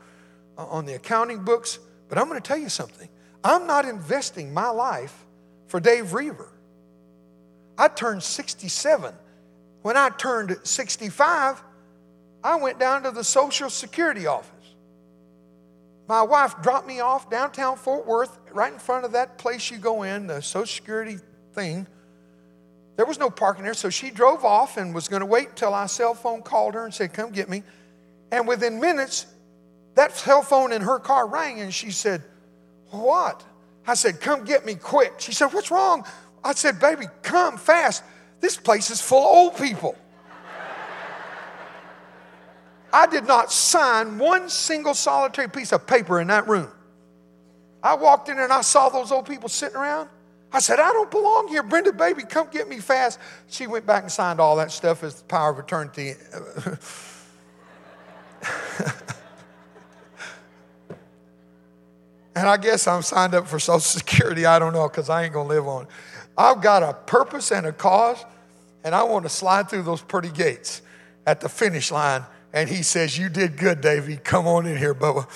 on 0.57 0.85
the 0.85 0.93
accounting 0.93 1.43
books. 1.43 1.79
But 2.09 2.17
I'm 2.17 2.27
going 2.27 2.39
to 2.39 2.45
tell 2.45 2.57
you 2.57 2.69
something 2.69 3.09
I'm 3.43 3.65
not 3.65 3.85
investing 3.85 4.53
my 4.53 4.69
life 4.69 5.25
for 5.67 5.79
Dave 5.79 6.13
Roever. 6.13 6.51
I 7.77 7.87
turned 7.87 8.21
67. 8.21 9.15
When 9.81 9.95
I 9.95 10.09
turned 10.09 10.59
65, 10.61 11.63
I 12.43 12.55
went 12.57 12.77
down 12.77 13.03
to 13.03 13.11
the 13.11 13.23
Social 13.23 13.69
Security 13.69 14.27
office. 14.27 14.75
My 16.09 16.21
wife 16.21 16.61
dropped 16.61 16.85
me 16.85 16.99
off 16.99 17.29
downtown 17.29 17.77
Fort 17.77 18.05
Worth, 18.05 18.37
right 18.51 18.73
in 18.73 18.77
front 18.77 19.05
of 19.05 19.13
that 19.13 19.37
place 19.37 19.71
you 19.71 19.77
go 19.77 20.03
in, 20.03 20.27
the 20.27 20.41
Social 20.41 20.65
Security 20.65 21.17
thing. 21.53 21.87
There 22.97 23.05
was 23.05 23.19
no 23.19 23.29
parking 23.29 23.63
there, 23.63 23.73
so 23.73 23.89
she 23.89 24.09
drove 24.09 24.43
off 24.45 24.77
and 24.77 24.93
was 24.93 25.07
going 25.07 25.21
to 25.21 25.25
wait 25.25 25.49
until 25.49 25.73
our 25.73 25.87
cell 25.87 26.13
phone 26.13 26.41
called 26.41 26.73
her 26.73 26.85
and 26.85 26.93
said, 26.93 27.13
Come 27.13 27.31
get 27.31 27.49
me. 27.49 27.63
And 28.31 28.47
within 28.47 28.79
minutes, 28.79 29.25
that 29.95 30.15
cell 30.15 30.41
phone 30.41 30.71
in 30.71 30.81
her 30.81 30.99
car 30.99 31.27
rang 31.27 31.59
and 31.61 31.73
she 31.73 31.91
said, 31.91 32.23
What? 32.89 33.43
I 33.87 33.93
said, 33.93 34.19
Come 34.19 34.43
get 34.43 34.65
me 34.65 34.75
quick. 34.75 35.13
She 35.19 35.33
said, 35.33 35.47
What's 35.47 35.71
wrong? 35.71 36.05
I 36.43 36.53
said, 36.53 36.79
Baby, 36.79 37.05
come 37.23 37.57
fast. 37.57 38.03
This 38.39 38.57
place 38.57 38.89
is 38.89 39.01
full 39.01 39.19
of 39.19 39.25
old 39.25 39.57
people. 39.57 39.95
I 42.93 43.07
did 43.07 43.25
not 43.25 43.51
sign 43.51 44.17
one 44.17 44.49
single 44.49 44.93
solitary 44.93 45.47
piece 45.47 45.71
of 45.71 45.87
paper 45.87 46.19
in 46.19 46.27
that 46.27 46.47
room. 46.47 46.67
I 47.81 47.95
walked 47.95 48.29
in 48.29 48.37
and 48.37 48.51
I 48.51 48.61
saw 48.61 48.89
those 48.89 49.11
old 49.11 49.25
people 49.25 49.49
sitting 49.49 49.77
around. 49.77 50.09
I 50.53 50.59
said, 50.59 50.79
I 50.79 50.91
don't 50.91 51.09
belong 51.09 51.47
here. 51.47 51.63
Brenda, 51.63 51.93
baby, 51.93 52.23
come 52.23 52.47
get 52.51 52.67
me 52.67 52.79
fast. 52.79 53.19
She 53.47 53.67
went 53.67 53.85
back 53.85 54.03
and 54.03 54.11
signed 54.11 54.41
all 54.41 54.57
that 54.57 54.71
stuff 54.71 55.03
as 55.03 55.15
the 55.15 55.23
power 55.23 55.51
of 55.51 55.59
eternity. 55.59 56.15
and 62.35 62.47
I 62.49 62.57
guess 62.57 62.85
I'm 62.87 63.01
signed 63.01 63.33
up 63.33 63.47
for 63.47 63.59
Social 63.59 63.79
Security. 63.79 64.45
I 64.45 64.59
don't 64.59 64.73
know 64.73 64.89
because 64.89 65.09
I 65.09 65.23
ain't 65.23 65.33
going 65.33 65.47
to 65.47 65.53
live 65.53 65.67
on 65.67 65.83
it. 65.83 65.89
I've 66.37 66.61
got 66.61 66.83
a 66.83 66.93
purpose 66.93 67.51
and 67.51 67.65
a 67.65 67.71
cause, 67.71 68.23
and 68.83 68.93
I 68.93 69.03
want 69.03 69.23
to 69.23 69.29
slide 69.29 69.69
through 69.69 69.83
those 69.83 70.01
pretty 70.01 70.29
gates 70.29 70.81
at 71.25 71.39
the 71.39 71.47
finish 71.47 71.91
line. 71.91 72.23
And 72.51 72.67
he 72.67 72.83
says, 72.83 73.17
You 73.17 73.29
did 73.29 73.57
good, 73.57 73.79
Davy. 73.79 74.17
Come 74.17 74.47
on 74.47 74.65
in 74.65 74.77
here, 74.77 74.93
Bubba. 74.93 75.27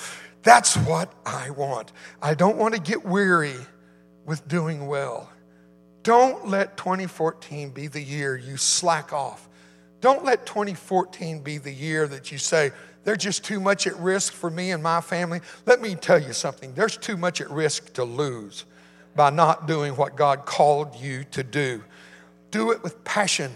That's 0.42 0.76
what 0.76 1.12
I 1.24 1.50
want. 1.50 1.92
I 2.20 2.34
don't 2.34 2.56
want 2.56 2.74
to 2.74 2.80
get 2.80 3.04
weary 3.04 3.54
with 4.26 4.46
doing 4.48 4.86
well. 4.86 5.30
Don't 6.02 6.48
let 6.48 6.76
2014 6.76 7.70
be 7.70 7.86
the 7.86 8.02
year 8.02 8.36
you 8.36 8.56
slack 8.56 9.12
off 9.12 9.48
Don't 10.00 10.24
let 10.24 10.46
2014 10.46 11.40
be 11.40 11.58
the 11.58 11.72
year 11.72 12.06
that 12.06 12.30
you 12.30 12.38
say, 12.38 12.70
they're 13.04 13.16
just 13.16 13.44
too 13.44 13.60
much 13.60 13.86
at 13.86 13.96
risk 13.96 14.32
for 14.32 14.50
me 14.50 14.72
and 14.72 14.82
my 14.82 15.00
family. 15.00 15.40
Let 15.64 15.80
me 15.80 15.94
tell 15.94 16.20
you 16.20 16.32
something 16.32 16.74
there's 16.74 16.96
too 16.96 17.16
much 17.16 17.40
at 17.40 17.50
risk 17.50 17.92
to 17.94 18.04
lose 18.04 18.64
by 19.14 19.30
not 19.30 19.66
doing 19.66 19.96
what 19.96 20.16
God 20.16 20.44
called 20.44 20.96
you 20.96 21.24
to 21.32 21.42
do. 21.42 21.82
Do 22.50 22.72
it 22.72 22.82
with 22.82 23.02
passion, 23.04 23.52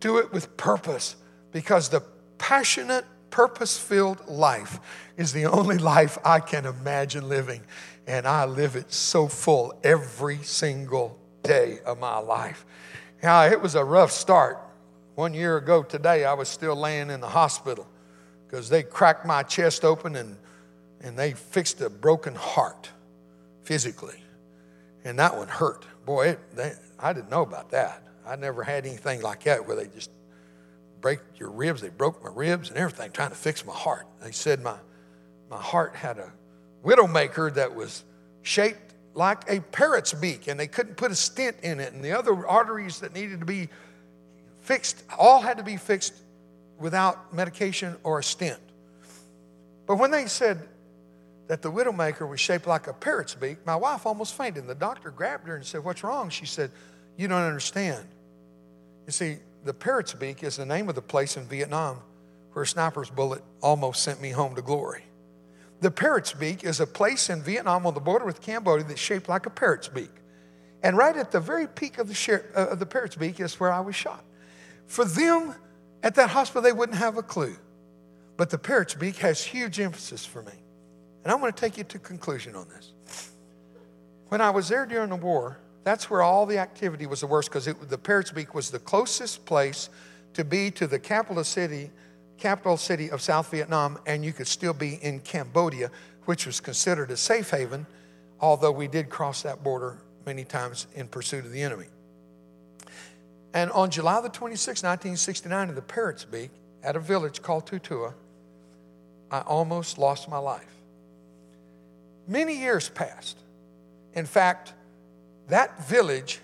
do 0.00 0.18
it 0.18 0.32
with 0.32 0.56
purpose, 0.56 1.16
because 1.52 1.88
the 1.88 2.02
passionate, 2.38 3.04
purpose 3.30 3.78
filled 3.78 4.26
life 4.28 4.80
is 5.16 5.32
the 5.32 5.46
only 5.46 5.78
life 5.78 6.18
I 6.24 6.40
can 6.40 6.66
imagine 6.66 7.28
living. 7.28 7.62
And 8.06 8.26
I 8.26 8.44
live 8.46 8.76
it 8.76 8.92
so 8.92 9.28
full 9.28 9.78
every 9.84 10.38
single 10.38 11.18
day 11.42 11.78
of 11.84 11.98
my 11.98 12.18
life. 12.18 12.64
Now, 13.22 13.44
it 13.44 13.60
was 13.60 13.74
a 13.74 13.84
rough 13.84 14.10
start. 14.10 14.58
One 15.14 15.34
year 15.34 15.56
ago 15.56 15.82
today, 15.82 16.24
I 16.24 16.34
was 16.34 16.48
still 16.48 16.76
laying 16.76 17.10
in 17.10 17.20
the 17.20 17.28
hospital 17.28 17.86
because 18.46 18.68
they 18.68 18.82
cracked 18.82 19.26
my 19.26 19.42
chest 19.42 19.84
open 19.84 20.16
and, 20.16 20.36
and 21.00 21.18
they 21.18 21.32
fixed 21.32 21.80
a 21.80 21.90
broken 21.90 22.34
heart 22.34 22.90
physically. 23.62 24.22
And 25.04 25.18
that 25.18 25.36
one 25.36 25.48
hurt. 25.48 25.84
Boy, 26.06 26.28
it, 26.28 26.56
they, 26.56 26.72
I 26.98 27.12
didn't 27.12 27.30
know 27.30 27.42
about 27.42 27.70
that. 27.70 28.02
I 28.26 28.36
never 28.36 28.62
had 28.62 28.86
anything 28.86 29.20
like 29.20 29.44
that 29.44 29.66
where 29.66 29.76
they 29.76 29.86
just 29.86 30.10
break 31.00 31.20
your 31.36 31.50
ribs. 31.50 31.80
They 31.80 31.88
broke 31.88 32.22
my 32.22 32.30
ribs 32.32 32.68
and 32.68 32.78
everything 32.78 33.10
trying 33.12 33.30
to 33.30 33.36
fix 33.36 33.64
my 33.64 33.74
heart. 33.74 34.06
They 34.22 34.32
said 34.32 34.60
my, 34.60 34.76
my 35.50 35.60
heart 35.60 35.94
had 35.94 36.18
a 36.18 36.32
widowmaker 36.84 37.52
that 37.54 37.74
was 37.74 38.04
shaped 38.42 38.94
like 39.14 39.50
a 39.50 39.60
parrot's 39.60 40.12
beak 40.12 40.48
and 40.48 40.58
they 40.58 40.66
couldn't 40.66 40.96
put 40.96 41.10
a 41.10 41.14
stent 41.14 41.56
in 41.62 41.80
it. 41.80 41.92
And 41.92 42.04
the 42.04 42.12
other 42.12 42.46
arteries 42.46 43.00
that 43.00 43.14
needed 43.14 43.40
to 43.40 43.46
be 43.46 43.68
fixed 44.60 45.02
all 45.18 45.40
had 45.40 45.56
to 45.58 45.64
be 45.64 45.76
fixed 45.76 46.14
without 46.78 47.34
medication 47.34 47.96
or 48.04 48.18
a 48.18 48.22
stent. 48.22 48.60
But 49.86 49.96
when 49.96 50.10
they 50.10 50.26
said 50.26 50.68
that 51.48 51.62
the 51.62 51.72
widowmaker 51.72 52.28
was 52.28 52.40
shaped 52.40 52.66
like 52.66 52.86
a 52.86 52.92
parrot's 52.92 53.34
beak, 53.34 53.64
my 53.66 53.74
wife 53.74 54.06
almost 54.06 54.34
fainted. 54.34 54.60
And 54.60 54.70
the 54.70 54.74
doctor 54.74 55.10
grabbed 55.10 55.48
her 55.48 55.56
and 55.56 55.64
said, 55.64 55.82
What's 55.82 56.04
wrong? 56.04 56.28
She 56.28 56.46
said, 56.46 56.70
You 57.16 57.26
don't 57.26 57.42
understand. 57.42 58.06
You 59.06 59.12
see, 59.12 59.38
the 59.64 59.74
parrot's 59.74 60.14
beak 60.14 60.42
is 60.42 60.56
the 60.56 60.66
name 60.66 60.88
of 60.88 60.94
the 60.94 61.02
place 61.02 61.36
in 61.36 61.44
Vietnam 61.44 61.98
where 62.52 62.62
a 62.62 62.66
sniper's 62.66 63.10
bullet 63.10 63.42
almost 63.60 64.02
sent 64.02 64.20
me 64.20 64.30
home 64.30 64.54
to 64.54 64.62
glory. 64.62 65.04
The 65.80 65.90
parrot's 65.90 66.32
beak 66.32 66.64
is 66.64 66.80
a 66.80 66.86
place 66.86 67.30
in 67.30 67.42
Vietnam 67.42 67.86
on 67.86 67.94
the 67.94 68.00
border 68.00 68.24
with 68.24 68.40
Cambodia 68.40 68.84
that's 68.84 69.00
shaped 69.00 69.28
like 69.28 69.46
a 69.46 69.50
parrot's 69.50 69.88
beak. 69.88 70.10
And 70.82 70.96
right 70.96 71.16
at 71.16 71.30
the 71.30 71.40
very 71.40 71.66
peak 71.66 71.98
of 71.98 72.08
the, 72.08 72.42
uh, 72.56 72.66
of 72.68 72.78
the 72.78 72.86
parrot's 72.86 73.16
beak 73.16 73.40
is 73.40 73.58
where 73.60 73.72
I 73.72 73.80
was 73.80 73.94
shot. 73.94 74.24
For 74.86 75.04
them 75.04 75.54
at 76.02 76.14
that 76.16 76.30
hospital, 76.30 76.62
they 76.62 76.72
wouldn't 76.72 76.98
have 76.98 77.16
a 77.16 77.22
clue. 77.22 77.56
But 78.36 78.50
the 78.50 78.58
parrot's 78.58 78.94
beak 78.94 79.16
has 79.16 79.42
huge 79.42 79.80
emphasis 79.80 80.24
for 80.24 80.42
me. 80.42 80.52
And 81.24 81.32
I'm 81.32 81.40
going 81.40 81.52
to 81.52 81.60
take 81.60 81.76
you 81.76 81.84
to 81.84 81.98
conclusion 81.98 82.54
on 82.54 82.68
this. 82.68 82.92
When 84.28 84.40
I 84.40 84.50
was 84.50 84.68
there 84.68 84.86
during 84.86 85.10
the 85.10 85.16
war, 85.16 85.58
that's 85.88 86.10
where 86.10 86.20
all 86.20 86.44
the 86.44 86.58
activity 86.58 87.06
was 87.06 87.20
the 87.20 87.26
worst 87.26 87.48
because 87.48 87.64
the 87.64 87.96
Parrot's 87.96 88.30
Beak 88.30 88.54
was 88.54 88.70
the 88.70 88.78
closest 88.78 89.46
place 89.46 89.88
to 90.34 90.44
be 90.44 90.70
to 90.72 90.86
the 90.86 90.98
capital 90.98 91.42
city, 91.42 91.90
capital 92.36 92.76
city 92.76 93.10
of 93.10 93.22
South 93.22 93.50
Vietnam, 93.50 93.98
and 94.04 94.22
you 94.22 94.34
could 94.34 94.46
still 94.46 94.74
be 94.74 94.96
in 94.96 95.20
Cambodia, 95.20 95.90
which 96.26 96.44
was 96.44 96.60
considered 96.60 97.10
a 97.10 97.16
safe 97.16 97.50
haven, 97.50 97.86
although 98.38 98.70
we 98.70 98.86
did 98.86 99.08
cross 99.08 99.40
that 99.42 99.64
border 99.64 99.96
many 100.26 100.44
times 100.44 100.86
in 100.94 101.08
pursuit 101.08 101.46
of 101.46 101.52
the 101.52 101.62
enemy. 101.62 101.86
And 103.54 103.70
on 103.70 103.90
July 103.90 104.20
the 104.20 104.28
26th, 104.28 104.84
1969, 104.84 105.70
in 105.70 105.74
the 105.74 105.80
Parrot's 105.80 106.26
Beak, 106.26 106.50
at 106.82 106.96
a 106.96 107.00
village 107.00 107.40
called 107.40 107.66
Tutua, 107.66 108.12
I 109.30 109.40
almost 109.40 109.96
lost 109.96 110.28
my 110.28 110.36
life. 110.36 110.74
Many 112.26 112.58
years 112.58 112.90
passed. 112.90 113.38
In 114.12 114.26
fact, 114.26 114.74
that 115.48 115.86
village 115.88 116.40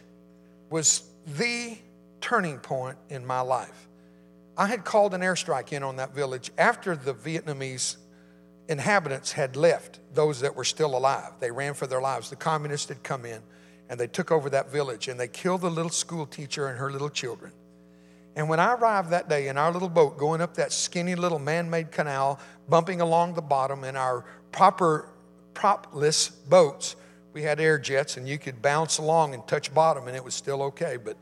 was 0.71 1.03
the 1.39 1.77
turning 2.21 2.59
point 2.59 2.97
in 3.09 3.25
my 3.25 3.41
life. 3.41 3.89
I 4.57 4.67
had 4.67 4.85
called 4.85 5.15
an 5.15 5.21
airstrike 5.21 5.73
in 5.73 5.83
on 5.83 5.97
that 5.97 6.15
village 6.15 6.51
after 6.57 6.97
the 6.97 7.15
Vietnamese 7.15 7.97
inhabitants 8.69 9.33
had 9.33 9.57
left, 9.57 10.01
those 10.15 10.41
that 10.41 10.55
were 10.57 10.65
still 10.65 10.97
alive. 10.97 11.33
They 11.41 11.51
ran 11.51 11.75
for 11.75 11.87
their 11.87 12.01
lives. 12.01 12.31
The 12.31 12.37
communists 12.37 12.89
had 12.89 13.03
come 13.03 13.25
in 13.25 13.43
and 13.89 13.99
they 14.01 14.07
took 14.07 14.31
over 14.31 14.49
that 14.51 14.71
village 14.71 15.09
and 15.09 15.19
they 15.19 15.29
killed 15.29 15.61
the 15.61 15.71
little 15.71 15.91
school 15.91 16.27
teacher 16.27 16.69
and 16.69 16.79
her 16.79 16.91
little 16.91 17.11
children. 17.11 17.53
And 18.37 18.49
when 18.49 18.59
I 18.59 18.73
arrived 18.75 19.11
that 19.11 19.29
day 19.29 19.49
in 19.49 19.59
our 19.59 19.71
little 19.73 19.89
boat 19.89 20.19
going 20.19 20.41
up 20.41 20.55
that 20.55 20.73
skinny 20.73 21.15
little 21.15 21.39
man 21.39 21.69
made 21.69 21.93
canal, 21.93 22.41
bumping 22.69 23.01
along 23.01 23.35
the 23.35 23.43
bottom 23.43 23.85
in 23.85 23.97
our 23.97 24.25
proper 24.51 25.09
propless 25.53 26.29
boats. 26.29 26.97
We 27.35 27.43
had 27.43 27.61
air 27.61 27.79
jets 27.79 28.17
and 28.17 28.29
you 28.29 28.39
could 28.39 28.63
bounce 28.63 28.99
along 28.99 29.35
and 29.35 29.47
touch 29.47 29.75
bottom 29.75 30.07
and 30.07 30.17
it 30.17 30.25
was 30.25 30.35
still 30.35 30.63
okay. 30.63 30.97
But 30.97 31.19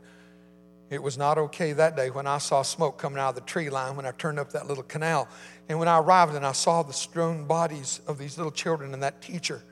it 0.91 1.01
was 1.01 1.17
not 1.17 1.39
okay 1.39 1.73
that 1.73 1.97
day 1.97 2.11
when 2.11 2.27
I 2.27 2.37
saw 2.37 2.61
smoke 2.61 2.99
coming 2.99 3.17
out 3.17 3.29
of 3.29 3.35
the 3.35 3.41
tree 3.41 3.71
line 3.71 3.95
when 3.95 4.05
I 4.05 4.11
turned 4.11 4.39
up 4.39 4.51
that 4.51 4.67
little 4.67 4.83
canal. 4.83 5.27
And 5.67 5.79
when 5.79 5.87
I 5.87 5.97
arrived 5.97 6.35
and 6.35 6.45
I 6.45 6.51
saw 6.51 6.83
the 6.83 6.93
strewn 6.93 7.45
bodies 7.45 7.99
of 8.05 8.19
these 8.19 8.37
little 8.37 8.51
children 8.51 8.93
and 8.93 9.01
that 9.01 9.23
teacher, 9.23 9.63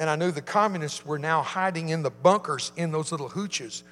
and 0.00 0.08
I 0.08 0.16
knew 0.16 0.30
the 0.30 0.40
communists 0.40 1.04
were 1.04 1.18
now 1.18 1.42
hiding 1.42 1.90
in 1.90 2.02
the 2.02 2.10
bunkers 2.10 2.72
in 2.76 2.90
those 2.90 3.12
little 3.12 3.28
hooches. 3.28 3.82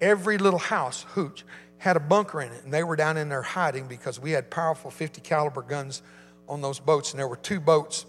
Every 0.00 0.38
little 0.38 0.58
house, 0.58 1.04
hooch, 1.10 1.44
had 1.76 1.96
a 1.96 2.00
bunker 2.00 2.40
in 2.40 2.50
it, 2.50 2.64
and 2.64 2.72
they 2.72 2.82
were 2.82 2.96
down 2.96 3.18
in 3.18 3.28
there 3.28 3.42
hiding 3.42 3.88
because 3.88 4.18
we 4.18 4.30
had 4.30 4.50
powerful 4.50 4.90
50 4.90 5.20
caliber 5.20 5.62
guns 5.62 6.02
on 6.48 6.62
those 6.62 6.80
boats, 6.80 7.10
and 7.10 7.20
there 7.20 7.28
were 7.28 7.36
two 7.36 7.60
boats 7.60 8.06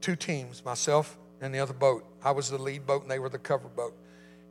two 0.00 0.16
teams, 0.16 0.62
myself 0.64 1.16
and 1.44 1.54
the 1.54 1.58
other 1.58 1.74
boat. 1.74 2.04
I 2.24 2.30
was 2.30 2.48
the 2.50 2.58
lead 2.58 2.86
boat 2.86 3.02
and 3.02 3.10
they 3.10 3.18
were 3.18 3.28
the 3.28 3.38
cover 3.38 3.68
boat. 3.68 3.94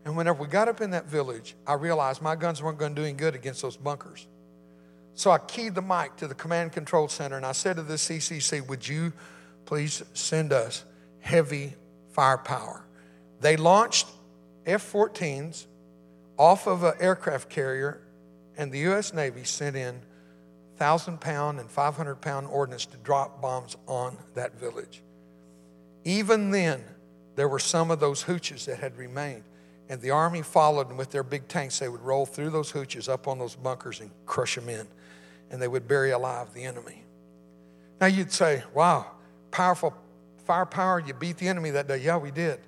And 0.05 0.15
whenever 0.15 0.43
we 0.43 0.47
got 0.47 0.67
up 0.67 0.79
in 0.79 0.91
that 0.91 1.07
village, 1.07 1.55
I 1.65 1.73
realized 1.73 2.21
my 2.21 2.35
guns 2.35 2.61
weren't 2.61 2.77
going 2.77 2.93
to 2.93 3.01
do 3.01 3.05
any 3.05 3.15
good 3.17 3.35
against 3.35 3.61
those 3.63 3.77
bunkers. 3.77 4.27
So 5.15 5.31
I 5.31 5.39
keyed 5.39 5.75
the 5.75 5.81
mic 5.81 6.15
to 6.17 6.27
the 6.27 6.35
command 6.35 6.71
control 6.71 7.07
center 7.07 7.35
and 7.35 7.45
I 7.45 7.51
said 7.51 7.77
to 7.77 7.83
the 7.83 7.95
CCC, 7.95 8.67
Would 8.67 8.87
you 8.87 9.11
please 9.65 10.03
send 10.13 10.53
us 10.53 10.85
heavy 11.19 11.73
firepower? 12.11 12.85
They 13.39 13.57
launched 13.57 14.07
F 14.65 14.91
14s 14.91 15.65
off 16.37 16.67
of 16.67 16.83
an 16.83 16.93
aircraft 16.99 17.49
carrier, 17.49 18.01
and 18.57 18.71
the 18.71 18.79
U.S. 18.79 19.13
Navy 19.13 19.43
sent 19.43 19.75
in 19.75 19.95
1,000 20.77 21.19
pound 21.19 21.59
and 21.59 21.69
500 21.69 22.15
pound 22.15 22.47
ordnance 22.47 22.85
to 22.87 22.97
drop 22.97 23.41
bombs 23.41 23.75
on 23.87 24.17
that 24.33 24.59
village. 24.59 25.03
Even 26.03 26.51
then, 26.51 26.83
there 27.35 27.47
were 27.47 27.59
some 27.59 27.91
of 27.91 27.99
those 27.99 28.23
hooches 28.23 28.65
that 28.65 28.79
had 28.79 28.97
remained. 28.97 29.43
And 29.89 30.01
the 30.01 30.11
army 30.11 30.41
followed, 30.41 30.89
and 30.89 30.97
with 30.97 31.11
their 31.11 31.23
big 31.23 31.47
tanks, 31.47 31.79
they 31.79 31.89
would 31.89 32.01
roll 32.01 32.25
through 32.25 32.51
those 32.51 32.71
hooches 32.71 33.09
up 33.09 33.27
on 33.27 33.37
those 33.37 33.55
bunkers 33.55 33.99
and 33.99 34.09
crush 34.25 34.55
them 34.55 34.69
in. 34.69 34.87
And 35.51 35.61
they 35.61 35.67
would 35.67 35.87
bury 35.87 36.11
alive 36.11 36.53
the 36.53 36.63
enemy. 36.63 37.03
Now 37.99 38.07
you'd 38.07 38.31
say, 38.31 38.63
wow, 38.73 39.07
powerful 39.51 39.93
firepower, 40.45 40.99
you 40.99 41.13
beat 41.13 41.37
the 41.37 41.47
enemy 41.47 41.69
that 41.71 41.87
day. 41.87 41.97
Yeah, 41.97 42.17
we 42.17 42.31
did. 42.31 42.59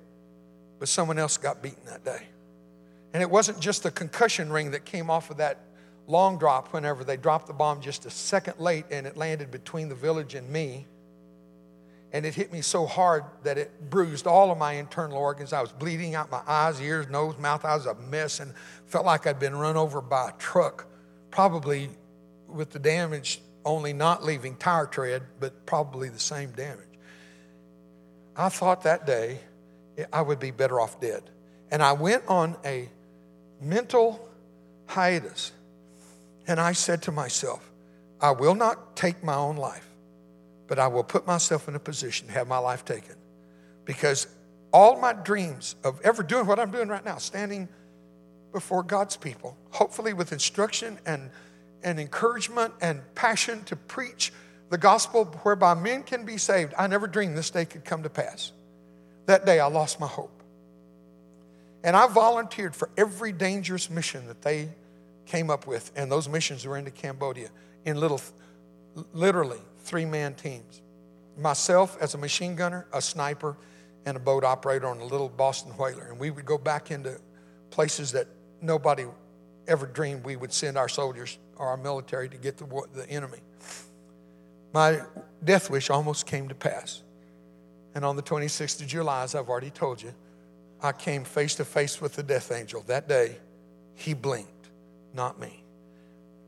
But 0.78 0.88
someone 0.88 1.18
else 1.18 1.36
got 1.36 1.62
beaten 1.62 1.84
that 1.86 2.04
day. 2.04 2.26
And 3.12 3.22
it 3.22 3.30
wasn't 3.30 3.60
just 3.60 3.82
the 3.82 3.90
concussion 3.90 4.52
ring 4.52 4.72
that 4.72 4.84
came 4.84 5.10
off 5.10 5.30
of 5.30 5.38
that 5.38 5.60
long 6.06 6.38
drop 6.38 6.72
whenever 6.72 7.02
they 7.02 7.16
dropped 7.16 7.46
the 7.46 7.52
bomb 7.52 7.80
just 7.80 8.06
a 8.06 8.10
second 8.10 8.60
late 8.60 8.84
and 8.90 9.06
it 9.06 9.16
landed 9.16 9.50
between 9.50 9.88
the 9.88 9.94
village 9.94 10.34
and 10.34 10.48
me 10.48 10.86
and 12.16 12.24
it 12.24 12.34
hit 12.34 12.50
me 12.50 12.62
so 12.62 12.86
hard 12.86 13.24
that 13.42 13.58
it 13.58 13.90
bruised 13.90 14.26
all 14.26 14.50
of 14.50 14.56
my 14.56 14.72
internal 14.72 15.18
organs. 15.18 15.52
I 15.52 15.60
was 15.60 15.70
bleeding 15.70 16.14
out 16.14 16.30
my 16.30 16.40
eyes, 16.46 16.80
ears, 16.80 17.10
nose, 17.10 17.36
mouth. 17.36 17.62
I 17.62 17.74
was 17.74 17.84
a 17.84 17.94
mess 17.94 18.40
and 18.40 18.54
felt 18.86 19.04
like 19.04 19.26
I'd 19.26 19.38
been 19.38 19.54
run 19.54 19.76
over 19.76 20.00
by 20.00 20.30
a 20.30 20.32
truck, 20.38 20.86
probably 21.30 21.90
with 22.48 22.70
the 22.70 22.78
damage 22.78 23.42
only 23.66 23.92
not 23.92 24.24
leaving 24.24 24.56
tire 24.56 24.86
tread, 24.86 25.24
but 25.40 25.66
probably 25.66 26.08
the 26.08 26.18
same 26.18 26.52
damage. 26.52 26.88
I 28.34 28.48
thought 28.48 28.84
that 28.84 29.06
day 29.06 29.40
I 30.10 30.22
would 30.22 30.40
be 30.40 30.52
better 30.52 30.80
off 30.80 30.98
dead. 30.98 31.22
And 31.70 31.82
I 31.82 31.92
went 31.92 32.22
on 32.28 32.56
a 32.64 32.88
mental 33.60 34.26
hiatus. 34.86 35.52
And 36.46 36.58
I 36.58 36.72
said 36.72 37.02
to 37.02 37.12
myself, 37.12 37.70
I 38.22 38.30
will 38.30 38.54
not 38.54 38.96
take 38.96 39.22
my 39.22 39.34
own 39.34 39.56
life 39.56 39.86
but 40.66 40.78
I 40.78 40.88
will 40.88 41.04
put 41.04 41.26
myself 41.26 41.68
in 41.68 41.74
a 41.74 41.78
position 41.78 42.28
to 42.28 42.32
have 42.32 42.48
my 42.48 42.58
life 42.58 42.84
taken. 42.84 43.14
Because 43.84 44.26
all 44.72 45.00
my 45.00 45.12
dreams 45.12 45.76
of 45.84 46.00
ever 46.02 46.22
doing 46.22 46.46
what 46.46 46.58
I'm 46.58 46.70
doing 46.70 46.88
right 46.88 47.04
now, 47.04 47.18
standing 47.18 47.68
before 48.52 48.82
God's 48.82 49.16
people, 49.16 49.56
hopefully 49.70 50.12
with 50.12 50.32
instruction 50.32 50.98
and, 51.06 51.30
and 51.82 52.00
encouragement 52.00 52.74
and 52.80 53.00
passion 53.14 53.62
to 53.64 53.76
preach 53.76 54.32
the 54.70 54.78
gospel 54.78 55.26
whereby 55.42 55.74
men 55.74 56.02
can 56.02 56.24
be 56.24 56.36
saved, 56.36 56.74
I 56.76 56.88
never 56.88 57.06
dreamed 57.06 57.36
this 57.36 57.50
day 57.50 57.64
could 57.64 57.84
come 57.84 58.02
to 58.02 58.10
pass. 58.10 58.52
That 59.26 59.46
day 59.46 59.60
I 59.60 59.66
lost 59.66 60.00
my 60.00 60.06
hope. 60.06 60.42
And 61.84 61.96
I 61.96 62.08
volunteered 62.08 62.74
for 62.74 62.90
every 62.96 63.30
dangerous 63.30 63.88
mission 63.88 64.26
that 64.26 64.42
they 64.42 64.70
came 65.26 65.50
up 65.50 65.66
with, 65.66 65.92
and 65.94 66.10
those 66.10 66.28
missions 66.28 66.66
were 66.66 66.76
into 66.76 66.90
Cambodia 66.90 67.48
in 67.84 68.00
little, 68.00 68.20
literally 69.12 69.60
three 69.86 70.04
man 70.04 70.34
teams. 70.34 70.82
Myself 71.38 71.96
as 72.00 72.14
a 72.14 72.18
machine 72.18 72.56
gunner, 72.56 72.86
a 72.92 73.00
sniper, 73.00 73.56
and 74.04 74.16
a 74.16 74.20
boat 74.20 74.44
operator 74.44 74.86
on 74.86 75.00
a 75.00 75.04
little 75.04 75.28
Boston 75.28 75.72
whaler. 75.72 76.06
And 76.08 76.18
we 76.18 76.30
would 76.30 76.44
go 76.44 76.58
back 76.58 76.90
into 76.90 77.20
places 77.70 78.12
that 78.12 78.26
nobody 78.60 79.04
ever 79.66 79.86
dreamed 79.86 80.24
we 80.24 80.36
would 80.36 80.52
send 80.52 80.78
our 80.78 80.88
soldiers 80.88 81.38
or 81.56 81.68
our 81.68 81.76
military 81.76 82.28
to 82.28 82.36
get 82.36 82.56
the, 82.56 82.82
the 82.94 83.08
enemy. 83.10 83.38
My 84.72 85.00
death 85.42 85.70
wish 85.70 85.90
almost 85.90 86.26
came 86.26 86.48
to 86.48 86.54
pass. 86.54 87.02
And 87.94 88.04
on 88.04 88.16
the 88.16 88.22
26th 88.22 88.80
of 88.80 88.86
July, 88.86 89.22
as 89.22 89.34
I've 89.34 89.48
already 89.48 89.70
told 89.70 90.02
you, 90.02 90.14
I 90.82 90.92
came 90.92 91.24
face 91.24 91.54
to 91.56 91.64
face 91.64 92.00
with 92.00 92.14
the 92.14 92.22
death 92.22 92.52
angel. 92.52 92.84
That 92.86 93.08
day, 93.08 93.36
he 93.94 94.14
blinked, 94.14 94.68
not 95.14 95.40
me. 95.40 95.64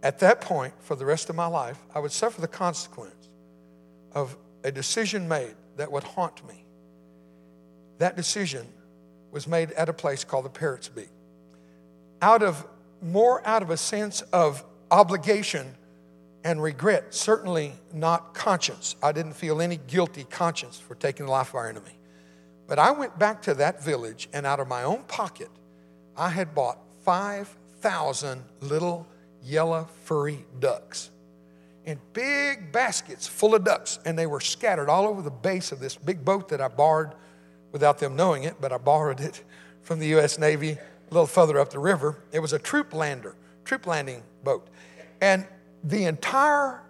At 0.03 0.20
that 0.20 0.41
point, 0.41 0.74
for 0.80 0.95
the 0.95 1.07
rest 1.07 1.30
of 1.30 1.36
my 1.36 1.47
life, 1.47 1.78
I 1.95 1.99
would 1.99 2.12
suffer 2.12 2.41
the 2.41 2.49
consequence 2.49 3.28
of 4.12 4.36
a 4.64 4.72
decision 4.72 5.28
made 5.28 5.54
that 5.76 5.90
would 5.90 6.04
haunt 6.04 6.46
me. 6.46 6.64
That 7.98 8.16
decision 8.16 8.66
was 9.30 9.46
made 9.46 9.72
at 9.72 9.88
a 9.88 9.92
place 9.92 10.24
called 10.24 10.44
the 10.44 10.50
Parrots 10.50 10.88
Beak. 10.88 11.11
Out 12.20 12.42
of 12.42 12.66
more 13.00 13.46
out 13.46 13.62
of 13.62 13.70
a 13.70 13.76
sense 13.76 14.22
of 14.32 14.64
obligation 14.90 15.74
and 16.44 16.62
regret, 16.62 17.14
certainly 17.14 17.72
not 17.92 18.34
conscience. 18.34 18.96
I 19.02 19.12
didn't 19.12 19.34
feel 19.34 19.61
any 19.61 19.78
guilty 19.86 20.24
conscience 20.24 20.78
for 20.78 20.94
taking 20.94 21.26
the 21.26 21.32
life 21.32 21.50
of 21.50 21.56
our 21.56 21.68
enemy. 21.68 21.98
But 22.66 22.78
I 22.78 22.90
went 22.90 23.18
back 23.18 23.42
to 23.42 23.54
that 23.54 23.82
village, 23.82 24.28
and 24.32 24.46
out 24.46 24.61
of 24.61 24.68
my 24.68 24.82
own 24.82 25.02
pocket, 25.04 25.48
I 26.16 26.28
had 26.28 26.54
bought 26.54 26.78
5,000 27.04 28.42
little 28.61 29.06
yellow 29.42 29.88
furry 30.04 30.44
ducks 30.59 31.11
in 31.89 31.99
big 32.12 32.70
baskets 32.70 33.26
full 33.26 33.55
of 33.55 33.64
ducks, 33.64 33.99
and 34.05 34.18
they 34.18 34.26
were 34.26 34.41
scattered 34.41 34.91
all 34.91 35.07
over 35.07 35.22
the 35.22 35.30
base 35.30 35.72
of 35.72 35.80
this 35.80 35.97
big 35.97 36.22
boat 36.22 36.51
that 36.51 36.61
I 36.61 36.68
borrowed 36.68 37.14
without 37.72 37.99
them 37.99 38.14
knowing 38.14 38.45
it, 38.45 38.57
but 38.61 38.72
I 38.72 38.76
borrowed 38.76 39.20
it 39.20 39.43
from 39.82 39.99
the 39.99 40.09
U.S. 40.09 40.39
Navy 40.39 40.72
a 40.72 40.78
little 41.14 41.26
further 41.26 41.59
up 41.59 41.70
the 41.70 41.78
river. 41.78 42.22
It 42.30 42.41
was 42.41 42.53
a 42.53 42.59
troop 42.59 42.93
lander, 42.93 43.34
troop 43.64 43.86
landing 43.86 44.22
boat. 44.45 44.68
And 45.22 45.47
the 45.82 46.05
entire 46.05 46.82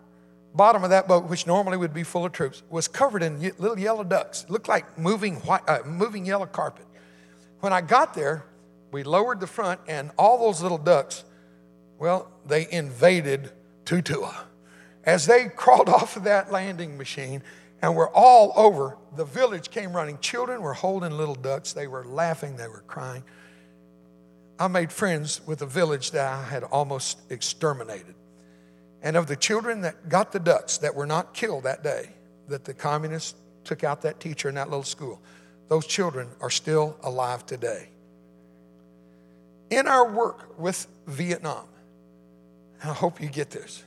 bottom 0.53 0.83
of 0.83 0.91
that 0.91 1.07
boat, 1.07 1.27
which 1.27 1.47
normally 1.47 1.77
would 1.77 1.95
be 1.95 2.03
full 2.03 2.25
of 2.25 2.33
troops, 2.33 2.65
was 2.69 2.89
covered 2.89 3.23
in 3.23 3.39
little 3.59 3.79
yellow 3.79 4.03
ducks. 4.03 4.43
It 4.43 4.51
looked 4.51 4.69
like 4.69 4.99
moving, 4.99 5.37
white, 5.37 5.63
uh, 5.69 5.79
moving 5.87 6.27
yellow 6.27 6.47
carpet. 6.47 6.87
When 7.61 7.73
I 7.73 7.83
got 7.83 8.15
there, 8.15 8.45
we 8.91 9.05
lowered 9.05 9.39
the 9.39 9.47
front, 9.47 9.81
and 9.87 10.11
all 10.19 10.39
those 10.39 10.61
little 10.61 10.79
ducks, 10.79 11.23
well, 12.01 12.33
they 12.45 12.67
invaded 12.69 13.53
Tutua. 13.85 14.48
As 15.09 15.25
they 15.25 15.47
crawled 15.47 15.89
off 15.99 16.19
of 16.19 16.25
that 16.25 16.53
landing 16.53 16.99
machine 16.99 17.43
and 17.81 17.97
were 17.97 18.11
all 18.11 18.53
over, 18.55 18.99
the 19.17 19.25
village 19.25 19.71
came 19.71 19.95
running. 19.95 20.19
Children 20.19 20.61
were 20.61 20.75
holding 20.75 21.13
little 21.13 21.35
ducks. 21.35 21.73
They 21.73 21.87
were 21.87 22.05
laughing, 22.05 22.57
they 22.57 22.69
were 22.69 22.85
crying. 22.87 23.25
I 24.59 24.69
made 24.69 24.93
friends 24.93 25.41
with 25.47 25.63
a 25.63 25.67
village 25.67 26.11
that 26.11 26.31
I 26.31 26.43
had 26.43 26.63
almost 26.63 27.19
exterminated. 27.31 28.15
And 29.03 29.17
of 29.17 29.29
the 29.29 29.37
children 29.37 29.81
that 29.81 30.11
got 30.11 30.31
the 30.31 30.41
ducks 30.41 30.77
that 30.79 30.95
were 30.95 31.07
not 31.07 31.33
killed 31.33 31.63
that 31.63 31.83
day, 31.83 32.11
that 32.49 32.67
the 32.67 32.75
communists 32.75 33.35
took 33.65 33.85
out 33.85 34.03
that 34.03 34.21
teacher 34.21 34.51
in 34.51 34.57
that 34.57 34.69
little 34.69 34.83
school, 34.83 35.23
those 35.69 35.87
children 35.87 36.29
are 36.43 36.51
still 36.51 36.99
alive 37.03 37.47
today. 37.47 37.89
In 39.71 39.87
our 39.87 40.11
work 40.11 40.59
with 40.59 40.87
Vietnam, 41.07 41.67
I 42.85 42.89
hope 42.89 43.23
you 43.23 43.29
get 43.29 43.49
this. 43.49 43.85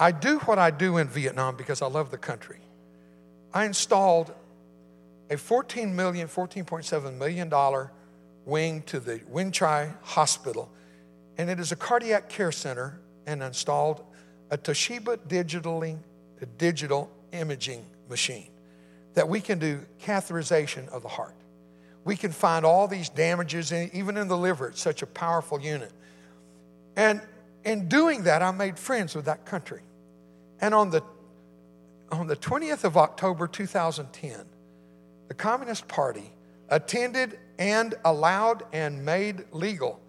I 0.00 0.12
do 0.12 0.38
what 0.40 0.58
I 0.58 0.70
do 0.70 0.96
in 0.96 1.08
Vietnam 1.08 1.56
because 1.56 1.82
I 1.82 1.86
love 1.86 2.10
the 2.10 2.16
country. 2.16 2.58
I 3.52 3.66
installed 3.66 4.32
a 5.28 5.36
14 5.36 5.94
million, 5.94 6.26
14.7 6.26 7.18
million 7.18 7.50
dollar 7.50 7.92
wing 8.46 8.82
to 8.86 8.98
the 8.98 9.20
Wing 9.28 9.52
Chai 9.52 9.92
Hospital, 10.00 10.70
and 11.36 11.50
it 11.50 11.60
is 11.60 11.70
a 11.70 11.76
cardiac 11.76 12.30
care 12.30 12.50
center 12.50 12.98
and 13.26 13.42
installed 13.42 14.02
a 14.50 14.56
Toshiba 14.56 15.18
digitally, 15.28 15.98
a 16.40 16.46
digital 16.46 17.10
imaging 17.32 17.84
machine 18.08 18.48
that 19.12 19.28
we 19.28 19.42
can 19.42 19.58
do 19.58 19.84
catheterization 20.02 20.88
of 20.88 21.02
the 21.02 21.08
heart. 21.08 21.34
We 22.04 22.16
can 22.16 22.32
find 22.32 22.64
all 22.64 22.88
these 22.88 23.10
damages, 23.10 23.70
in, 23.70 23.90
even 23.92 24.16
in 24.16 24.28
the 24.28 24.36
liver. 24.36 24.68
It's 24.68 24.80
such 24.80 25.02
a 25.02 25.06
powerful 25.06 25.60
unit. 25.60 25.92
And 26.96 27.20
in 27.64 27.88
doing 27.88 28.22
that, 28.22 28.40
I 28.40 28.50
made 28.50 28.78
friends 28.78 29.14
with 29.14 29.26
that 29.26 29.44
country. 29.44 29.82
And 30.60 30.74
on 30.74 30.90
the, 30.90 31.02
on 32.12 32.26
the 32.26 32.36
20th 32.36 32.84
of 32.84 32.96
October 32.96 33.46
2010, 33.46 34.44
the 35.28 35.34
Communist 35.34 35.88
Party 35.88 36.32
attended 36.68 37.38
and 37.58 37.94
allowed 38.04 38.64
and 38.72 39.04
made 39.04 39.44
legal 39.52 40.00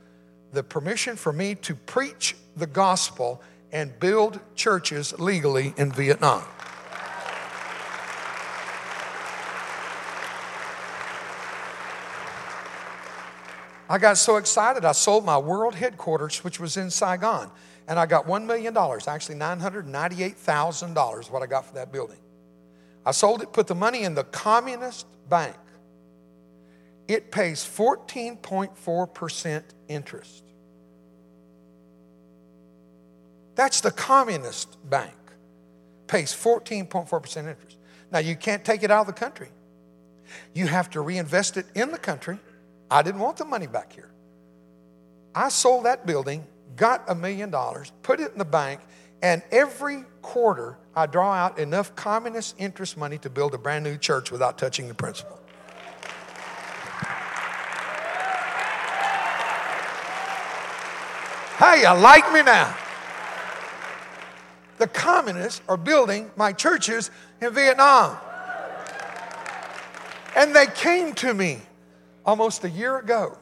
the 0.52 0.64
permission 0.64 1.16
for 1.16 1.32
me 1.32 1.56
to 1.56 1.76
preach 1.76 2.36
the 2.58 2.68
gospel 2.68 3.42
and 3.72 3.98
build 4.00 4.40
churches 4.56 5.18
legally 5.20 5.74
in 5.78 5.92
Vietnam. 5.92 6.44
I 13.90 13.98
got 13.98 14.18
so 14.18 14.38
excited, 14.38 14.86
I 14.86 14.94
sold 14.94 15.26
my 15.26 15.38
world 15.38 15.76
headquarters, 15.76 16.46
which 16.46 16.62
was 16.62 16.78
in 16.78 16.90
Saigon, 16.90 17.52
and 17.92 18.00
I 18.00 18.06
got 18.06 18.26
$1 18.26 18.46
million, 18.46 18.76
actually 18.78 19.36
$998,000, 19.36 21.30
what 21.30 21.44
I 21.44 21.46
got 21.46 21.66
for 21.66 21.74
that 21.74 21.92
building. 21.92 22.20
I 23.06 23.12
sold 23.12 23.42
it, 23.42 23.52
put 23.52 23.68
the 23.68 23.76
money 23.76 24.04
in 24.04 24.16
the 24.16 24.24
Communist 24.24 25.08
Bank. 25.28 25.58
It 27.10 27.32
pays 27.32 27.66
14.4% 27.66 29.64
interest. 29.90 30.46
That's 33.56 33.82
the 33.82 33.92
communist 33.92 34.78
bank. 34.90 35.12
Pays 36.08 36.32
14.4% 36.32 37.38
interest. 37.40 37.76
Now, 38.10 38.20
you 38.20 38.38
can't 38.38 38.64
take 38.64 38.84
it 38.84 38.92
out 38.92 39.02
of 39.02 39.08
the 39.08 39.14
country. 39.20 39.50
You 40.54 40.68
have 40.68 40.90
to 40.92 41.02
reinvest 41.02 41.58
it 41.58 41.66
in 41.76 41.92
the 41.92 41.98
country. 41.98 42.40
I 42.90 43.02
didn't 43.02 43.20
want 43.20 43.36
the 43.36 43.44
money 43.44 43.68
back 43.68 43.92
here. 43.92 44.14
I 45.36 45.50
sold 45.50 45.84
that 45.84 46.06
building, 46.06 46.48
got 46.76 47.04
a 47.08 47.16
million 47.16 47.50
dollars, 47.50 47.92
put 48.04 48.20
it 48.20 48.32
in 48.32 48.38
the 48.38 48.46
bank, 48.46 48.82
and 49.22 49.42
every 49.52 50.04
quarter 50.22 50.78
I 50.96 51.06
draw 51.06 51.32
out 51.34 51.60
enough 51.60 51.96
communist 51.96 52.56
interest 52.58 52.98
money 52.98 53.18
to 53.20 53.30
build 53.30 53.54
a 53.54 53.58
brand 53.58 53.84
new 53.84 53.98
church 53.98 54.32
without 54.32 54.58
touching 54.58 54.88
the 54.88 54.94
principal. 54.94 55.38
Hey, 61.58 61.82
you 61.82 62.02
like 62.02 62.32
me 62.34 62.42
now? 62.42 62.76
the 64.82 64.88
communists 64.88 65.62
are 65.70 65.78
building 65.78 66.32
my 66.36 66.52
churches 66.52 67.12
in 67.40 67.54
Vietnam. 67.54 68.18
And 70.36 70.56
they 70.56 70.66
came 70.66 71.14
to 71.16 71.34
me 71.36 71.60
almost 72.26 72.64
a 72.64 72.70
year 72.70 72.98
ago 72.98 73.38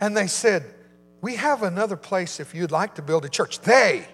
and 0.00 0.16
they 0.16 0.28
said, 0.28 0.72
We 1.24 1.36
have 1.36 1.62
another 1.62 1.96
place 1.96 2.38
if 2.38 2.54
you'd 2.54 2.70
like 2.70 2.96
to 2.96 3.02
build 3.02 3.24
a 3.24 3.30
church. 3.30 3.60
They 3.60 4.06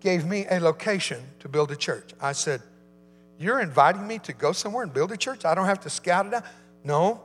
gave 0.00 0.26
me 0.26 0.44
a 0.50 0.60
location 0.60 1.24
to 1.40 1.48
build 1.48 1.70
a 1.70 1.76
church. 1.76 2.10
I 2.20 2.32
said, 2.32 2.60
You're 3.38 3.60
inviting 3.60 4.06
me 4.06 4.18
to 4.18 4.34
go 4.34 4.52
somewhere 4.52 4.82
and 4.82 4.92
build 4.92 5.12
a 5.12 5.16
church? 5.16 5.46
I 5.46 5.54
don't 5.54 5.64
have 5.64 5.80
to 5.80 5.88
scout 5.88 6.26
it 6.26 6.34
out. 6.34 6.44
No. 6.84 7.22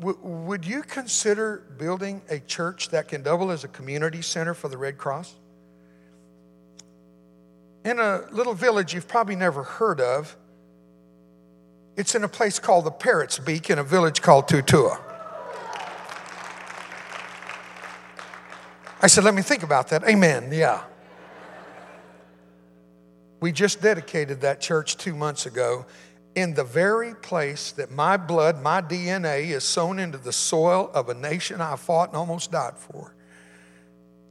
W- 0.00 0.18
would 0.22 0.66
you 0.66 0.82
consider 0.82 1.62
building 1.78 2.20
a 2.28 2.40
church 2.40 2.90
that 2.90 3.08
can 3.08 3.22
double 3.22 3.50
as 3.50 3.64
a 3.64 3.68
community 3.68 4.20
center 4.20 4.52
for 4.52 4.68
the 4.68 4.76
Red 4.76 4.98
Cross? 4.98 5.34
in 7.86 7.98
a 7.98 8.26
little 8.32 8.52
village 8.52 8.92
you've 8.92 9.08
probably 9.08 9.36
never 9.36 9.62
heard 9.62 10.02
of. 10.02 10.36
It's 11.96 12.14
in 12.14 12.22
a 12.22 12.28
place 12.28 12.58
called 12.58 12.84
the 12.84 12.90
Parrots 12.90 13.38
Beak 13.38 13.70
in 13.70 13.78
a 13.78 13.84
village 13.84 14.20
called 14.20 14.46
Tutua. 14.46 15.05
I 19.00 19.08
said, 19.08 19.24
let 19.24 19.34
me 19.34 19.42
think 19.42 19.62
about 19.62 19.88
that. 19.88 20.04
Amen. 20.04 20.50
Yeah. 20.52 20.82
We 23.40 23.52
just 23.52 23.82
dedicated 23.82 24.40
that 24.40 24.60
church 24.60 24.96
two 24.96 25.14
months 25.14 25.46
ago 25.46 25.86
in 26.34 26.54
the 26.54 26.64
very 26.64 27.14
place 27.14 27.72
that 27.72 27.90
my 27.90 28.16
blood, 28.16 28.62
my 28.62 28.80
DNA 28.80 29.48
is 29.48 29.64
sown 29.64 29.98
into 29.98 30.18
the 30.18 30.32
soil 30.32 30.90
of 30.92 31.08
a 31.08 31.14
nation 31.14 31.60
I 31.60 31.76
fought 31.76 32.10
and 32.10 32.16
almost 32.16 32.52
died 32.52 32.76
for. 32.76 33.14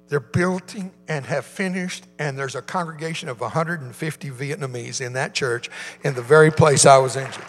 They're 0.07 0.19
building 0.19 0.91
and 1.07 1.25
have 1.25 1.45
finished, 1.45 2.05
and 2.19 2.37
there's 2.37 2.53
a 2.53 2.61
congregation 2.61 3.27
of 3.27 3.41
150 3.41 4.29
Vietnamese 4.29 5.01
in 5.03 5.13
that 5.13 5.33
church 5.33 5.69
in 6.03 6.13
the 6.13 6.21
very 6.21 6.51
place 6.51 6.85
I 6.85 6.97
was 6.99 7.15
injured. 7.15 7.43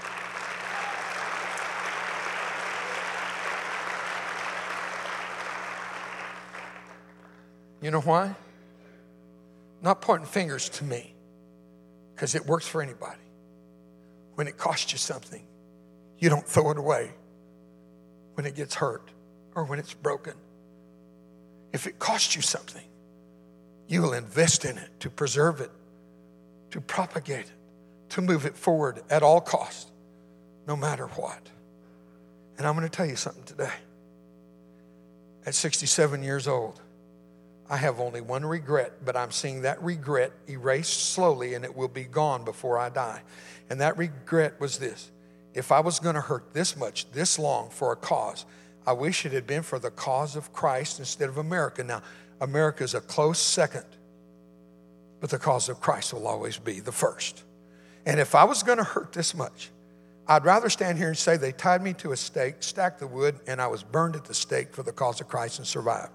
You 7.87 7.93
know 7.93 8.01
why? 8.01 8.35
Not 9.81 10.01
pointing 10.01 10.27
fingers 10.27 10.69
to 10.71 10.85
me, 10.85 11.15
because 12.13 12.35
it 12.35 12.45
works 12.45 12.67
for 12.67 12.83
anybody. 12.83 13.21
When 14.35 14.49
it 14.49 14.59
costs 14.59 14.91
you 14.91 14.99
something, 14.99 15.47
you 16.19 16.29
don't 16.29 16.45
throw 16.45 16.73
it 16.73 16.79
away 16.79 17.13
when 18.35 18.45
it 18.45 18.57
gets 18.57 18.75
hurt 18.75 19.09
or 19.55 19.63
when 19.63 19.79
it's 19.79 19.95
broken. 19.95 20.33
If 21.73 21.87
it 21.87 22.01
costs 22.01 22.35
you 22.35 22.43
something, 22.43 22.83
you 23.87 24.03
will 24.03 24.15
invest 24.15 24.65
in 24.65 24.79
it 24.79 24.91
to 24.99 25.09
preserve 25.09 25.61
it, 25.61 25.71
to 26.73 26.81
propagate 26.81 27.45
it, 27.47 27.53
to 28.09 28.21
move 28.21 28.47
it 28.47 28.57
forward 28.57 29.01
at 29.11 29.23
all 29.23 29.41
costs, 29.41 29.93
no 30.67 30.75
matter 30.75 31.07
what. 31.07 31.51
And 32.59 32.67
I'm 32.67 32.75
going 32.75 32.89
to 32.89 32.91
tell 32.97 33.07
you 33.07 33.15
something 33.15 33.45
today. 33.45 33.75
At 35.47 35.55
67 35.55 36.25
years 36.25 36.49
old, 36.49 36.81
I 37.69 37.77
have 37.77 37.99
only 37.99 38.21
one 38.21 38.45
regret, 38.45 39.05
but 39.05 39.17
I'm 39.17 39.31
seeing 39.31 39.63
that 39.63 39.83
regret 39.83 40.33
erased 40.49 41.11
slowly 41.11 41.55
and 41.55 41.65
it 41.65 41.75
will 41.75 41.89
be 41.89 42.05
gone 42.05 42.45
before 42.45 42.79
I 42.79 42.89
die. 42.89 43.23
And 43.69 43.81
that 43.81 43.99
regret 43.99 44.61
was 44.61 44.79
this 44.79 45.11
if 45.55 45.73
I 45.73 45.81
was 45.81 45.99
going 45.99 46.15
to 46.15 46.21
hurt 46.21 46.53
this 46.53 46.77
much, 46.77 47.11
this 47.13 47.39
long 47.39 47.71
for 47.71 47.91
a 47.91 47.97
cause, 47.97 48.45
I 48.87 48.93
wish 48.93 49.25
it 49.25 49.33
had 49.33 49.47
been 49.47 49.63
for 49.63 49.79
the 49.79 49.91
cause 49.91 50.37
of 50.37 50.53
Christ 50.53 50.99
instead 50.99 51.29
of 51.29 51.39
America. 51.39 51.83
Now, 51.83 52.03
America 52.41 52.85
is 52.85 52.95
a 52.95 53.01
close 53.01 53.39
second, 53.39 53.87
but 55.21 55.31
the 55.31 55.39
cause 55.39 55.69
of 55.69 55.81
Christ 55.81 56.13
will 56.13 56.27
always 56.27 56.59
be 56.59 56.81
the 56.81 56.93
first. 56.93 57.43
And 58.05 58.21
if 58.21 58.35
I 58.35 58.45
was 58.45 58.63
going 58.63 58.79
to 58.79 58.85
hurt 58.85 59.13
this 59.13 59.35
much, 59.35 59.71
I'd 60.29 60.45
rather 60.45 60.69
stand 60.69 60.99
here 60.99 61.09
and 61.09 61.17
say 61.17 61.37
they 61.37 61.53
tied 61.53 61.83
me 61.83 61.95
to 61.95 62.13
a 62.13 62.17
stake, 62.17 62.57
stacked 62.61 63.01
the 63.01 63.07
wood, 63.07 63.41
and 63.47 63.61
I 63.61 63.67
was 63.67 63.83
burned 63.83 64.15
at 64.15 64.25
the 64.25 64.35
stake 64.35 64.75
for 64.75 64.83
the 64.83 64.93
cause 64.93 65.21
of 65.21 65.29
Christ 65.29 65.59
and 65.59 65.67
survived. 65.67 66.13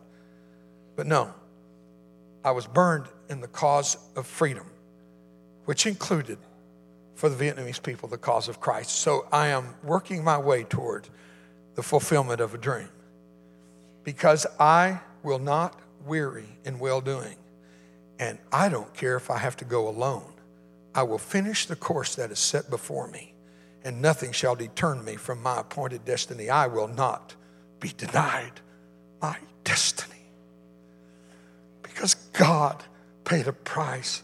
But 0.95 1.07
no, 1.07 1.33
I 2.43 2.51
was 2.51 2.67
burned 2.67 3.05
in 3.29 3.41
the 3.41 3.47
cause 3.47 3.97
of 4.15 4.25
freedom, 4.25 4.65
which 5.65 5.85
included 5.85 6.37
for 7.15 7.29
the 7.29 7.35
Vietnamese 7.35 7.81
people 7.81 8.09
the 8.09 8.17
cause 8.17 8.47
of 8.47 8.59
Christ. 8.59 8.91
So 8.91 9.27
I 9.31 9.47
am 9.47 9.75
working 9.83 10.23
my 10.23 10.37
way 10.37 10.63
toward 10.63 11.07
the 11.75 11.83
fulfillment 11.83 12.41
of 12.41 12.53
a 12.53 12.57
dream 12.57 12.89
because 14.03 14.47
I 14.59 14.99
will 15.23 15.39
not 15.39 15.79
weary 16.05 16.57
in 16.65 16.79
well 16.79 17.01
doing. 17.01 17.35
And 18.19 18.39
I 18.51 18.69
don't 18.69 18.93
care 18.93 19.15
if 19.15 19.29
I 19.29 19.37
have 19.37 19.57
to 19.57 19.65
go 19.65 19.87
alone. 19.87 20.33
I 20.93 21.03
will 21.03 21.17
finish 21.17 21.67
the 21.67 21.75
course 21.75 22.15
that 22.15 22.31
is 22.31 22.39
set 22.39 22.69
before 22.69 23.07
me, 23.07 23.33
and 23.83 24.01
nothing 24.01 24.31
shall 24.31 24.55
deter 24.55 24.95
me 24.95 25.15
from 25.15 25.41
my 25.41 25.61
appointed 25.61 26.05
destiny. 26.05 26.49
I 26.49 26.67
will 26.67 26.87
not 26.87 27.35
be 27.79 27.93
denied 27.95 28.61
my 29.21 29.37
destiny 29.63 30.20
God 32.33 32.83
paid 33.23 33.47
a 33.47 33.53
price, 33.53 34.23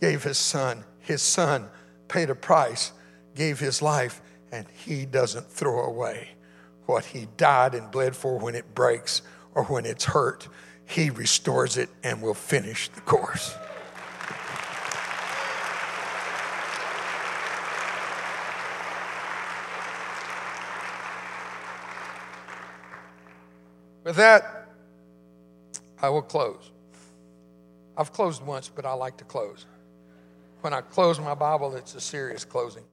gave 0.00 0.22
his 0.22 0.38
son. 0.38 0.84
His 1.00 1.22
son 1.22 1.68
paid 2.08 2.30
a 2.30 2.34
price, 2.34 2.92
gave 3.34 3.58
his 3.60 3.82
life, 3.82 4.20
and 4.52 4.66
he 4.84 5.04
doesn't 5.04 5.50
throw 5.50 5.84
away 5.84 6.30
what 6.86 7.04
he 7.04 7.28
died 7.36 7.74
and 7.74 7.90
bled 7.90 8.16
for 8.16 8.38
when 8.38 8.54
it 8.54 8.74
breaks 8.74 9.22
or 9.54 9.64
when 9.64 9.84
it's 9.84 10.06
hurt. 10.06 10.48
He 10.86 11.10
restores 11.10 11.76
it 11.76 11.90
and 12.02 12.22
will 12.22 12.32
finish 12.32 12.88
the 12.88 13.02
course. 13.02 13.54
With 24.04 24.16
that, 24.16 24.68
I 26.00 26.08
will 26.08 26.22
close. 26.22 26.70
I've 27.98 28.12
closed 28.12 28.44
once, 28.46 28.70
but 28.74 28.86
I 28.86 28.92
like 28.92 29.16
to 29.16 29.24
close. 29.24 29.66
When 30.60 30.72
I 30.72 30.80
close 30.80 31.18
my 31.18 31.34
Bible, 31.34 31.74
it's 31.74 31.96
a 31.96 32.00
serious 32.00 32.44
closing. 32.44 32.84